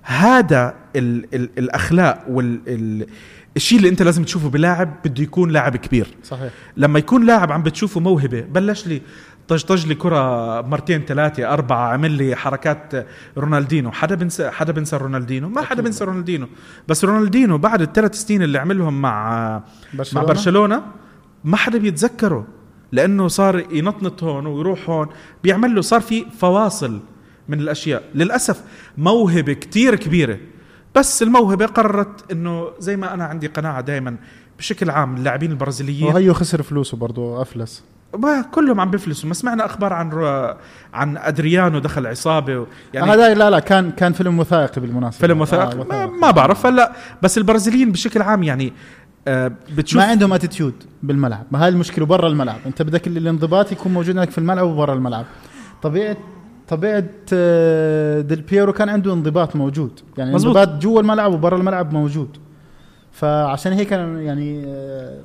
[0.03, 3.07] هذا ال ال الأخلاق وال ال
[3.57, 6.07] الشيء اللي أنت لازم تشوفه بلاعب بده يكون لاعب كبير.
[6.25, 6.51] صحيح.
[6.77, 9.03] لما يكون لاعب عم بتشوفه موهبة بلش لي
[9.51, 13.07] طجطج لي كرة مرتين ثلاثة أربعة عمل لي حركات
[13.39, 13.91] رونالدينو.
[13.91, 16.49] حدا بنسى حدا بنسى رونالدينو؟ ما حدا بنسى رونالدينو.
[16.89, 19.63] بس رونالدينو بعد الثلاث سنين اللي عملهم مع
[20.13, 20.83] مع برشلونة؟
[21.45, 22.47] ما حدا بيتذكره
[22.93, 25.09] لأنه صار ينطنط هون ويروح هون.
[25.43, 27.01] بيعمل له صار في فواصل
[27.49, 28.03] من الأشياء.
[28.15, 28.63] للأسف
[28.99, 30.39] موهبة كتير كبيرة.
[30.95, 34.17] بس الموهبة قررت إنه زي ما أنا عندي قناعة دائما
[34.59, 37.85] بشكل عام اللاعبين البرازيليين وهيو خسر فلوسه برضه أفلس.
[38.51, 39.29] كلهم عم بيفلسوا.
[39.29, 40.55] ما سمعنا أخبار عن رو...
[40.95, 42.67] عن أدريانو دخل عصابة و...
[42.95, 45.21] يعني هذا لا لا كان كان فيلم وثائقي بالمناسبة.
[45.21, 46.67] فيلم وثائقي؟ آه، ما, ما بعرف.
[46.67, 46.93] هلأ
[47.23, 48.73] بس البرازيليين بشكل عام يعني
[49.29, 51.47] آه بتشوف ما عندهم attitude بالملعب.
[51.51, 52.59] ما هاي المشكلة برا الملعب.
[52.67, 55.25] أنت بدك ال- الانضباط يكون موجود عندك في الملعب وبرا الملعب.
[55.83, 56.17] طبيعه
[56.69, 60.01] طبيعة آه، ديل بيرو كان عنده انضباط موجود.
[60.19, 60.57] يعني مزبوط.
[60.57, 62.37] انضباط جوا الملعب وبرا الملعب موجود.
[63.13, 65.21] فعشان هيك يعني آه،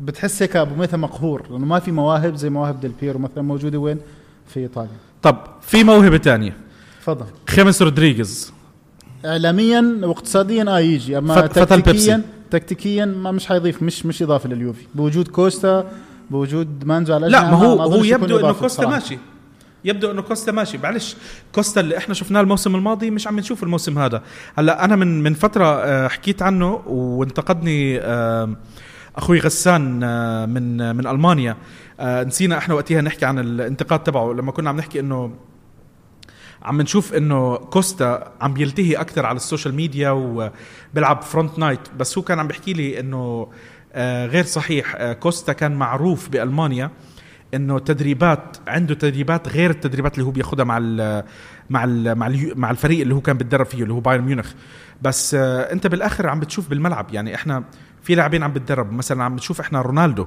[0.00, 3.78] بتحس هيك أبو ميثا مقهور لأنه ما في مواهب زي مواهب ديل بيرو مثلا موجودة
[3.78, 3.98] وين؟
[4.46, 4.90] في إيطاليا.
[5.22, 6.56] طب في موهبة تانية.
[7.00, 7.26] تفضل.
[7.48, 8.52] خيمس رودريغيز.
[9.24, 11.40] اعلاميا واقتصاديا آه يجي أما.
[11.40, 14.86] تكتيكيا تكتيكيا ما مش حيضيف مش مش إضافة لليوفي.
[14.94, 15.90] بوجود كوستا
[16.30, 19.00] بوجود مانزو على لا ما هو هو أظنش يكون يبدو إنه كوستا بصراحة.
[19.00, 19.18] ماشي.
[19.84, 20.78] يبدو إنه كوستا ماشي.
[20.78, 21.16] معلش
[21.54, 24.22] كوستا اللي إحنا شفناه الموسم الماضي مش عم نشوف الموسم هذا.
[24.54, 28.56] هلأ أنا من من فترة آه، حكيت عنه وانتقدني آه،
[29.18, 31.56] أخوي غسان آه، من من ألمانيا.
[32.00, 34.32] آه، نسينا إحنا وقتها نحكي عن الانتقاد تبعه.
[34.32, 35.34] لما كنا عم نحكي إنه
[36.62, 41.80] عم نشوف إنه كوستا عم بيلتهي أكثر على ال social media وبيلعب Fortnite.
[41.98, 43.48] بس هو كان عم بيحكي لي إنه
[43.92, 46.90] آه، غير صحيح آه، كوستا كان معروف بألمانيا
[47.54, 51.24] إنه تدريبات عنده تدريبات غير التدريبات اللي هو بياخذها مع ال
[51.70, 54.52] مع ال مع, ال مع الفريق اللي هو كان بيتدرب فيه اللي هو بايرن ميونخ.
[55.02, 57.14] بس آه، أنت بالآخر عم بتشوف بالملعب.
[57.14, 57.64] يعني إحنا
[58.08, 58.92] في لاعبين عم بتدرب.
[58.92, 60.26] مثلا عم بتشوف إحنا رونالدو.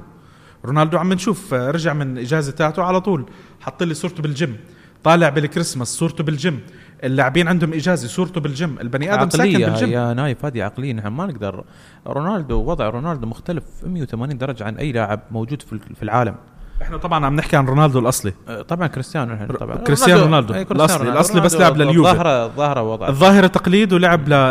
[0.66, 3.26] رونالدو عم نشوف آه، رجع من إجازة تاعته على طول.
[3.62, 4.58] حط لي صورته بالجيم.
[5.04, 6.60] طالع بالكريسماس صورته بالجيم.
[7.04, 8.76] اللاعبين عندهم إجازة صورته بالجيم.
[8.82, 9.90] البني آدم ساكن بالجيم.
[9.90, 11.64] يا نايف هذه عقلية نحن ما نقدر.
[12.08, 15.62] رونالدو وضع رونالدو مختلف 180 درجة عن أي لاعب موجود
[15.96, 16.36] في العالم.
[16.82, 18.34] إحنا طبعا عم نحكي عن رونالدو الأصلي.
[18.48, 19.76] أه، طبعا كريستيانو نحن طبعا.
[19.76, 20.54] كريستيانو رونالدو.
[20.54, 21.12] كريستيانو الأصلي- رونالدو.
[21.14, 22.12] الأصلي بس رونالدو لعب لليوفي.
[22.18, 24.34] ظاهره ظاهره وضع الظاهرة تقليد ولعب ل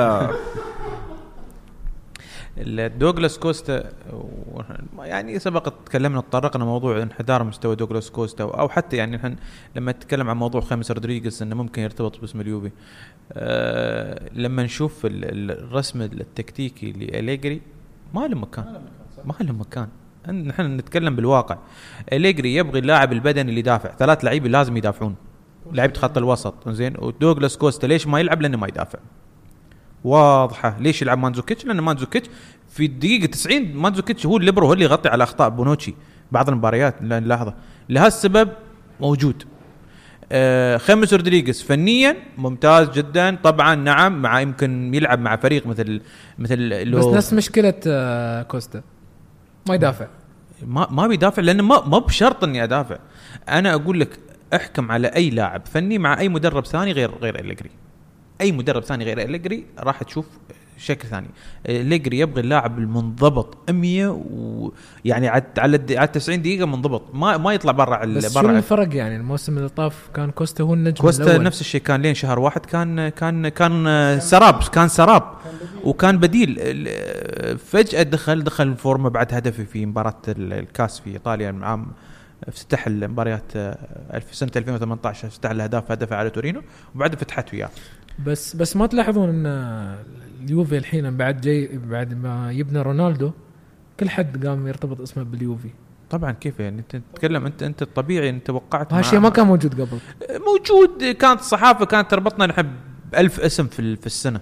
[2.98, 3.90] دوغلاس كوستا
[4.98, 9.36] يعني سبق تكلمنا تطرقنا موضوع انحدار مستوى دوغلاس كوستا أو حتى يعني نحن
[9.76, 12.70] لما نتكلم عن موضوع خاميس رودريغيز إنه ممكن يرتبط باسم اليوفي.
[13.32, 17.60] آه لما نشوف ال- ال- الرسم التكتيكي لأليجري
[18.14, 18.82] ما له مكان.
[19.24, 19.88] ما له مكان
[20.28, 21.58] نحن نتكلم بالواقع.
[22.12, 23.96] أليجري يبغي اللاعب البدني اللي يدافع.
[23.96, 25.14] ثلاث لعيبة لازم يدافعون.
[25.72, 26.68] لعيبة خط الوسط.
[26.68, 28.98] زين ودوغلاس كوستا ليش ما يلعب؟ لأنه ما يدافع.
[30.04, 30.76] واضحة.
[30.80, 32.28] ليش يلعب مانزوكيتش؟ لأن مانزوكيتش
[32.68, 35.94] في الدقيقة 90 مانزوكيتش هو الليبرو هو اللي يغطي على أخطاء بونوتشي
[36.32, 36.94] بعض المباريات.
[37.00, 37.54] لا- لحظة.
[37.88, 38.48] لهذا السبب
[39.00, 39.42] موجود.
[40.32, 43.36] آه خيمس رودريغيز فنيا ممتاز جدا.
[43.42, 46.00] طبعا نعم مع يمكن يلعب مع فريق مثل
[46.38, 48.82] مثل اللي بس نفس مشكلة آه، كوستا.
[49.68, 50.06] ما يدافع.
[50.66, 52.96] ما ما بيدافع لأنه ما ما بشرط إني أدافع.
[53.48, 54.18] أنا أقول لك
[54.54, 57.70] احكم على أي لاعب فني مع أي مدرب ثاني غير غير أليجري.
[58.40, 60.26] أي مدرب ثاني غير أليجري راح تشوف
[60.78, 61.26] شكل ثاني.
[61.68, 64.08] أليجري يبغى اللاعب المنضبط 100
[65.04, 67.14] ويعني على على الد- على 90 دقيقة منضبط.
[67.14, 70.96] ما ما يطلع برا بس برا الفرق يعني؟ الموسم اللي طاف كان كوستا هو النجم
[71.02, 71.42] كوستا الأول.
[71.44, 71.80] نفس الشيء.
[71.80, 73.84] كان لين شهر واحد كان كان كان
[74.20, 74.62] سراب.
[74.72, 75.22] كان سراب.
[75.84, 76.58] وكان بديل.
[77.58, 81.86] فجأة دخل دخل فورمه بعد هدفه في مباراة ال- الكاس في إيطاليا عام
[82.48, 83.78] افتتح المباريات آه،
[84.14, 86.62] الف سنة 2018 افتتح الأهداف هدفه على تورينو
[86.94, 87.70] وبعدها فتحت وياه.
[88.18, 89.46] بس بس ما تلاحظون إن
[90.44, 93.30] اليوفي الحين بعد جاي بعد ما يبنا رونالدو
[94.00, 95.68] كل حد قام يرتبط اسمه باليوفي.
[96.10, 99.80] طبعا كيف يعني؟ أنت تتكلم انت أنت الطبيعي انت توقعت وهالشيء مع- ما كان موجود
[99.80, 99.98] قبل.
[100.46, 102.70] موجود كانت الصحافة كانت تربطنا نحن
[103.12, 104.40] بألف اسم في في السنة.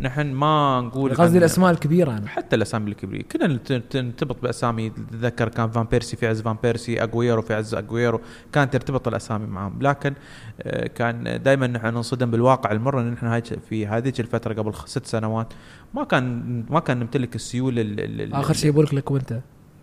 [0.00, 2.28] نحن ما نقول قصدي الأسماء الكبيرة أنا.
[2.28, 3.22] حتى الأسامي الكبيرة.
[3.22, 3.46] كنا
[3.94, 4.90] نرتبط بأسامي.
[4.90, 8.20] تذكر كان فان بيرسي في عز فان بيرسي اجويرو في عز اجويرو
[8.52, 9.78] كانت ترتبط الأسامي معهم.
[9.82, 10.14] لكن
[10.62, 15.52] آه، كان دائما نحن ننصدم بالواقع المر إن نحن في هذه الفترة قبل ست سنوات
[15.94, 19.32] ما كان ما كان نمتلك السيوله ال- ال- ال- آخر شيء بقول لك وأنت.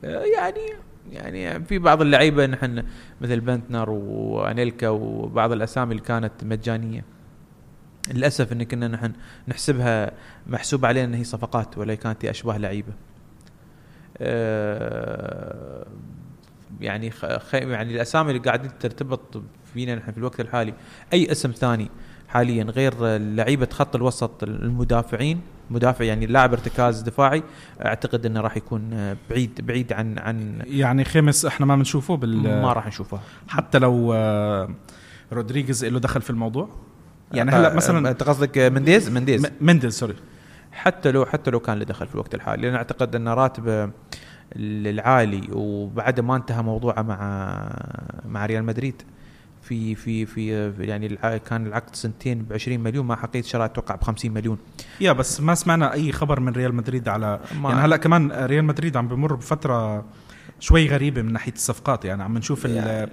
[0.03, 0.59] آه، يعني
[1.11, 2.84] يعني في بعض اللعيبة نحن
[3.22, 7.05] مثل بنتنر وأنيلكا وبعض الأسامي اللي كانت مجانية.
[8.12, 9.14] للأسف إن كنا نحن
[9.47, 10.12] نحسبها
[10.47, 12.93] محسوب علينا إن هي صفقات ولا كانت هي أشباه لعيبة.
[14.18, 15.86] آه،
[16.82, 17.26] يعني خ...
[17.26, 17.54] خ...
[17.54, 19.43] يعني الأسامي اللي قاعدين ترتبط
[19.74, 20.74] فينا نحن في الوقت الحالي
[21.14, 21.89] أي اسم ثاني
[22.28, 27.43] حاليا غير لعيبة خط الوسط المدافعين مدافع يعني لاعب ارتكاز دفاعي
[27.86, 32.74] أعتقد إنه راح يكون بعيد بعيد عن عن يعني خميس إحنا ما بنشوفه بال ما
[32.74, 34.70] راح نشوفها حتى لو آه،
[35.34, 36.70] رودريغيز له دخل في الموضوع؟
[37.34, 39.45] يعني هلا مثلا أنت قصدك منديز؟ منديز.
[39.45, 40.15] م- منديز sorry
[40.71, 42.61] حتى لو حتى لو كان له دخل في الوقت الحالي.
[42.61, 43.89] لأن أعتقد أن راتبه
[44.55, 47.17] العالي وبعد ما انتهى موضوعه مع
[48.25, 49.01] مع ريال مدريد
[49.61, 51.17] في في في يعني
[51.49, 53.05] كان العقد سنتين ب 20 مليون.
[53.05, 54.57] مع حقيقة شراء أتوقع ب 50 مليون.
[55.01, 58.65] يا بس ما سمعنا أي خبر من ريال مدريد على ما- يعني هلا كمان ريال
[58.65, 60.05] مدريد عم بمر بفترة
[60.59, 62.05] شوي غريبة من ناحية الصفقات.
[62.05, 63.09] يعني عم نشوف ال-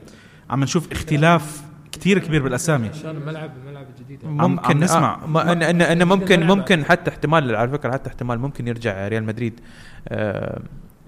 [0.51, 1.63] عم نشوف اختلاف
[2.01, 2.89] كثير كبير بالأسامي.
[2.89, 5.21] عشان الملعب الملعب الجديد ممكن عم نسمع.
[5.37, 6.47] آه ان ان, إن ممكن.
[6.47, 9.61] ممكن حتى احتمال على فكرة حتى احتمال ممكن يرجع ريال مدريد.
[10.09, 10.61] آه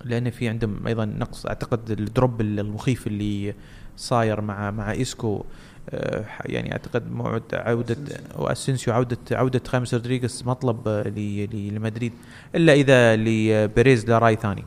[0.04, 1.46] لأن في عندهم أيضا نقص.
[1.46, 3.54] أعتقد ال drop المخيف اللي
[3.96, 5.44] صاير مع مع إيسكو
[5.90, 7.96] آه يعني أعتقد موعد عوده
[8.36, 11.08] واسنسيو عوده عودة خاميس رودريغيز مطلب آه،
[11.52, 12.12] لمدريد.
[12.54, 14.64] إلا إذا بيريز له رأي ثاني.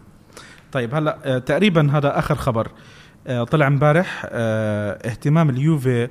[0.71, 2.67] طيب هلا آه، تقريبا هذا آخر خبر.
[2.67, 2.94] آه،
[3.51, 6.07] طلع امبارح آه، اهتمام اليوفي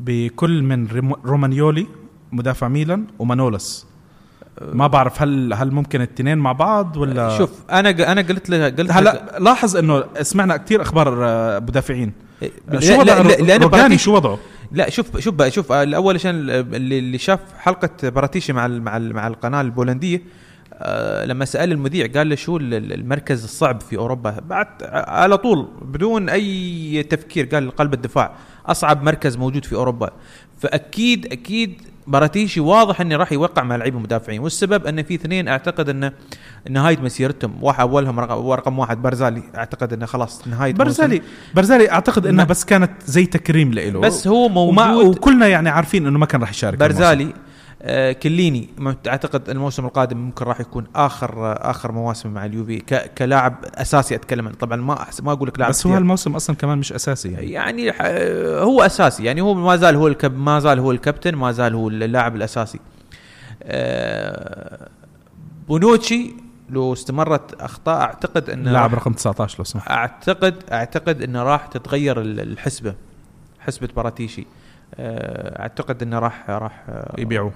[0.00, 0.88] بكل من
[1.24, 1.86] رومانيولي
[2.32, 3.86] مدافع ميلان ومانولس
[4.72, 8.92] ما بعرف هل هل ممكن التنين مع بعض ولا؟ شوف أنا أنا قلت له قلت
[8.92, 12.12] هلا لاحظ إنه سمعنا كثير أخبار آه، مدافعين.
[12.68, 14.38] لا- شو وضع لا- لا- لأن روجاني شو وضعه؟
[14.72, 18.82] لا شوف شوف بقى شوف آه، الأول عشان اللي, اللي شاف حلقة براتيشي مع ال-
[18.82, 20.22] مع ال- مع القناة البولندية آه
[21.24, 25.36] لما سأل المذيع قال له شو ال- ال- المركز الصعب في أوروبا بعد ع- على
[25.38, 28.32] طول بدون أي تفكير قال قلب الدفاع
[28.66, 30.10] أصعب مركز موجود في أوروبا
[30.58, 35.88] فأكيد أكيد براتيشي واضح إنه راح يوقع مع لعيبة مدافعين والسبب إن في اثنين أعتقد
[35.88, 36.12] انه
[36.70, 40.84] نهايه مسيرتهم واحد أولهم رقم, واحد برزالي أعتقد إنه خلاص نهايه موسم.
[40.84, 41.22] برزالي
[41.54, 46.06] برزالي أعتقد انها ما- بس كانت زي تكريم له بس هو موجود وكلنا يعني عارفين
[46.06, 46.94] إنه ما كان راح يشارك الموسم.
[46.98, 47.32] برزالي آه
[48.22, 52.78] كليني م- أعتقد الموسم القادم ممكن راح يكون آخر آه آخر مواسم مع اليوفي
[53.18, 54.56] كلاعب أساسي أتكلم عنه.
[54.56, 55.94] طبعا ما ما أقول لك لاعب بس هو.
[55.94, 57.50] هالموسم أصلا كمان مش أساسي يعني.
[57.52, 58.02] يعني ح-
[58.62, 59.24] هو أساسي.
[59.24, 62.78] يعني هو ما زال هو الكب ما زال هو الكابتن ما زال هو اللاعب الأساسي.
[63.62, 64.88] آه
[65.68, 66.34] بونوتشي
[66.70, 69.90] لو استمرت أخطاء أعتقد إنه لاعب رقم 19 لو سمحت.
[69.90, 72.94] اعتقد أعتقد إنه راح تتغير ال- الحسبة
[73.60, 74.44] حسبة براتيشي آه،
[74.98, 77.52] أعتقد إنه راح راح آه، يبيعوه.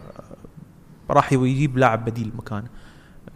[1.11, 2.69] راح يجيب لاعب بديل مكانه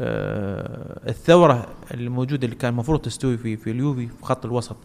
[0.00, 4.76] آه، الثورة الموجودة اللي كان المفروض تستوي في في اليوفي في خط الوسط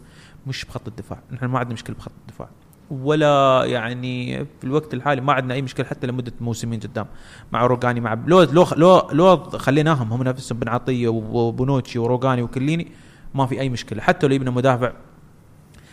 [0.46, 1.18] مش بخط الدفاع.
[1.32, 2.48] نحن ما عندنا مشكلة بخط الدفاع.
[2.90, 7.06] ولا يعني في الوقت الحالي ما عندنا أي مشكلة حتى لمدة موسمين قدام.
[7.52, 12.92] مع روجاني مع لو لو لو, لو خليناهم هم نفسهم بن عطية وبونوتشي وروجاني وكليني
[13.34, 14.02] ما في أي مشكلة.
[14.02, 14.92] حتى لو يبنى مدافع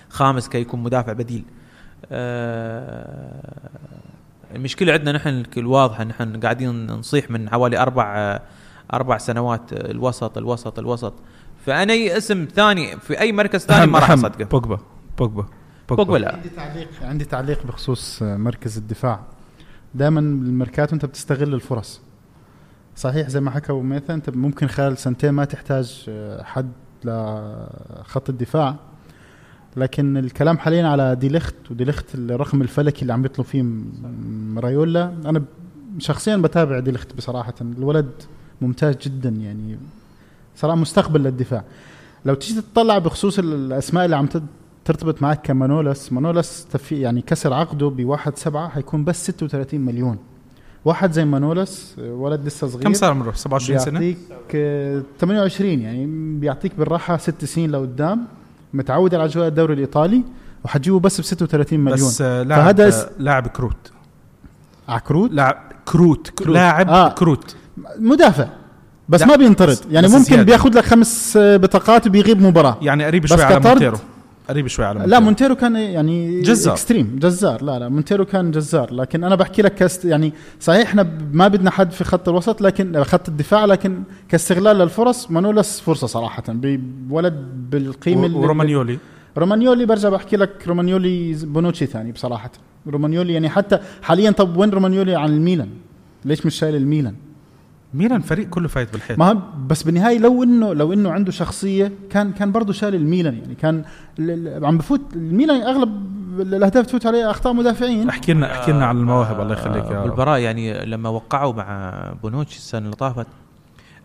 [0.09, 1.45] خامس كي يكون مدافع بديل.
[1.45, 1.62] آه،
[4.56, 8.41] المشكلة عندنا نحن الواضحه نحن قاعدين نصيح من حوالي أربع آه،
[8.93, 11.14] أربع سنوات آه، الوسط الوسط الوسط.
[11.66, 14.45] فأنا اي اسم ثاني في أي مركز ثاني ما راح أصدقه.
[14.45, 14.80] بوجبا
[15.18, 15.45] بوجبا
[15.89, 16.18] بوجبا.
[16.18, 16.36] لا.
[16.36, 19.20] عندي تعليق عندي تعليق بخصوص مركز الدفاع.
[19.95, 22.01] دائما بالميركاتو انت بتستغل الفرص.
[22.95, 26.10] صحيح زي ما حكى أبو ميثا أنت ممكن خلال سنتين ما تحتاج
[26.43, 26.72] حد
[27.04, 28.76] لخط الدفاع.
[29.78, 33.65] لكن الكلام حاليا على دي ليخت ودي ليخت الرقم الفلكي اللي عم يطلب فيه
[34.54, 35.43] رايولا أنا
[35.99, 37.53] شخصيا بتابع دي ليخت بصراحة.
[37.61, 38.11] الولد
[38.61, 39.78] ممتاز جدا يعني
[40.55, 41.63] صراحة مستقبل للدفاع.
[42.26, 44.28] لو تيجي تطلع بخصوص الأسماء اللي عم
[44.86, 50.17] ترتبط معك كمانولاس مانولاس يعني كسر عقده بواحد سبعة حيكون بس 36 مليون.
[50.86, 54.17] واحد زي مانولاس ولد لسه صغير كم صار عمره؟ 27 سنة؟ بيعطيك
[54.55, 56.05] آه، 28 يعني
[56.39, 58.26] بيعطيك بالراحة ست سنين لقدام.
[58.74, 60.24] متعود على اجواء الدوري الإيطالي
[60.65, 63.91] وحتجيبه بس ب 36 مليون بس آه، لاعب فهذا آه، اس- لاعب كروت.
[64.89, 65.55] عكروت لاعب
[65.86, 66.55] كروت, كروت.
[66.55, 67.09] لاعب آه.
[67.09, 67.55] كروت.
[67.99, 68.47] مدافع.
[69.09, 69.78] بس لا، ما بينطرد.
[69.91, 70.43] يعني ممكن زيادة.
[70.43, 72.78] بياخذ لك خمس آه، بطاقات وبيغيب مباراة.
[72.82, 73.97] يعني قريب شوي على مونتيرو.
[74.50, 75.56] قريب شوي على لا مونتيرو.
[75.56, 76.74] كان يعني جزار.
[76.74, 77.64] extreme جزار.
[77.64, 78.94] لا لا مونتيرو كان جزار.
[78.94, 82.62] لكن أنا بحكي لك ك cost يعني صحيح إحنا ما بدنا حد في خط الوسط
[82.62, 87.34] لكن خط الدفاع لكن كاستغلال للفرص مانولاس فرصة صراحة بولد
[87.70, 88.98] بالقيمة ورومانيولي.
[89.38, 92.52] رومانيولي برجع بحكي لك رومانيولي بونوتشي ثاني بصراحة.
[92.88, 95.70] رومانيولي يعني حتى حاليا طب وين رومانيولي عن الميلان؟
[96.26, 97.16] ليش مش شايل الميلان؟
[97.94, 102.32] ميلان فريق كله فايت بالحيط ما بس بالنهاية لو انه لو إنه عنده شخصية كان
[102.32, 103.56] كان برضه شال الميلان يعني.
[103.56, 103.84] كان
[104.66, 108.10] عم بفوت الميلان أغلب الأهداف تفوت عليه أخطاء مدافعين.
[108.10, 110.10] احكي لنا احكي لنا عن المواهب الله يخليك يا رب.
[110.10, 113.28] بالبراء يعني لما وقعوا مع بونوتشي السنة اللي طافت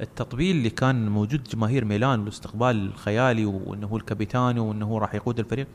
[0.01, 5.39] التطبيل اللي كان موجود جماهير ميلان والاستقبال الخيالي وإنه هو الكابيتانو وإنه هو راح يقود
[5.39, 5.67] الفريق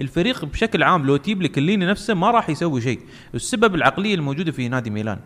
[0.00, 3.00] الفريق بشكل عام لو تجيب لك كليني نفسه ما راح يسوي شيء.
[3.34, 5.18] السبب العقلية الموجودة في نادي ميلان.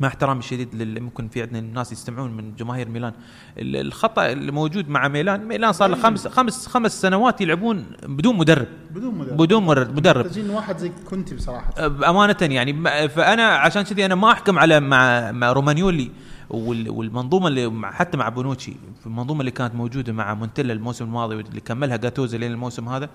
[0.00, 3.12] مع احترامي الشديد للي ممكن في عندنا ناس يستمعون من جماهير ميلان.
[3.58, 8.36] ال- الخطأ اللي موجود مع ميلان ميلان صار له خمس خمس خمس سنوات يلعبون بدون
[8.36, 8.66] مدرب.
[8.90, 9.36] بدون مدرب.
[9.36, 9.96] بدون مدرب.
[9.96, 11.88] مدرب محتاجين واحد زي كنتي بصراحة.
[11.88, 12.72] بامانه يعني
[13.08, 16.10] فأنا عشان كذي أنا ما أحكم على مع مع رومانيولي
[16.50, 18.76] وال- والمنظومة اللي مع حتى مع بونوتشي
[19.06, 23.04] المنظومة اللي كانت موجودة مع مونتيلا الموسم الماضي واللي كملها جاتوزو لين الموسم هذا.
[23.04, 23.08] آه،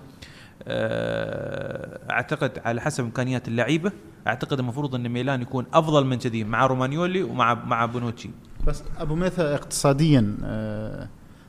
[2.10, 3.92] أعتقد على حسب إمكانيات اللعيبة
[4.26, 8.30] أعتقد المفروض إن ميلان يكون أفضل من كذي مع رومانيولي ومع مع بونوتشي.
[8.66, 11.08] بس أبو ميثاء اقتصاديا آه،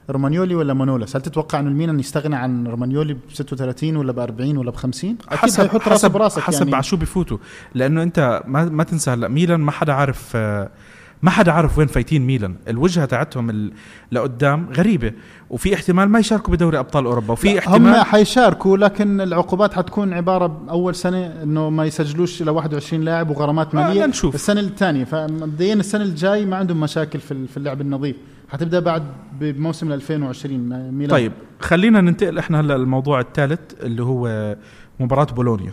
[0.10, 4.58] رومانيولي ولا مانولاس هل تتوقع انه الميلان يستغنى عن رومانيولي ب 36 ولا ب 40
[4.58, 6.76] ولا ب 50 أكيد حسب راسه حسب براسك حسب يعني.
[6.76, 7.38] على شو بيفوتوا.
[7.74, 10.70] لأنه أنت ما ما تنسى هلا ميلان ما حدا عارف آه،
[11.26, 12.56] ما حدا عارف وين فايتين ميلان.
[12.68, 13.72] الوجهة تاعتهم ال-
[14.12, 15.12] لقدام غريبة
[15.50, 20.62] وفي احتمال ما يشاركوا بدوري أبطال أوروبا وفي هم احتمال حيشاركوا لكن العقوبات حتكون عبارة
[20.70, 24.36] أول سنة إنه ما يسجلوش إلى 21 لاعب وغرامات آه، ماليه لنشوف.
[24.36, 28.16] السنة الثانية فمبدئيا السنة الجاي ما عندهم مشاكل في في اللعب النظيف.
[28.50, 29.04] حتبدأ بعد
[29.40, 31.10] بموسم 2020 ميلان.
[31.12, 34.56] طيب خلينا ننتقل إحنا هلا للموضوع الثالث اللي هو
[35.00, 35.72] مباراة بولونيا.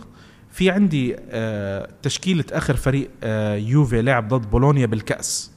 [0.53, 5.51] في عندي آه، تشكيلة آخر فريق آه، يوفي لعب ضد بولونيا بالكأس.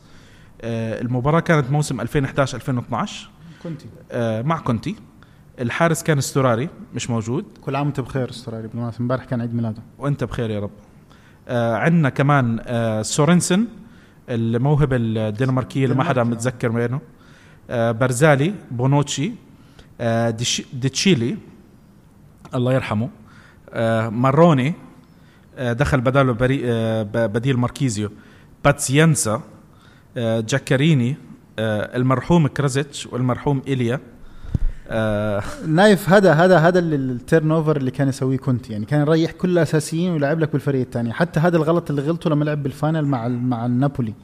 [0.63, 3.31] آه، المباراة كانت موسم 2011 2012
[3.63, 4.97] كنتي آه، مع كونتي.
[5.61, 7.45] الحارس كان ستوراري مش موجود.
[7.61, 9.01] كل عام وانت بخير ستوراري بالمناسبة.
[9.01, 9.83] امبارح كان عيد ميلاده.
[9.99, 10.71] وانت بخير يا رب.
[11.49, 13.67] آه عندنا كمان آه سورينسن
[14.29, 16.31] الموهبة الدنماركية اللي ما حدا دنماركي.
[16.49, 17.01] متذكر وينه
[17.71, 19.33] آه برزالي بونوتشي
[20.01, 20.31] آه
[20.73, 21.37] دي تشيلي
[22.55, 23.09] الله يرحمه.
[23.71, 24.75] آه ماروني
[25.59, 28.11] دخل بداله بري آه بديل ماركيزيو.
[28.65, 29.41] باتسيينزا
[30.17, 31.17] آه جاكاريني
[31.59, 34.01] آه المرحوم كرازيتش والمرحوم إيليا.
[34.89, 39.51] آه نايف هذا هذا هذا ال- turnover اللي كان يسويه كنت يعني كان يريح كل
[39.51, 41.13] الأساسيين ويلعب لك بالفريق الثاني.
[41.13, 44.15] حتى هذا الغلط اللي غلطه لما لعب بال final مع مع النابولي.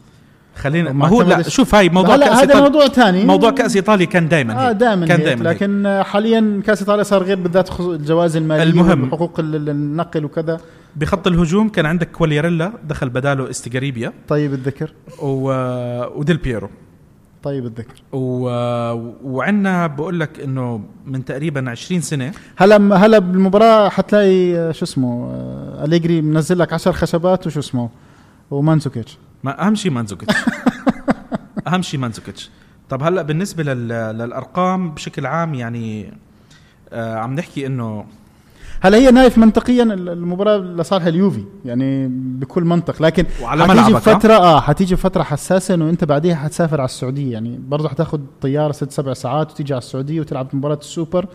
[0.57, 3.25] خلينا ما هو لا شوف هاي موضوع هلا كأس هذا موضوع ثاني.
[3.25, 5.49] موضوع كأس ايطاليا كان دائما آه دائما كان دائما.
[5.49, 9.15] لكن آه، حاليا كأس إيطاليا صار غير بالذات الجوائز المالية المهم.
[9.39, 10.61] ال- النقل وكذا.
[10.97, 14.93] بخط الهجوم كان عندك كوليريلا دخل بداله استيجاريبيا طيب الذكر.
[15.23, 15.53] و...
[16.19, 16.71] وديل بيرو
[17.43, 18.03] طيب الذكر.
[18.13, 18.49] و...
[19.25, 22.33] وعندنا بقول لك إنه من تقريبا 20 سنة.
[22.57, 27.91] هلا هلا بالمباراة حتلاقي آه، شو اسمه آه، أليجري منزل لك 10 خشبات وشو اسمه
[28.51, 30.35] ومانزوكيتش ما أهم شيء مانزوكيتش
[31.69, 32.51] أهم شيء مانزوكيتش
[32.89, 33.89] طب هلا بالنسبة لل...
[33.89, 36.13] للأرقام بشكل عام يعني
[36.93, 38.05] آه عم نحكي إنه
[38.85, 44.35] هلا هي نايف منطقيا ال- المباراة لصالح اليوفي يعني بكل منطق لكن وعلى حتيجي؟ فترة
[44.35, 48.91] آه حتيجي فترة حساسة إنه أنت بعديها حتسافر على السعودية يعني برضه حتاخذ طيارة ست
[48.91, 51.27] سبع ساعات وتيجي على السعودية وتلعب مباراة السوبر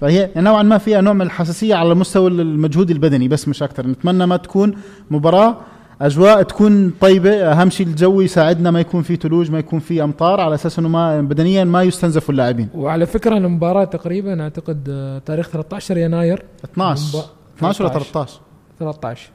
[0.00, 4.26] فهي نوعا ما فيها نوع من الحساسية على مستوى المجهود البدني بس مش أكثر نتمنى
[4.26, 4.74] ما تكون
[5.10, 5.56] مباراة
[6.00, 7.30] أجواء تكون طيبة.
[7.52, 10.40] أهم شيء الجو يساعدنا ما يكون في ثلوج ما يكون في أمطار.
[10.40, 12.68] على أساس إنه ما بدنيا ما يستنزفوا اللاعبين.
[12.74, 14.84] وعلى فكرة المباراة تقريبا أعتقد
[15.26, 16.44] تاريخ 13 يناير.
[16.64, 17.24] 12 مب-
[17.56, 18.12] 12 ولا 13.
[18.12, 18.40] 13
[18.78, 19.30] 13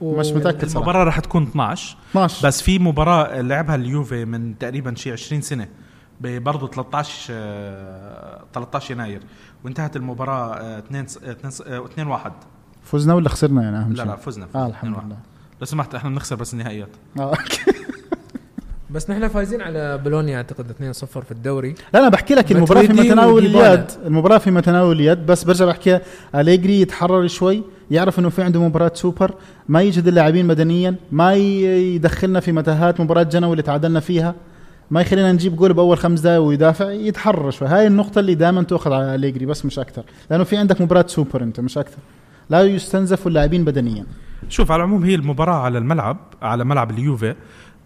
[0.00, 0.76] و- مش متأكد صراحة.
[0.86, 5.68] المباراه راح تكون 12 12 بس في مباراة لعبها اليوفي من تقريبا شي 20 سنة
[6.20, 9.20] برضه 13 آه، 13 يناير.
[9.64, 11.06] وانتهت المباراة 2
[11.84, 12.32] 2 1
[12.82, 15.04] فزنا ولا خسرنا يعني؟ أهم لا شيء لا فزنا آه فزنا الحمد 2-1.
[15.06, 15.16] لله.
[15.60, 16.88] لو سمحت إحنا بنخسر بس النهائيات.
[17.18, 17.32] آه.
[18.90, 21.74] بس نحن فايزين على بولونيا أعتقد 2-0 في الدوري.
[21.94, 23.46] لا أنا بحكي لك المباراة في متناول.
[23.46, 23.84] اليد.
[24.06, 25.26] المباراة في متناول اليد.
[25.26, 25.98] بس برجع بحكي
[26.34, 29.34] أليجري يتحرر شوي يعرف إنه في عنده مباراة سوبر
[29.68, 34.34] ما يجهد اللاعبين بدنيا ما يدخلنا في متاهات مباراة جنوي اللي تعادلنا فيها
[34.90, 37.68] ما يخلينا نجيب جول بأول خمس دقائق ويدافع يتحرر شوي.
[37.68, 41.42] هاي النقطة اللي دائما تاخذ على أليجري بس مش أكثر لأنه في عندك مباراة سوبر
[41.42, 41.98] أنت مش أكثر
[42.50, 44.04] لا يستنزف اللاعبين بدنيا
[44.48, 47.34] شوف على العموم هي المباراة على الملعب على ملعب اليوفي.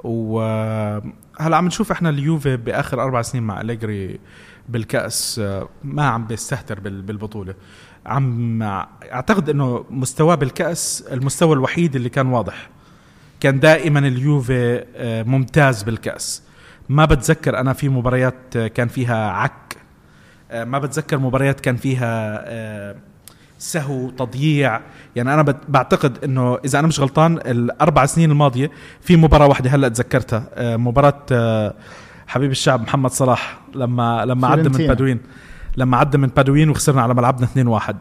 [0.05, 4.21] وهلأ عم نشوف إحنا اليوفي بآخر أربع سنين مع أليجري
[4.69, 7.55] بالكأس آه، ما عم بيستهتر بال- بالبطولة.
[8.07, 12.71] عم أعتقد إنه مستواه بالكأس المستوى الوحيد اللي كان واضح.
[13.41, 16.43] كان دائما اليوفي آه، ممتاز بالكأس.
[16.89, 19.77] ما بتذكر أنا في مباريات كان فيها عك
[20.51, 22.97] آه، ما بتذكر مباريات كان فيها آه،
[23.59, 24.81] سهو تضييع.
[25.17, 29.89] يعني أنا بعتقد إنه إذا أنا مش غلطان الأربع سنين الماضية في مباراة واحدة هلأ
[29.89, 31.75] تذكرتها آه، مباراة آه،
[32.27, 34.87] حبيب الشعب محمد صلاح لما لما عدى من.
[34.87, 35.21] بادوين.
[35.77, 37.95] لما عدى من بادوين وخسرنا على ملعبنا 2-1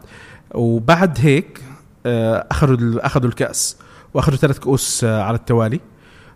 [0.56, 1.62] وبعد هيك
[2.06, 3.78] آه، أخذوا أخذوا الكأس
[4.14, 5.80] وأخذوا ثلاث كؤوس على التوالي.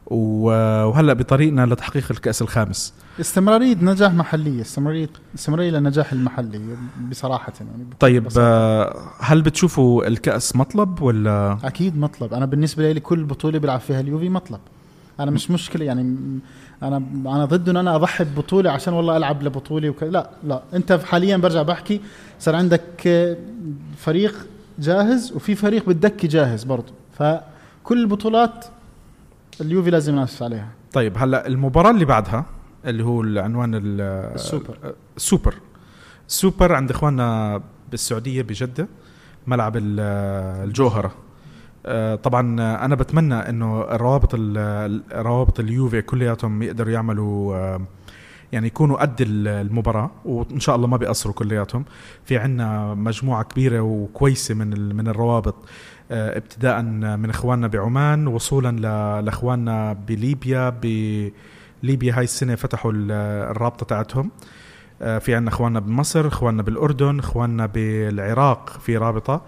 [0.05, 2.93] وهلأ بطريقنا لتحقيق الكأس الخامس.
[3.19, 6.61] استمرارية نجاح محلية استمراريه استمرارية للنجاح المحلي
[7.09, 7.85] بصراحة يعني.
[7.99, 8.45] طيب بساطة.
[8.45, 12.33] آه، هل بتشوفوا الكأس مطلب ولا؟ أكيد مطلب.
[12.33, 14.59] أنا بالنسبة لي كل بطولة بيلعب فيها اليوفي مطلب.
[15.19, 16.15] أنا مش مشكلة يعني
[16.83, 20.61] أنا أنا ضد إن أنا أضحي ببطولة عشان والله ألعب لبطولة وكذا لا لا.
[20.73, 22.01] أنت حاليا برجع بحكي
[22.39, 23.37] صار عندك آه،
[23.97, 24.35] فريق
[24.79, 26.93] جاهز وفي فريق بالدكه جاهز برضه.
[27.19, 28.65] فكل البطولات
[29.61, 30.67] اليوفي لازم ينافس عليها.
[30.93, 32.45] طيب هلا المباراة اللي بعدها
[32.85, 34.01] اللي هو العنوان ال-
[34.35, 34.77] السوبر.
[35.17, 35.55] السوبر.
[36.29, 37.61] السوبر عند إخواننا
[37.91, 38.87] بالسعودية بجدة
[39.47, 39.99] ملعب ال-
[40.69, 41.11] الجوهرة.
[41.85, 42.41] آه، طبعا
[42.85, 47.81] أنا بتمنى إنه الروابط ال- روابط اليوفي كلياتهم يقدروا يعملوا آه،
[48.51, 51.85] يعني يكونوا قد ال- المباراة وإن شاء الله ما بيقصروا كلياتهم.
[52.25, 55.55] في عنا مجموعة كبيرة وكويسة من من الروابط
[56.11, 60.69] آه، ابتداء من إخواننا بعمان وصولا لإخواننا بليبيا
[61.83, 63.11] بليبيا هاي السنة فتحوا ال-
[63.51, 64.31] الرابطة تاعتهم.
[65.01, 69.41] آه، في عندنا اخواننا بمصر اخواننا بالاردن اخواننا بالعراق في رابطة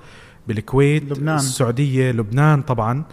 [0.47, 1.35] بالكويت لبنان.
[1.35, 3.03] السعودية لبنان طبعا.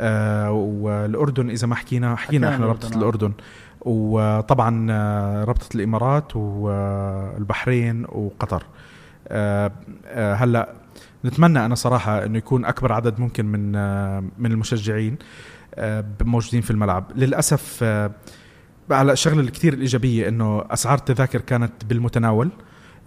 [0.00, 2.96] آه، والأردن إذا ما حكينا حكينا إحنا رابطة آه.
[2.98, 3.32] الأردن.
[3.80, 8.62] وطبعا آه، رابطة الإمارات والبحرين وقطر.
[9.28, 9.72] آه،
[10.06, 10.72] آه، هلأ
[11.24, 15.16] نتمنى أنا صراحة إنه يكون أكبر عدد ممكن من آه، من المشجعين
[15.74, 17.04] آه، موجودين في الملعب.
[17.16, 18.10] للأسف آه،
[18.90, 22.50] على الشغله الكثير الإيجابية إنه أسعار التذاكر كانت بالمتناول.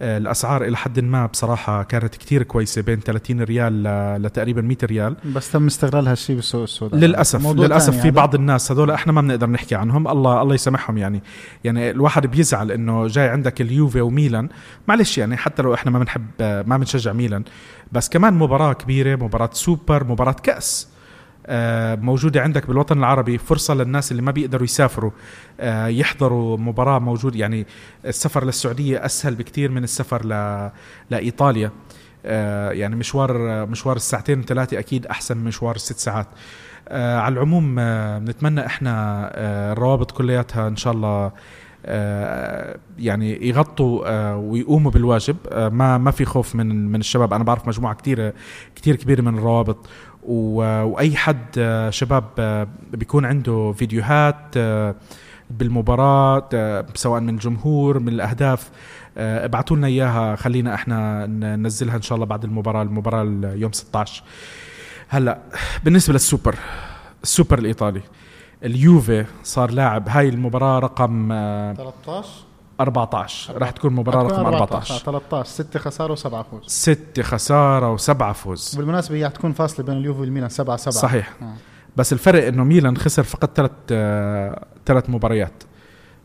[0.02, 3.82] آه، الأسعار إلى حد ما بصراحة كانت كثير كويسة بين 30 ريال
[4.22, 5.16] لتقريبا 100 ريال.
[5.34, 7.00] بس تم استغلال هالشيء بالسوق السوداء.
[7.00, 8.10] للأسف للأسف في هذا.
[8.10, 11.22] بعض الناس هذول إحنا ما بنقدر نحكي عنهم الله الله يسامحهم يعني.
[11.64, 14.48] يعني الواحد بيزعل إنه جاي عندك اليوفي وميلان
[14.88, 17.44] معلش يعني حتى لو إحنا ما بنحب ما بنشجع ميلان.
[17.92, 20.88] بس كمان مباراة كبيرة مباراة سوبر مباراة كأس.
[21.96, 25.10] موجودة عندك بالوطن العربي فرصة للناس اللي ما بيقدروا يسافروا
[25.60, 27.66] آه، يحضروا مباراة موجود يعني
[28.04, 30.26] السفر للسعودية أسهل بكتير من السفر.
[31.10, 31.70] لإيطاليا.
[32.26, 36.26] آه، يعني مشوار مشوار الساعتين ثلاثة أكيد أحسن من مشوار الست ساعات.
[36.88, 41.32] آه، على العموم آه، بنتمنى إحنا آه، الروابط كلياتها إن شاء الله
[41.86, 45.36] آه، يعني يغطوا آه، ويقوموا بالواجب.
[45.52, 47.32] آه، ما ما في خوف من من الشباب.
[47.34, 48.32] أنا بعرف مجموعة كتير
[48.76, 49.86] كتير كبيرة من الروابط.
[50.22, 54.94] وأي حد آه، شباب آه، بيكون عنده فيديوهات آه،
[55.50, 56.48] بالمباراة
[56.94, 58.70] سواء من الجمهور من الأهداف
[59.16, 64.22] ابعتوا لنا إياها خلينا إحنا ننزلها إن شاء الله بعد المباراة المباراة يوم 16
[65.08, 65.38] هلأ
[65.84, 66.54] بالنسبة للسوبر
[67.22, 68.00] السوبر الإيطالي
[68.64, 72.28] اليوفي صار لاعب هاي المباراة رقم آه، 13
[72.82, 76.62] 14 راح تكون مباراة رقم 14 13 6 خسارة وسبعة فوز.
[76.66, 78.74] ست خسارة وسبعة فوز.
[78.76, 81.32] بالمناسبة هي حتكون فاصلة بين اليوفي والميلان 7 7 صحيح.
[81.42, 81.54] آه.
[81.96, 83.70] بس الفرق إنه ميلان خسر فقط ثلاث
[84.86, 85.62] ثلاث مباريات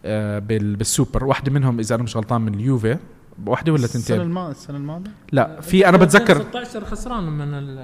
[0.05, 1.23] آه، بال- بالسوبر.
[1.23, 2.97] واحدة منهم إذا أنا مش غلطان من اليوفي.
[3.45, 7.79] واحدة ولا السنة تنتين؟ الماضيه السنة الماضية؟ لا في أنا بتذكر 16 خسران من ال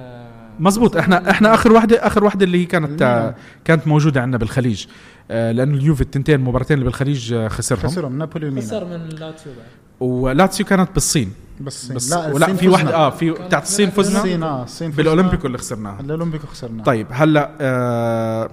[0.59, 3.35] مزبوط إحنا إحنا آخر واحدة آخر واحدة اللي هي كانت آه،
[3.65, 4.85] كانت موجودة عندنا بالخليج.
[5.31, 7.81] آه، لأنه اليوفي التنتين المباراتين اللي بالخليج آه، خسرهم.
[7.89, 8.17] خسرهم.
[8.17, 8.67] نابولي وميلان.
[8.67, 9.65] خسر من لاتسيو بعد.
[9.99, 11.33] ولاتسيو كانت بالصين.
[11.61, 12.93] بس, بس لا ولا الصين في فزنا.
[12.95, 14.97] آه في بتاعت الصين فزنا؟ الصين آه الصين فزنا.
[15.03, 15.99] بالأولمبيكو اللي خسرناها.
[15.99, 18.49] الأولمبيكو خسرنا طيب هلا آه،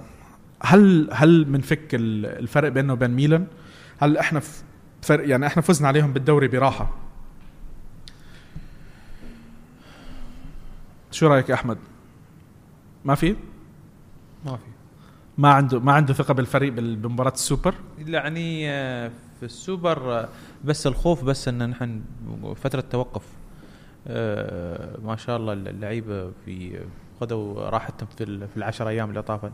[0.63, 3.45] هل هل بنفك ال- الفرق بيننا وبين ميلان؟
[3.99, 4.41] هل إحنا
[5.01, 6.89] فرق يعني إحنا فزنا عليهم بالدوري براحة؟
[11.11, 11.77] شو رأيك يا أحمد؟
[13.05, 13.35] ما في؟
[14.45, 14.63] ما في.
[15.37, 20.29] ما عنده ما عنده ثقة بالفريق بال- بمباراة السوبر؟ يعني آه، في السوبر آه،
[20.65, 22.01] بس الخوف بس إن نحن
[22.55, 23.23] فترة توقف
[24.07, 26.79] آه، ما شاء الله اللعيبة في
[27.21, 29.51] خذوا راحتهم في في العشر أيام اللي طافت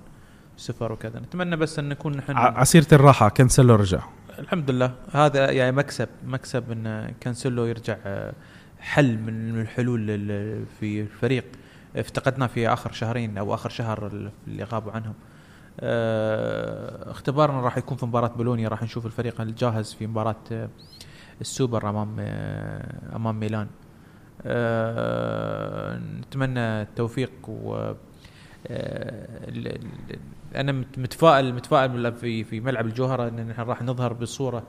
[0.57, 1.19] سفر وكذا.
[1.19, 3.99] نتمنى بس إن نكون نحن عسيره الراحة كانسلو رجع.
[4.39, 4.93] الحمد لله.
[5.11, 7.97] هذا يعني مكسب مكسب إن كانسلو يرجع
[8.79, 11.43] حل من الحلول ال- في الفريق.
[11.95, 14.07] افتقدناه في آخر شهرين أو آخر شهر
[14.47, 15.13] اللي غابوا عنهم.
[15.79, 20.69] آه، اختبارنا راح يكون في مباراة بولونيا راح نشوف الفريق الجاهز في مباراة آه،
[21.41, 23.67] السوبر أمام آه، أمام ميلان.
[26.19, 27.93] نتمنى التوفيق و
[30.55, 34.63] أنا مت- متفائل متفائل في في ملعب الجوهرة إن نحن راح نظهر بصورة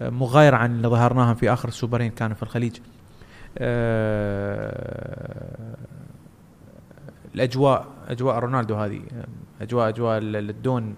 [0.00, 2.78] مغايرة عن اللي ظهرناها في آخر السوبرين كانوا في الخليج.
[7.34, 9.00] الأجواء أجواء رونالدو هذه
[9.60, 10.94] أجواء أجواء ال- الدون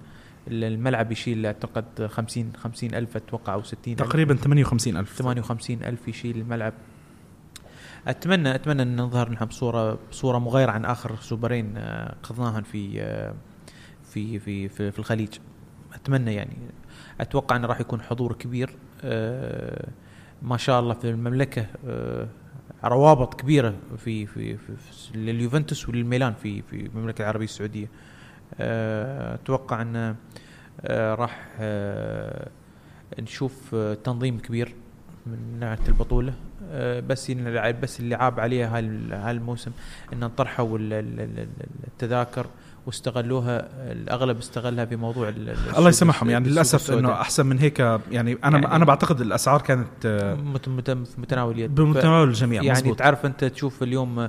[0.48, 4.00] الملعب يشيل أعتقد 50 50 ألف أتوقع أو 60 ألف.
[4.02, 6.08] تقريبا 58000 58 ألف.
[6.08, 6.72] يشيل الملعب.
[8.08, 13.34] أتمنى أتمنى أن نظهر نحن بصورة بصورة مغايرة عن آخر سوبرين آه، قضناهن في آه،
[14.10, 15.38] في في في, في الخليج.
[15.94, 16.56] أتمنى يعني.
[17.20, 18.70] أتوقع أنه راح يكون حضور كبير
[19.04, 19.88] آه،
[20.42, 22.28] ما شاء الله في المملكة آه،
[22.84, 27.88] روابط كبيرة في في, في, في لليوفنتوس وللميلان في في المملكة العربية السعودية.
[28.60, 30.16] آه، أتوقع أن
[30.86, 32.48] آه، راح آه،
[33.18, 34.74] نشوف تنظيم كبير
[35.26, 36.34] من ناحيه البطولة.
[37.08, 37.30] بس
[37.80, 39.70] بس اللي عاب عليها هال- هالموسم
[40.12, 41.46] إن طرحوا ال- ال- ال-
[41.86, 42.46] التذاكر
[42.86, 46.90] واستغلوها الأغلب استغلها في موضوع ال- ال- الله يسامحهم يعني للأسف.
[46.90, 50.34] إنه أحسن من هيك يعني أنا يعني- أنا بعتقد الأسعار كانت آه،
[51.18, 52.98] متناول اليد بمتناول الجميع يعني مزبوط.
[52.98, 54.28] تعرف أنت تشوف اليوم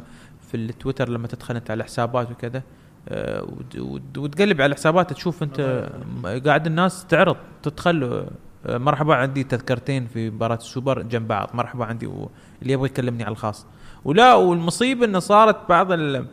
[0.51, 2.63] في التويتر لما تدخل أنت على حسابات وكذا
[3.09, 5.89] آه، وت- وت- وتقلب على حسابات تشوف أنت
[6.45, 8.25] قاعد الناس تعرض تدخل
[8.65, 12.29] آه، مرحبا عندي تذكرتين في مباراة السوبر جنب بعض مرحبا عندي و-
[12.61, 13.65] اللي يبغى يكلمني على الخاص
[14.05, 16.25] ولا والمصيبة إنه صارت بعض ال...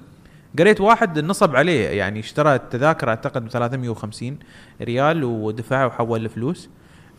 [0.59, 4.38] قريت واحد نصب عليه يعني اشترى التذاكر أعتقد ب 350
[4.82, 6.68] ريال ودفعها وحول الفلوس.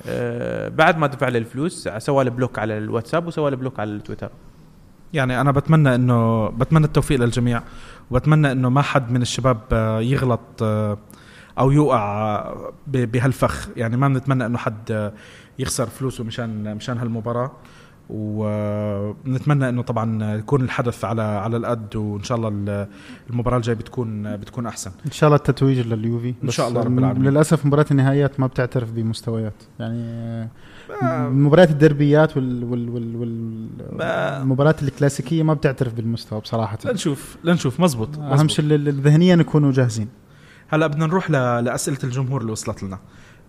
[0.08, 3.92] آه بعد ما دفع له الفلوس سوى له block على الواتساب وسوى له block على
[3.92, 4.32] التويتر.
[5.14, 7.62] يعني أنا بتمنى إنه بتمنى التوفيق للجميع.
[8.12, 10.98] وبتمنى إنه ما حد من الشباب آه، يغلط آه،
[11.60, 13.70] أو يوقع آه، بهالفخ.
[13.78, 15.12] يعني ما بنتمنى إنه حد
[15.60, 17.52] يخسر فلوسه مشان مشان هالمباراة.
[18.10, 22.88] ونتمنى إنه طبعا يكون الحدث على على القد وإن شاء الله ال-
[23.30, 24.92] المباراة الجاية بتكون بتكون أحسن.
[25.06, 26.34] إن شاء الله التتويج لليوفي.
[26.44, 27.30] بس شاء الله رب العالمين.
[27.32, 29.64] للأسف مباراة النهائيات ما بتعترف بمستويات.
[29.80, 30.04] يعني
[31.04, 33.68] آه، مباريات الدربيات وال وال وال وال
[34.42, 36.78] المباريات الكلاسيكية ما بتعترف بالمستوى بصراحة.
[36.86, 37.80] لنشوف لنشوف.
[37.80, 38.52] مزبوط, أهم مزبوط.
[38.52, 40.08] شيء ال- ال- ذهنيا يكونوا جاهزين.
[40.68, 41.34] هلا بدنا نروح ل...
[41.66, 43.00] لأسئلة الجمهور اللي وصلت لنا.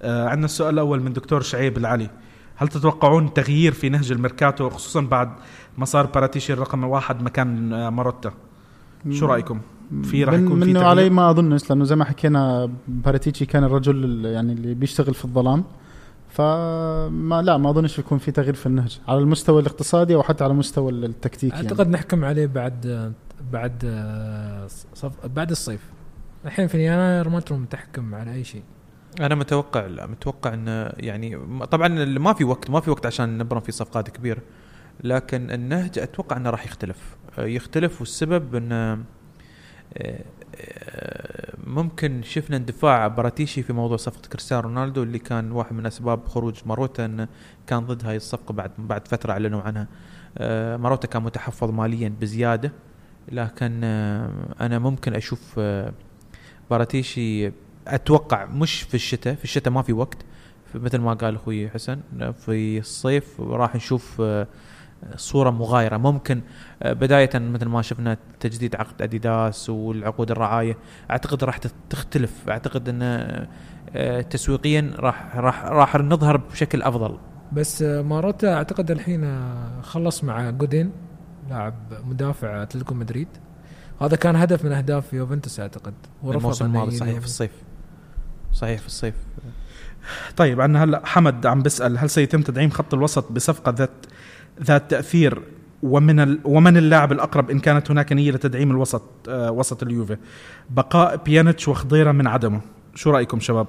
[0.03, 2.11] آه عندنا السؤال الأول من دكتور شعيب العلي.
[2.57, 5.33] هل تتوقعون تغيير في نهج الميركاتو خصوصا بعد
[5.79, 8.33] ما صار باراتيشي الرقم واحد مكان آه ماروتا؟
[9.11, 9.61] شو رأيكم؟
[10.03, 13.47] في راح من- يكون في منه تغيير؟ علي ما اظنش لأنه زي ما حكينا باراتيتشي
[13.47, 15.65] كان الرجل ال- يعني اللي بيشتغل في الظلام.
[16.29, 20.51] فما لا ما أظنش يكون في تغيير في النهج على المستوى الاقتصادي أو حتى على
[20.53, 21.69] المستوى التكتيكي يعني.
[21.69, 23.13] أعتقد نحكم عليه بعد
[23.53, 23.85] بعد
[24.95, 25.81] صف بعد الصيف.
[26.45, 28.63] الحين في يناير ما تروم تحكم على أي شيء.
[29.21, 31.39] أنا متوقع لا متوقع إن يعني
[31.71, 34.43] طبعا ما في وقت ما في وقت عشان نبرم في صفقات كبيرة
[35.05, 37.17] لكن النهج أتوقع إنه راح يختلف.
[37.39, 40.25] آه، يختلف والسبب انه آه،
[40.57, 46.29] آه، ممكن شفنا اندفاع براتيشي في موضوع صفقة كريستيانو رونالدو اللي كان واحد من أسباب
[46.29, 47.29] خروج ماروتا انه
[47.67, 49.89] كان ضد هاي الصفقه بعد بعد فترة أعلنوا عنها.
[50.77, 52.73] ماروتا كان متحفظ ماليا بزيادة
[53.33, 53.85] لكن
[54.61, 55.61] أنا ممكن أشوف
[56.71, 57.53] باراتيشي
[57.87, 60.18] أتوقع مش في الشتاء في الشتاء ما في وقت.
[60.74, 62.01] مثل ما قال أخوي حسن
[62.32, 64.47] في الصيف راح نشوف آه،
[65.16, 65.97] صورة مغايرة.
[65.97, 66.41] ممكن
[66.82, 70.76] آه، بداية مثل ما شفنا تجديد عقد أديداس والعقود الرعاية
[71.11, 71.59] أعتقد راح
[71.91, 72.49] تختلف.
[72.49, 73.03] أعتقد إن
[73.97, 77.18] آه، تسويقيا راح راح راح نظهر بشكل أفضل.
[77.53, 79.39] بس ماروتا أعتقد الحين
[79.82, 80.93] خلص مع جودين
[81.51, 81.74] لاعب
[82.05, 83.28] مدافع أتلتيكو مدريد.
[84.01, 85.95] هذا كان هدف من أهداف يوفنتوس أعتقد.
[86.22, 87.24] ورفض الموسم الماضي صحيح في.
[87.24, 87.66] الصيف.
[88.57, 89.15] صحيح في الصيف.
[90.37, 93.91] طيب عندنا هلا حمد عم بيسال هل سيتم تدعيم خط الوسط بصفقة ذات
[94.63, 95.43] ذات تأثير
[95.83, 96.39] ومن ال...
[96.45, 100.17] ومن اللاعب الأقرب إن كانت هناك نية لتدعيم الوسط آه وسط اليوفي؟
[100.71, 102.61] بقاء بيانيتش وخضيرة من عدمه
[102.95, 103.67] شو رأيكم شباب؟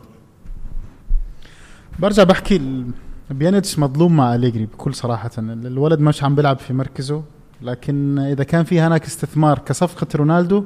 [2.00, 2.84] برجع بحكي
[3.30, 5.32] بيانيتش مظلوم مع أليجري بكل صراحة.
[5.38, 7.24] ال- الولد مش عم بيلعب في مركزه
[7.62, 10.66] لكن إذا كان في هناك استثمار كصفقة رونالدو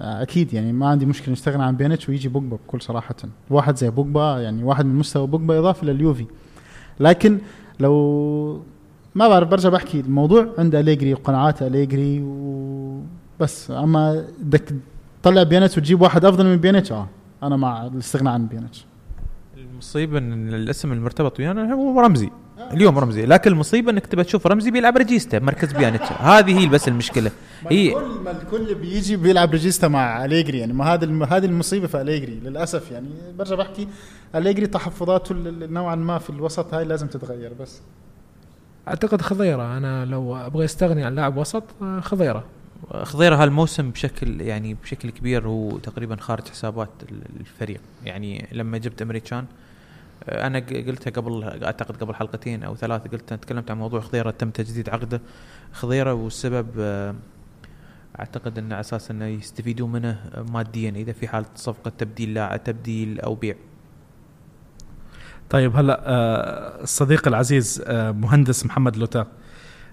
[0.00, 3.14] آه، أكيد يعني ما عندي مشكلة نستغنى عن بيانيتش ويجي بوجبا بكل صراحة.
[3.50, 6.26] واحد زي بوجبا يعني واحد من مستوى بوجبا إضافة لليوفي
[7.00, 7.38] لكن
[7.80, 8.62] لو
[9.14, 13.70] ما بعرف برجع بحكي الموضوع عند أليجري وقناعات أليجري وبس.
[13.70, 14.74] أما بدك
[15.22, 17.06] تطلع بيانيتش وتجيب واحد أفضل من بيانيتش آه
[17.42, 18.86] أنا مع الاستغناء عن بيانيتش
[19.56, 22.30] المصيبة إن الاسم المرتبط ويانا هو رمزي.
[22.72, 23.26] اليوم رمزي.
[23.26, 27.30] لكن المصيبه إنك تبى تشوف رمزي بيلعب ريجيستا مركز بيانيتش هذه هي بس المشكلة.
[27.70, 31.86] هي الكل ما الكل بيجي بيلعب ريجيستا مع أليجري يعني ما هذا الم- هذه المصيبة
[31.86, 32.90] في أليجري للأسف.
[32.90, 33.88] يعني برجع بحكي
[34.34, 35.34] أليجري تحفظاته
[35.70, 37.80] نوعا ما في الوسط هاي لازم تتغير بس.
[38.88, 39.76] أعتقد خضيرة.
[39.76, 42.44] أنا لو أبغى استغني عن لاعب وسط آه، خضيرة.
[43.02, 47.80] خضيرة هالموسم بشكل يعني بشكل كبير هو تقريبا خارج حسابات ال- الفريق.
[48.04, 49.63] يعني لما جبت أمريكان آه،
[50.28, 54.50] أنا ق- قلتها قبل أعتقد قبل حلقتين أو ثلاث قلت تكلمت عن موضوع خضيرة تم
[54.50, 55.20] تجديد عقده.
[55.72, 57.14] خضيرة والسبب آه،
[58.18, 63.20] أعتقد انه أساس إنه يستفيدون منه آه، ماديا إذا في حاله صفقة تبديل لاعب تبديل
[63.20, 63.54] أو بيع.
[65.50, 69.26] طيب هلا آه الصديق العزيز آه مهندس محمد لوتا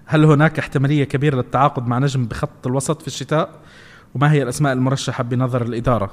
[0.04, 3.50] هل هناك احتمالية كبيرة للتعاقد مع نجم بخط الوسط في الشتاء؟
[4.14, 6.10] وما هي الأسماء المرشحة بنظر الإدارة؟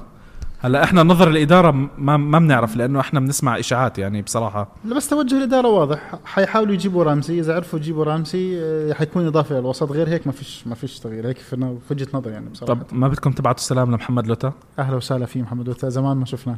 [0.62, 4.68] هلا إحنا نظر الإدارة ما ما بنعرف لأنه إحنا بنسمع إشاعات يعني بصراحة.
[4.84, 6.14] لا بس توجه الإدارة واضح.
[6.24, 10.66] حيحاولوا يجيبوا رامسي إذا عرفوا يجيبوا رامسي آه، حيكون إضافة للوسط غير هيك ما فيش
[10.66, 11.26] ما فيش تغيير.
[11.28, 12.74] هيك في وجهة نظري يعني بصراحة.
[12.82, 16.56] طب ما بدكم تبعتوا سلام لمحمد لوتا؟ أهلا وسهلا فيه محمد وتا زمان ما شفناه.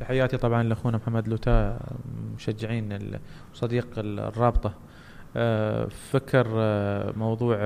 [0.00, 1.78] تحياتي طبعا لأخونا محمد لوتا
[2.36, 3.18] مشجعين ال-
[4.20, 4.72] الرابطة.
[5.36, 7.56] آه، فكر آه، موضوع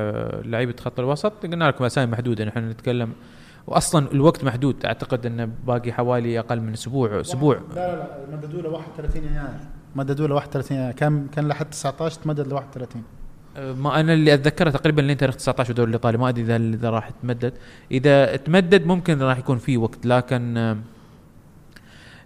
[0.44, 1.32] لعيبة خط الوسط.
[1.46, 3.12] قلنا لكم أسامي محدودة نحن نتكلم
[3.66, 4.84] واصلا الوقت محدود.
[4.86, 7.54] أعتقد انه باقي حوالي أقل من أسبوع أسبوع.
[7.74, 9.48] لا لا لا مددوا له 31 يناير.
[9.96, 10.92] مددوا له 31 يناير.
[10.94, 13.02] كان كان لحد 19 تمدد ل 31
[13.56, 16.90] آه، ما أنا اللي أتذكره تقريبا لين تاريخ 19 الدوري الايطالي ما أدري إذا إذا
[16.90, 17.52] راح تمدد.
[17.90, 20.76] إذا تمدد ممكن راح يكون في وقت لكن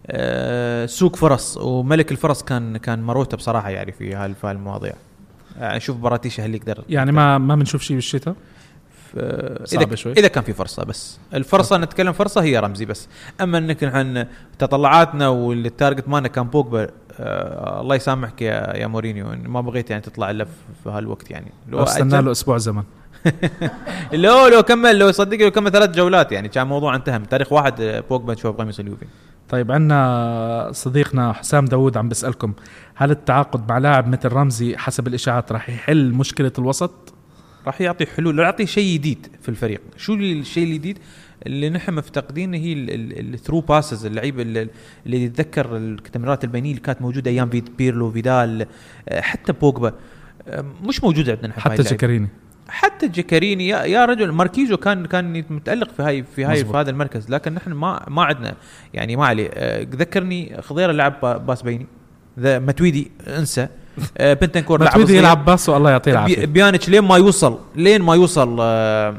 [0.07, 4.93] آه، سوق فرص وملك الفرص كان كان مروته بصراحة يعني في هال- في هالمواضيع.
[5.59, 8.35] أشوف براتيشه هل يقدر يعني ما ما بنشوف شيء بالشتاء؟
[9.65, 10.13] صعبة اذا شوي.
[10.13, 11.19] إذا كان في فرصة بس.
[11.35, 13.09] الفرصة نتكلم فرصة هي رمزي بس.
[13.41, 14.27] أما إنك نحن
[14.59, 16.89] تطلعاتنا وال target مالنا كان بوجبا
[17.21, 21.53] آه الله يسامحك يا يا مورينيو ما بغيت يعني تطلع إلا في- هالوقت يعني.
[21.69, 22.83] لو استنى له أسبوع زمن.
[24.13, 26.49] لو لو كمل لو صدق لو كمل ثلاث جولات يعني.
[26.49, 27.19] كان موضوع انتهى.
[27.19, 29.07] من تاريخ واحد آه، بوجبا نشوف بقميص اليوفي
[29.49, 32.53] طيب عندنا صديقنا حسام داوود عم بيسالكم
[32.95, 37.15] هل التعاقد مع لاعب مثل رمزي حسب الإشاعات راح يحل مشكلة الوسط؟
[37.67, 39.81] راح يعطي حلول يعطي شيء جديد في الفريق.
[39.97, 40.99] شو الشيء الجديد
[41.47, 44.69] اللي نحن مفتقدينه هي ال through passes اللعيبة اللي
[45.25, 48.67] يتذكر التمريرات البينية اللي كانت موجودة أيام بيرلو فيدال
[49.09, 49.93] آه، حتى بوجبا.
[50.49, 51.83] آه، مش موجوده عندنا حتى.
[51.83, 52.29] جاكاريني
[52.69, 56.73] حتى جاكاريني يا, يا رجل ماركيزو كان كان متألق في هاي في هاي مزبوط.
[56.73, 58.55] في هذا المركز لكن نحن ما ما عندنا.
[58.95, 59.51] يعني ما عليه.
[59.55, 61.87] آه، ذكرني خضيره لعب با- باس بيني
[62.41, 63.69] ذا متويدي انسى.
[64.21, 65.21] بنتنكور لعب متويدي صغير.
[65.21, 66.47] يلعب باس والله يعطيه العافية.
[66.47, 69.15] بيانيتش لين ما يوصل لين ما يوصل آه،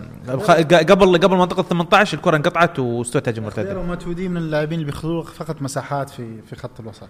[0.89, 5.61] قبل قبل منطقة 18 الكرة انقطعت واستوت هجمه مرتده وماتودي من اللاعبين اللي بيخلوا فقط
[5.61, 7.09] مساحات في في خط الوسط.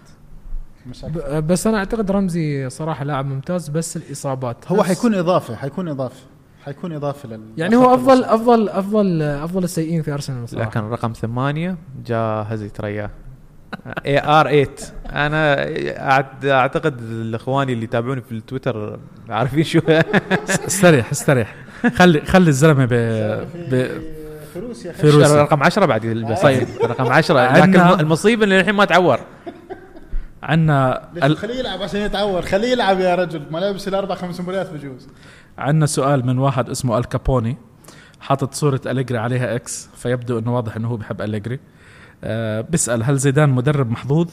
[1.46, 4.56] بس أنا أعتقد رمزي صراحة لاعب ممتاز بس الإصابات.
[4.68, 6.22] هو بس- حيكون اضافه حيكون اضافه
[6.64, 10.70] حيكون اضافه لل يعني هو افضل افضل افضل أفضل السيئين في أرسنال صراحة.
[10.70, 11.76] لكن رقم ثمانية
[12.06, 13.10] جاهز يترياه
[14.06, 14.68] اي ار 8
[15.10, 15.66] أنا
[16.60, 19.80] أعتقد الإخواني اللي يتابعوني في التويتر عارفين شو.
[20.48, 21.54] استريح استريح.
[21.94, 22.88] خلي خلي الزلمة ب...
[23.70, 24.00] ب...
[24.52, 25.42] في روسيا في روسيا.
[25.42, 29.20] رقم 10 بعد يلبس طيب رقم 10 عندنا- لكن الم- المصيبة اللي الحين ما تعور.
[30.42, 33.42] عندنا خليه يلعب عشان يتعور؟ خليه يلعب يا رجل.
[33.50, 35.08] ما لابس الأربع خمس مباريات بجوز.
[35.58, 37.56] عندنا سؤال من واحد اسمه الكابوني
[38.20, 41.60] حاطط صورة أليجري عليها إكس فيبدو إنه واضح إنه هو بحب أليجري.
[42.24, 44.28] أه بيسأل هل زيدان مدرب محظوظ؟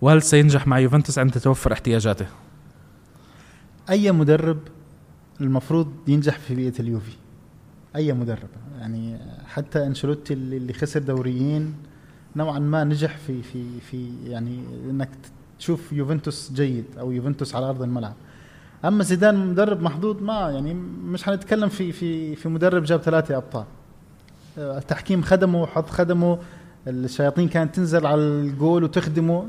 [0.00, 2.26] وهل سينجح مع يوفنتوس عند توفر احتياجاته؟
[3.90, 4.58] أي مدرب
[5.40, 7.16] المفروض ينجح في بيئة اليوفي؟
[7.96, 8.48] أي مدرب.
[8.78, 11.74] يعني حتى أنشيلوتي اللي خسر دوريين
[12.36, 15.08] نوعا ما نجح في في في يعني إنك
[15.58, 18.14] تشوف يوفنتوس جيد أو يوفنتوس على أرض الملعب.
[18.84, 20.74] أما زيدان مدرب محظوظ ما يعني
[21.04, 23.64] مش حنتكلم في في في مدرب جاب ثلاثة أبطال.
[24.58, 26.38] آه، التحكيم خدمه وحظ خدمه
[26.88, 29.46] الشياطين كانت تنزل على الجول وتخدمه.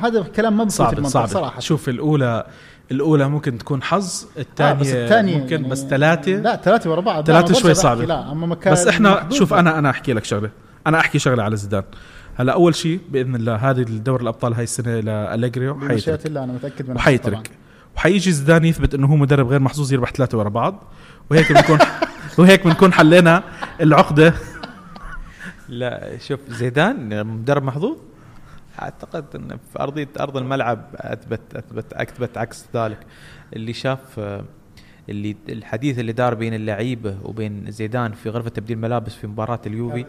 [0.00, 1.60] هذا كلام ما بفوت صعب صراحة.
[1.60, 2.46] شوف الأولى
[2.90, 6.32] الأولى ممكن تكون حظ الثانية آه بس ممكن يعني بس ثلاثة.
[6.32, 7.30] لا ثلاثة ورا بعض.
[7.30, 7.72] أنا شوي.
[7.72, 9.54] بحكي، لا أما مكان بس إحنا شوف.
[9.54, 10.50] أنا أنا أحكي لك شغلة.
[10.86, 11.82] أنا أحكي شغلة على زيدان.
[12.34, 16.52] هلا أول شيء بإذن الله هذه الدوري الأبطال هاي السنة لاليجري بمشيئة وحيترك الله أنا
[16.52, 17.50] متأكد من وحيترك.
[17.96, 20.92] وحيجي زيدان يثبت إنه هو مدرب غير محظوظ يربح ثلاثة ورا بعض.
[21.30, 21.78] وهيك بنكون
[22.38, 23.42] وهيك بنكون حلينا
[23.80, 24.34] العقدة.
[25.68, 27.96] لا شوف زيدان مدرب محظوظ؟
[28.82, 32.98] أعتقد إن في أرضية أرض الملعب أثبت أثبت أثبت عكس ذلك.
[33.56, 34.20] اللي شاف
[35.08, 40.04] اللي الحديث اللي دار بين اللعيبة وبين زيدان في غرفة تبديل ملابس في مباراة اليوفي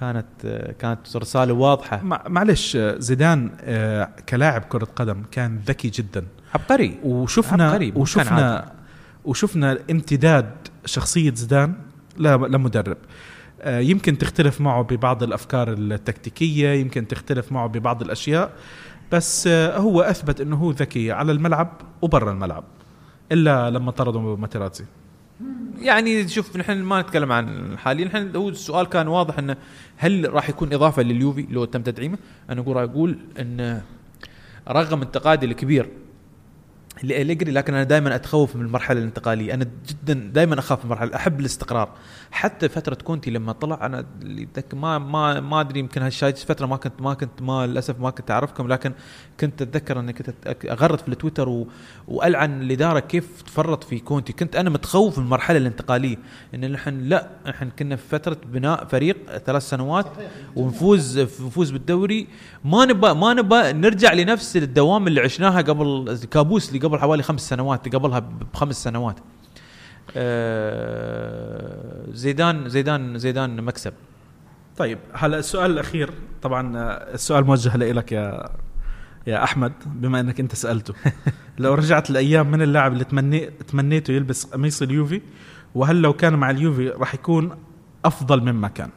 [0.00, 0.46] كانت
[0.78, 2.02] كانت رسالة واضحة.
[2.02, 6.26] مع- معلش زيدان آه، كلاعب كرة قدم كان ذكي جدا.
[6.54, 6.98] عبقري.
[7.02, 8.72] وشفنا عبقري، وشفنا
[9.24, 10.50] وشفنا امتداد
[10.84, 11.74] شخصية زيدان
[12.18, 12.96] لمدرب
[13.66, 18.52] يمكن تختلف معه ببعض الأفكار التكتيكية يمكن تختلف معه ببعض الأشياء
[19.12, 22.64] بس آه، هو أثبت إنه هو ذكي على الملعب وبرا الملعب
[23.32, 24.84] إلا لما طردوا ماتيراتزي
[25.80, 29.56] يعني شوف نحن ما نتكلم عن حاليا نحن هو السؤال كان واضح إنه
[29.96, 32.18] هل راح يكون إضافة لليوفي لو تم تدعيمه؟
[32.50, 33.82] أنا أقول أقول ان
[34.68, 35.88] رغم انتقادي الكبير
[37.02, 39.54] لأليجري لكن أنا دائما أتخوف من المرحلة الانتقالية.
[39.54, 41.88] أنا جدا دائما أخاف من المرحلة أحب الاستقرار.
[42.30, 44.06] حتى فترة كونتي لما طلع أنا
[44.72, 48.30] ما ما ما أدري يمكن هالشاي فترة ما كنت ما كنت ما للأسف ما كنت
[48.30, 48.92] أعرفكم لكن
[49.40, 50.30] كنت أتذكر أني كنت
[50.70, 51.68] أغرد في التويتر و...
[52.08, 54.32] وألعن الإدارة كيف تفرط في كونتي.
[54.32, 56.16] كنت أنا متخوف من المرحلة الانتقالية.
[56.54, 60.06] إن نحن لأ نحن كنا في فترة بناء فريق ثلاث سنوات
[60.56, 62.26] ونفوز نفوز بالدوري.
[62.64, 67.48] ما نبى ما نبى نرجع لنفس الدوام اللي عشناها قبل الكابوس اللي قبل حوالي خمس
[67.48, 68.18] سنوات قبلها
[68.54, 69.16] بخمس سنوات.
[70.16, 73.92] آه، زيدان زيدان زيدان مكسب.
[74.76, 76.10] طيب هلا السؤال الأخير.
[76.42, 78.48] طبعا آه، السؤال موجه لك يا
[79.26, 80.94] يا أحمد بما إنك أنت سألته.
[81.58, 85.22] لو رجعت الأيام من اللاعب اللي تمني تمنيته يلبس قميص اليوفي؟
[85.74, 87.56] وهل لو كان مع اليوفي راح يكون
[88.04, 88.90] أفضل مما كان؟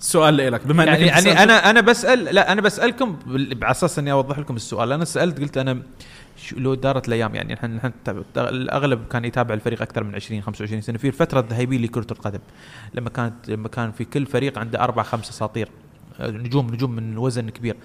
[0.00, 1.42] السؤال لك بما إنك يعني, يعني.
[1.42, 3.18] أنا أنا بسأل لا أنا بسألكم
[3.62, 4.92] على أساس إني أوضح لكم السؤال.
[4.92, 5.82] أنا سألت قلت أنا
[6.52, 7.92] لو دارت الأيام يعني نحن نحن
[8.36, 10.98] الأغلب كان يتابع الفريق أكثر من 20 25 سنة.
[10.98, 12.40] في الفترة الذهبيه لكرة القدم.
[12.94, 15.68] لما كانت لما كان في كل فريق عنده أربع خمس أساطير.
[16.20, 17.76] نجوم نجوم من وزن كبير.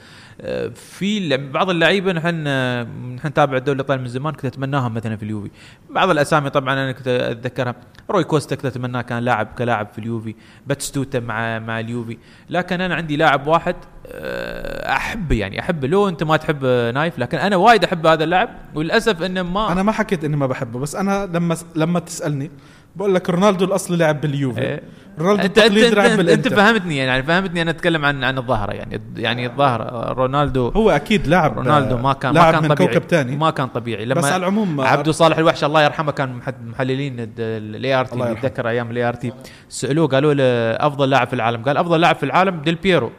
[0.41, 2.83] آه، في بعض اللعيبة نحن آه،
[3.15, 5.51] نحن نتابع الدوري الإيطالي من زمان كنت اتمناها مثلا في اليوفي.
[5.89, 7.75] بعض الأسامي طبعا أنا كنت أتذكرها.
[8.09, 10.35] روي كوستا كنت أتمناه كان لاعب كلاعب في اليوفي.
[10.67, 12.17] باتيستوتا مع مع اليوفي.
[12.49, 13.75] لكن أنا عندي لاعب واحد
[14.07, 15.87] آه، أحبه يعني أحبه.
[15.87, 18.49] لو أنت ما تحب نايف لكن أنا وايد أحب هذا اللاعب.
[18.75, 22.51] وللأسف إنه ما أنا ما حكيت إني ما بحبه بس أنا لما لما تسألني
[22.99, 24.61] بقول لك رونالدو الأصلي لعب باليوفي.
[24.61, 24.81] إيه.
[25.19, 26.55] رونالدو التقليدي لعب انت, أنت بالإنتر.
[26.55, 31.27] فهمتني يعني فهمتني أنا أتكلم عن عن الظاهرة يعني يعني الظاهرة آه، رونالدو هو أكيد
[31.27, 32.93] لاعب رونالدو ما كان ما كان من طبيعي.
[32.93, 34.05] كوكب ثاني ما كان طبيعي.
[34.05, 38.19] لما بس على العموم عبدو صالح الوحش الله يرحمه كان محللين ال ART.
[38.19, 39.33] يتذكر أيام ال ART
[39.69, 40.43] سألوه قالوا له
[40.87, 41.63] أفضل لاعب في العالم.
[41.63, 43.11] قال أفضل لاعب في العالم ديل بيرو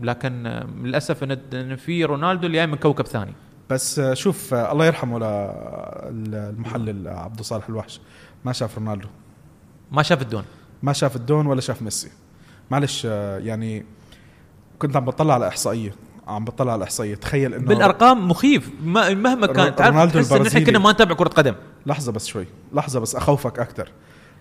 [0.00, 1.24] لكن آه، للأسف
[1.54, 3.34] ان في رونالدو اللي جاي من كوكب ثاني.
[3.70, 5.18] بس آه، شوف آه، الله يرحمه
[6.02, 8.00] المحلل عبد صالح الوحش.
[8.46, 9.08] ما شاف رونالدو.
[9.92, 10.44] ما شاف الدون.
[10.82, 12.10] ما شاف الدون ولا شاف ميسي.
[12.70, 13.84] معلش آه، يعني
[14.78, 15.94] كنت عم بطلع على إحصائية.
[16.28, 17.14] عم بطلع على إحصائية.
[17.14, 18.70] تخيل إنه بالأرقام مخيف.
[18.82, 19.74] ما- مهما كان.
[19.76, 20.64] تعرف رونالدو تحس إن إحنا البرازيلي.
[20.66, 21.54] كنا ما نتابع كرة قدم.
[21.86, 22.46] لحظة بس شوي.
[22.72, 23.88] لحظة بس أخوفك أكثر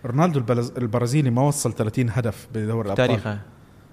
[0.06, 0.40] رونالدو
[0.78, 3.08] البرازيلي ما وصل 30 هدف بدوري الأبطال.
[3.08, 3.40] تاريخه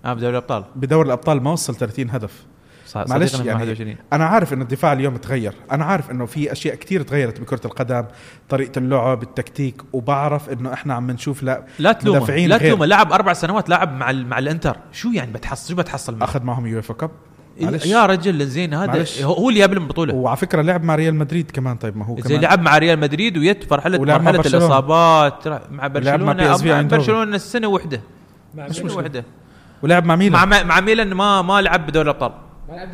[0.05, 0.65] آه بدوري الأبطال.
[0.77, 2.45] بدوري الأبطال ما وصل 30 هدف.
[2.97, 5.55] معلش يعني 21 أنا عارف إنه الدفاع اليوم تغير.
[5.73, 8.05] أنا عارف إنه في أشياء كتير تغيرت بكرة القدم
[8.49, 12.59] طريقة اللعب التكتيك وبعرف إنه إحنا عم نشوف لا لا تلومه لا.
[12.59, 12.87] تلومه.
[12.87, 14.77] لعب أربع سنوات لاعب مع ال- مع الإنتر.
[14.93, 17.11] شو يعني بتحصل؟ شو بتحصل منه؟ أخذ معهم UEFA Cup
[17.61, 17.87] معلش.
[17.87, 19.23] يا رجل زين هذا معلش.
[19.23, 22.05] هو هو اللي جاب لهم البطوله وعلى فكرة لعب مع ريال مدريد كمان طيب ما
[22.05, 22.41] هو زين كمان.
[22.41, 24.65] لعب مع ريال مدريد ويت مرحله مرحلة برشلونة.
[24.67, 26.33] الإصابات مع برشلونه
[26.73, 26.83] مع.
[26.83, 28.01] برشلونة السنة وحدة.
[28.55, 28.81] مع مش.
[28.81, 29.25] وحدة.
[29.83, 30.49] ولعب مع ميلان.
[30.49, 32.33] مع مع ميلان ما ما لعب بدوري الأبطال.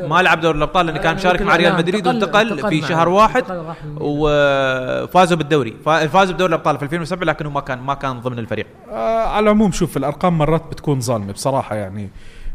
[0.01, 3.45] ما لعب دوري الأبطال لأنه كان مشارك مع ريال مدريد وانتقل في شهر واحد
[4.01, 5.77] وفازوا بالدوري.
[5.85, 8.67] فا- فازوا بدوري الأبطال في 2007 لكنه ما كان ما كان ضمن الفريق.
[8.91, 12.09] آه على العموم شوف الأرقام مرات بتكون ظالمة بصراحة يعني.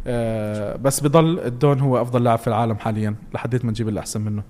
[0.08, 4.22] آه بس بضل الدون هو أفضل لاعب في العالم حاليا لحديت ما نجيب اللي احسن
[4.22, 4.44] منه.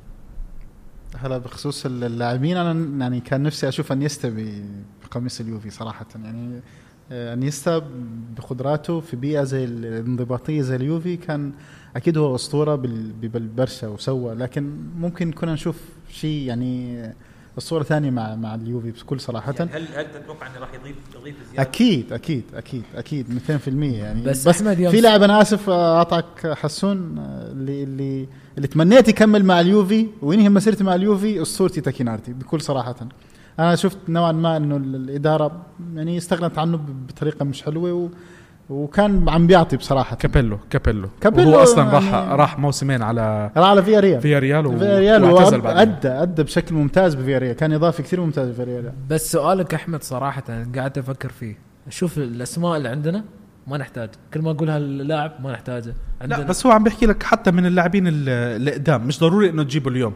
[1.24, 4.34] هلا بخصوص اللاعبين أنا يعني كان نفسي أشوف أنيستا
[5.06, 6.06] بقميص اليوفي صراحة.
[6.24, 6.60] يعني
[7.12, 7.82] آه، أنيستا
[8.38, 11.52] بقدراته في بيئة زي الانضباطية زي اليوفي كان
[11.96, 15.78] أكيد هو أسطورة بال- بالبرشا وسوى لكن ممكن كنا نشوف
[16.12, 17.04] شيء يعني
[17.58, 19.54] الصورة ثانية مع مع اليوفي بكل صراحة.
[19.60, 24.22] يعني هل هل تتوقع إنه راح يضيف يضيف زيادة؟ أكيد أكيد أكيد أكيد 200% يعني.
[24.24, 29.60] بس بس, في لاعب أنا آسف أعطاك حسون آه، اللي اللي اللي تمنيت يكمل مع
[29.60, 32.96] اليوفي وينهي مسيرته مع اليوفي اسطورتي تاكينارتي بكل صراحة.
[33.60, 35.66] أنا شفت نوعا ما إنه ال- الإدارة
[35.96, 38.10] يعني استغنت عنه ب- بطريقة مش حلوة و
[38.70, 40.16] وكان عم بيعطي بصراحة.
[40.16, 41.10] كابيلو كابيلو.
[41.22, 45.00] كابيلو وهو أصلا راح يعني- راح موسمين على راح على فيا ريال فيا ريال فيا
[45.00, 50.44] ريال أدى أدى بشكل ممتاز بفياريال كان اضافه كثير ممتاز بفياريال بس سؤالك أحمد صراحة
[50.76, 51.58] قاعد أفكر فيه.
[51.90, 53.24] شوف الأسماء اللي عندنا
[53.68, 54.10] ما نحتاج.
[54.34, 55.94] كل ما أقولها اللاعب ما نحتاجه.
[56.22, 59.50] عندنا لا بس هو عم بيحكي لك حتى من اللاعبين ال- اللي قدام مش ضروري
[59.50, 60.14] إنه تجيبه اليوم.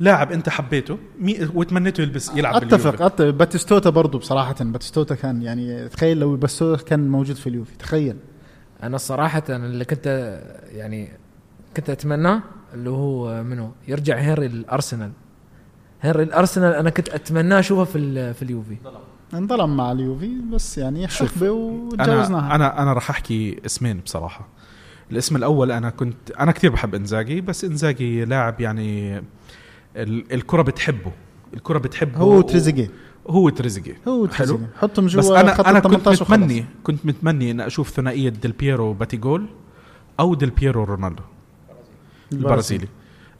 [0.00, 3.06] لاعب انت حبيته يعني وتمنيته يلبس يلعب اتفق باليوفي.
[3.06, 8.16] أتفق باتيستوتا برضو بصراحة باتيستوتا كان يعني تخيل لو باتيستوتا كان موجود في اليوفي تخيل.
[8.82, 10.06] أنا صراحة اللي كنت
[10.72, 11.08] يعني
[11.76, 12.42] كنت أتمناه
[12.74, 15.12] اللي هو منو؟ يرجع هنري الارسنال
[16.00, 18.76] هنري الارسنال أنا كنت أتمناه أشوفه في ال- في اليوفي.
[19.34, 22.54] انظلم مع اليوفي بس يعني حقبه وتجاوزناها.
[22.54, 24.48] أنا أنا راح أحكي اسمين بصراحة.
[25.12, 29.22] الاسم الأول أنا كنت أنا كثير بحب إنزاجي بس إنزاجي لاعب يعني
[29.96, 31.12] الكرة بتحبه.
[31.54, 32.90] الكرة بتحبه هو تريزيجيه
[33.28, 34.60] هو تريزيجيه هو حلو.
[34.80, 36.30] حطهم جوا بس أنا أنا كنت 18 وخلص.
[36.38, 39.46] متمني كنت متمني إن أشوف ثنائية ديل بييرو باتي جول
[40.20, 41.22] أو ديل بييرو رونالدو.
[42.32, 42.88] البرازيلي.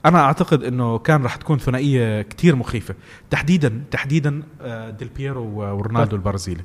[0.07, 2.95] أنا أعتقد إنه كان راح تكون ثنائية كتير مخيفة.
[3.31, 6.63] تحديدا تحديدا آه، ديل بييرو ورونالدو البرازيلي.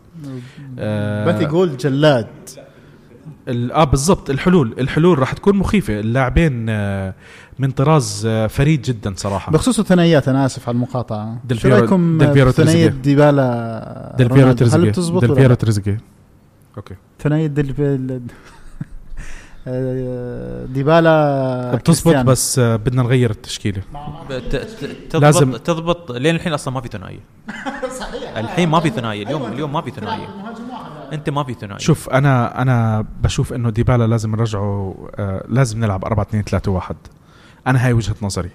[0.80, 2.28] آه، باتي جول جلاد.
[3.48, 6.00] آه بالضبط الحلول الحلول راح تكون مخيفة.
[6.00, 7.14] اللاعبين آه،
[7.60, 9.52] من طراز آه، فريد جدا صراحة.
[9.52, 11.38] بخصوص الثنائيات أنا آسف على المقاطعة.
[11.54, 12.18] شو رأيكم
[12.52, 12.88] ثنائيه.
[12.88, 14.86] ديبالا ديل بييرو رونالدو؟ تريزيجيه.
[14.88, 15.98] هل بتزبط ديل ولا بييرو لا؟ تريزيجيه.
[16.78, 16.96] okay.
[17.24, 18.22] ثنائية ديل بيل-
[19.68, 22.16] آه، ديبالا بتزبط.
[22.16, 23.82] بس بدنا نغير التشكيلة.
[25.10, 26.12] تضبط لازم- تضبط.
[26.12, 27.20] لين الحين أصلا ما في ثنائية.
[28.38, 29.24] الحين ما في ثنائية.
[29.24, 30.28] اليوم اليوم ما في ثنائية.
[31.14, 31.78] أنت ما في ثنائية.
[31.78, 36.96] شوف أنا أنا بشوف إنه ديبالا لازم نرجعه آه لازم نلعب 4 2 3 1
[37.68, 38.50] أنا هاي وجهة نظري.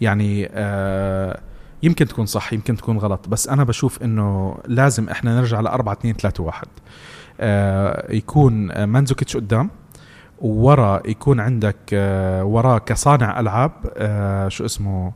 [0.00, 1.40] يعني آه
[1.82, 5.92] يمكن تكون صح يمكن تكون غلط بس أنا بشوف إنه لازم إحنا نرجع ل 4
[5.92, 6.66] 2 3 1
[7.40, 9.70] آه يكون آه، مانزوكيتش قدام
[10.38, 15.12] وورا يكون عندك آه وراه كصانع ألعاب آه شو اسمه؟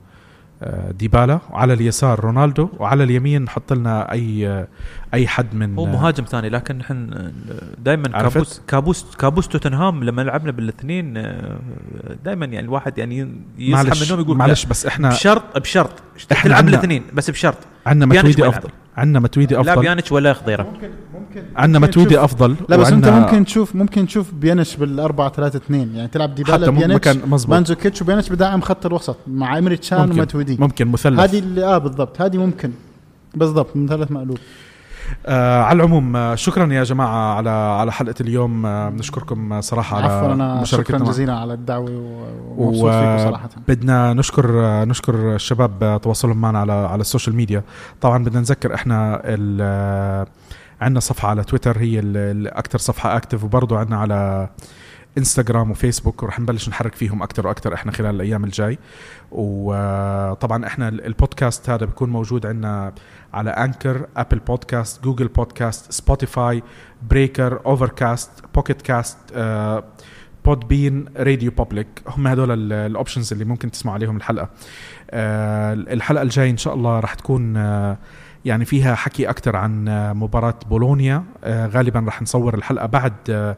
[0.90, 4.68] ديبالا وعلى اليسار رونالدو وعلى اليمين نحط لنا أي آه
[5.14, 7.30] أي حد من هو آه، مهاجم ثاني لكن نحن
[7.78, 11.12] دائما؟ كابوس كابوس كابوس توتنهام لما لعبنا بالاثنين
[12.24, 15.92] دائما يعني الواحد يعني يصحى من النوم يقول معلش بس إحنا بشرط بشرط.
[16.32, 17.58] إحنا تلعب الاثنين بس بشرط.
[17.86, 18.70] عندنا ماتويدي أفضل.
[18.98, 19.80] عندنا ماتويدي لا أفضل.
[19.82, 24.34] بيانيتش ولا خضيره ممكن ممكن عندنا ماتويدي أفضل لا بس أنت ممكن تشوف ممكن تشوف
[24.34, 28.60] بيانيتش بال 4 3 2 يعني تلعب ديبالا حتى بيانيتش مكان مزبوط ماندزوكيتش وبيانيتش بدعم
[28.60, 30.12] خط الوسط مع امري تشان ممكن.
[30.12, 31.20] وماتويدي ممكن مثلث.
[31.20, 32.20] هذه اللي آه بالضبط.
[32.22, 32.70] هذه ممكن.
[33.34, 34.38] بالضبط مثلث مقلوب.
[35.26, 38.66] آه على العموم آه شكرا يا جماعة على على حلقة اليوم.
[38.66, 40.98] آه بنشكركم صراحة على عفوا أنا شكرا.
[40.98, 43.48] جزيلا على الدعوة و- ومبسوط فيكم صراحة.
[43.68, 47.62] بدنا نشكر آه، نشكر الشباب تواصلهم معنا على على ال social media.
[48.00, 50.26] طبعا بدنا نذكر إحنا ال-
[50.80, 54.48] عندنا صفحة على تويتر هي الأكثر صفحة active وبرضه عندنا على
[55.18, 58.78] انستغرام وفيسبوك ورح نبلش نحرك فيهم أكثر وأكثر إحنا خلال الأيام الجاي.
[59.30, 62.92] وطبعا إحنا ال- البودكاست هذا بيكون موجود عندنا
[63.34, 66.62] على Anchor Apple Podcasts Google Podcasts Spotify
[67.10, 69.18] Breaker Overcast Pocket Casts
[70.44, 74.48] Podbean RadioPublic هم هدول ال options اللي ممكن تسمعوا عليهم الحلقة.
[75.10, 77.98] آه، الحلقة الجاي إن شاء الله راح تكون آه،
[78.44, 79.84] يعني فيها حكي أكثر عن
[80.16, 81.24] مباراة بولونيا.
[81.44, 83.56] آه، غالبا راح نصور الحلقة بعد آه،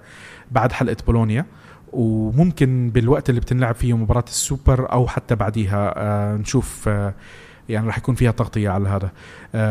[0.51, 1.47] بعد حلقة بولونيا.
[1.93, 6.87] وممكن بالوقت اللي بتنلعب فيه مباراة السوبر أو حتى بعديها آه نشوف
[7.69, 9.11] يعني راح يكون فيها تغطية على هذا.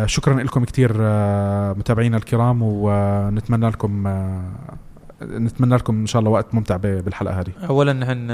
[0.05, 0.93] شكرا لكم كثير
[1.73, 4.07] متابعينا الكرام ونتمنى لكم
[5.21, 7.51] نتمنى لكم إن شاء الله وقت ممتع بالحلقة هذه.
[7.69, 8.27] اولا نحن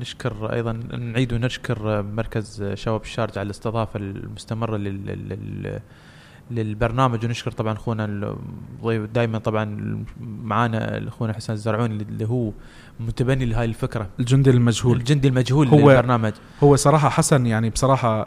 [0.00, 5.80] نشكر أيضا نعيد ونشكر مركز شباب الشارجة على الاستضافة المستمرة لل
[6.50, 12.50] للبرنامج ونشكر طبعا أخونا الضيف دائما طبعا معانا اخونا حسن الزرعوني اللي هو
[13.00, 14.06] متبني لهاي الفكرة.
[14.20, 14.96] الجندي المجهول.
[14.96, 16.32] الجندي المجهول هو- للبرنامج.
[16.62, 18.26] هو صراحة حسن يعني بصراحة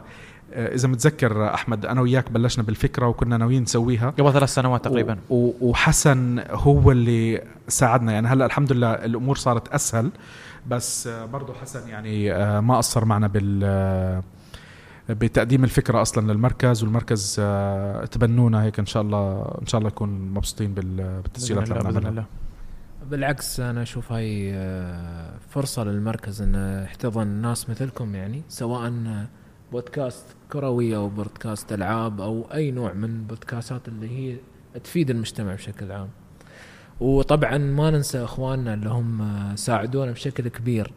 [0.52, 4.10] آه، إذا متذكر أحمد أنا وياك بلشنا بالفكرة وكنا ناويين نسويها.
[4.10, 5.18] قبل ثلاث سنوات تقريبا.
[5.30, 8.12] وحسن هو اللي ساعدنا.
[8.12, 10.10] يعني هلأ الحمد لله الأمور صارت أسهل
[10.66, 14.22] بس آه، برضه حسن يعني آه، ما قصر معنا بال
[15.08, 20.08] بتقديم الفكرة أصلا للمركز والمركز آه، تبنونا هيك إن شاء الله إن شاء الله نكون
[20.34, 22.26] مبسوطين بال- بالتسجيلات اللي عملناها
[23.10, 29.26] بالعكس أنا أشوف هاي آه، فرصة للمركز إنه يحتضن ناس مثلكم يعني سواء آه،
[29.72, 34.36] بودكاست كروي أو بودكاست ألعاب أو أي نوع من البودكاستات اللي هي
[34.84, 36.08] تفيد المجتمع بشكل عام.
[37.00, 39.22] وطبعا ما ننسى إخواننا اللي هم
[39.56, 40.92] ساعدونا بشكل كبير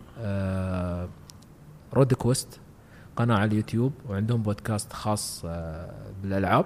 [1.94, 2.60] رود كويست
[3.18, 5.92] قناة على اليوتيوب وعندهم بودكاست خاص آه،
[6.24, 6.66] بالألعاب.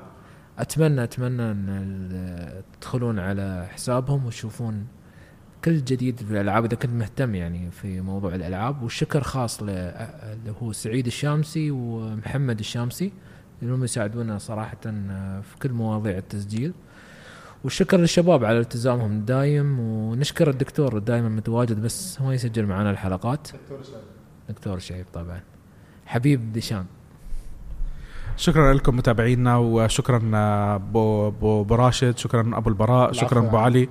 [0.60, 4.88] أتمنى أتمنى أن تدخلون على حسابهم وتشوفون
[5.65, 6.65] كل جديد في الألعاب.
[6.65, 13.11] إذا كنت مهتم يعني في موضوع الألعاب والشكر خاص اللي هو سعيد الشامسي ومحمد الشامسي
[13.61, 14.78] لانهم يساعدونا صراحة
[15.41, 16.73] في كل مواضيع التسجيل.
[17.64, 23.48] والشكر للشباب على التزامهم الدايم ونشكر الدكتور دائما متواجد بس ما يسجل معنا الحلقات.
[24.49, 25.41] دكتور شعيب طبعا.
[26.12, 26.86] حبيب ديشان
[28.38, 30.20] شكرا لكم متابعينا وشكرا
[30.78, 33.40] بو بو بو راشد شكرا أبو البراء شكرا.
[33.40, 33.90] أبو علي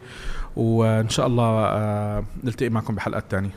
[0.56, 3.50] وإن شاء الله آه، نلتقي معكم بحلقات تانية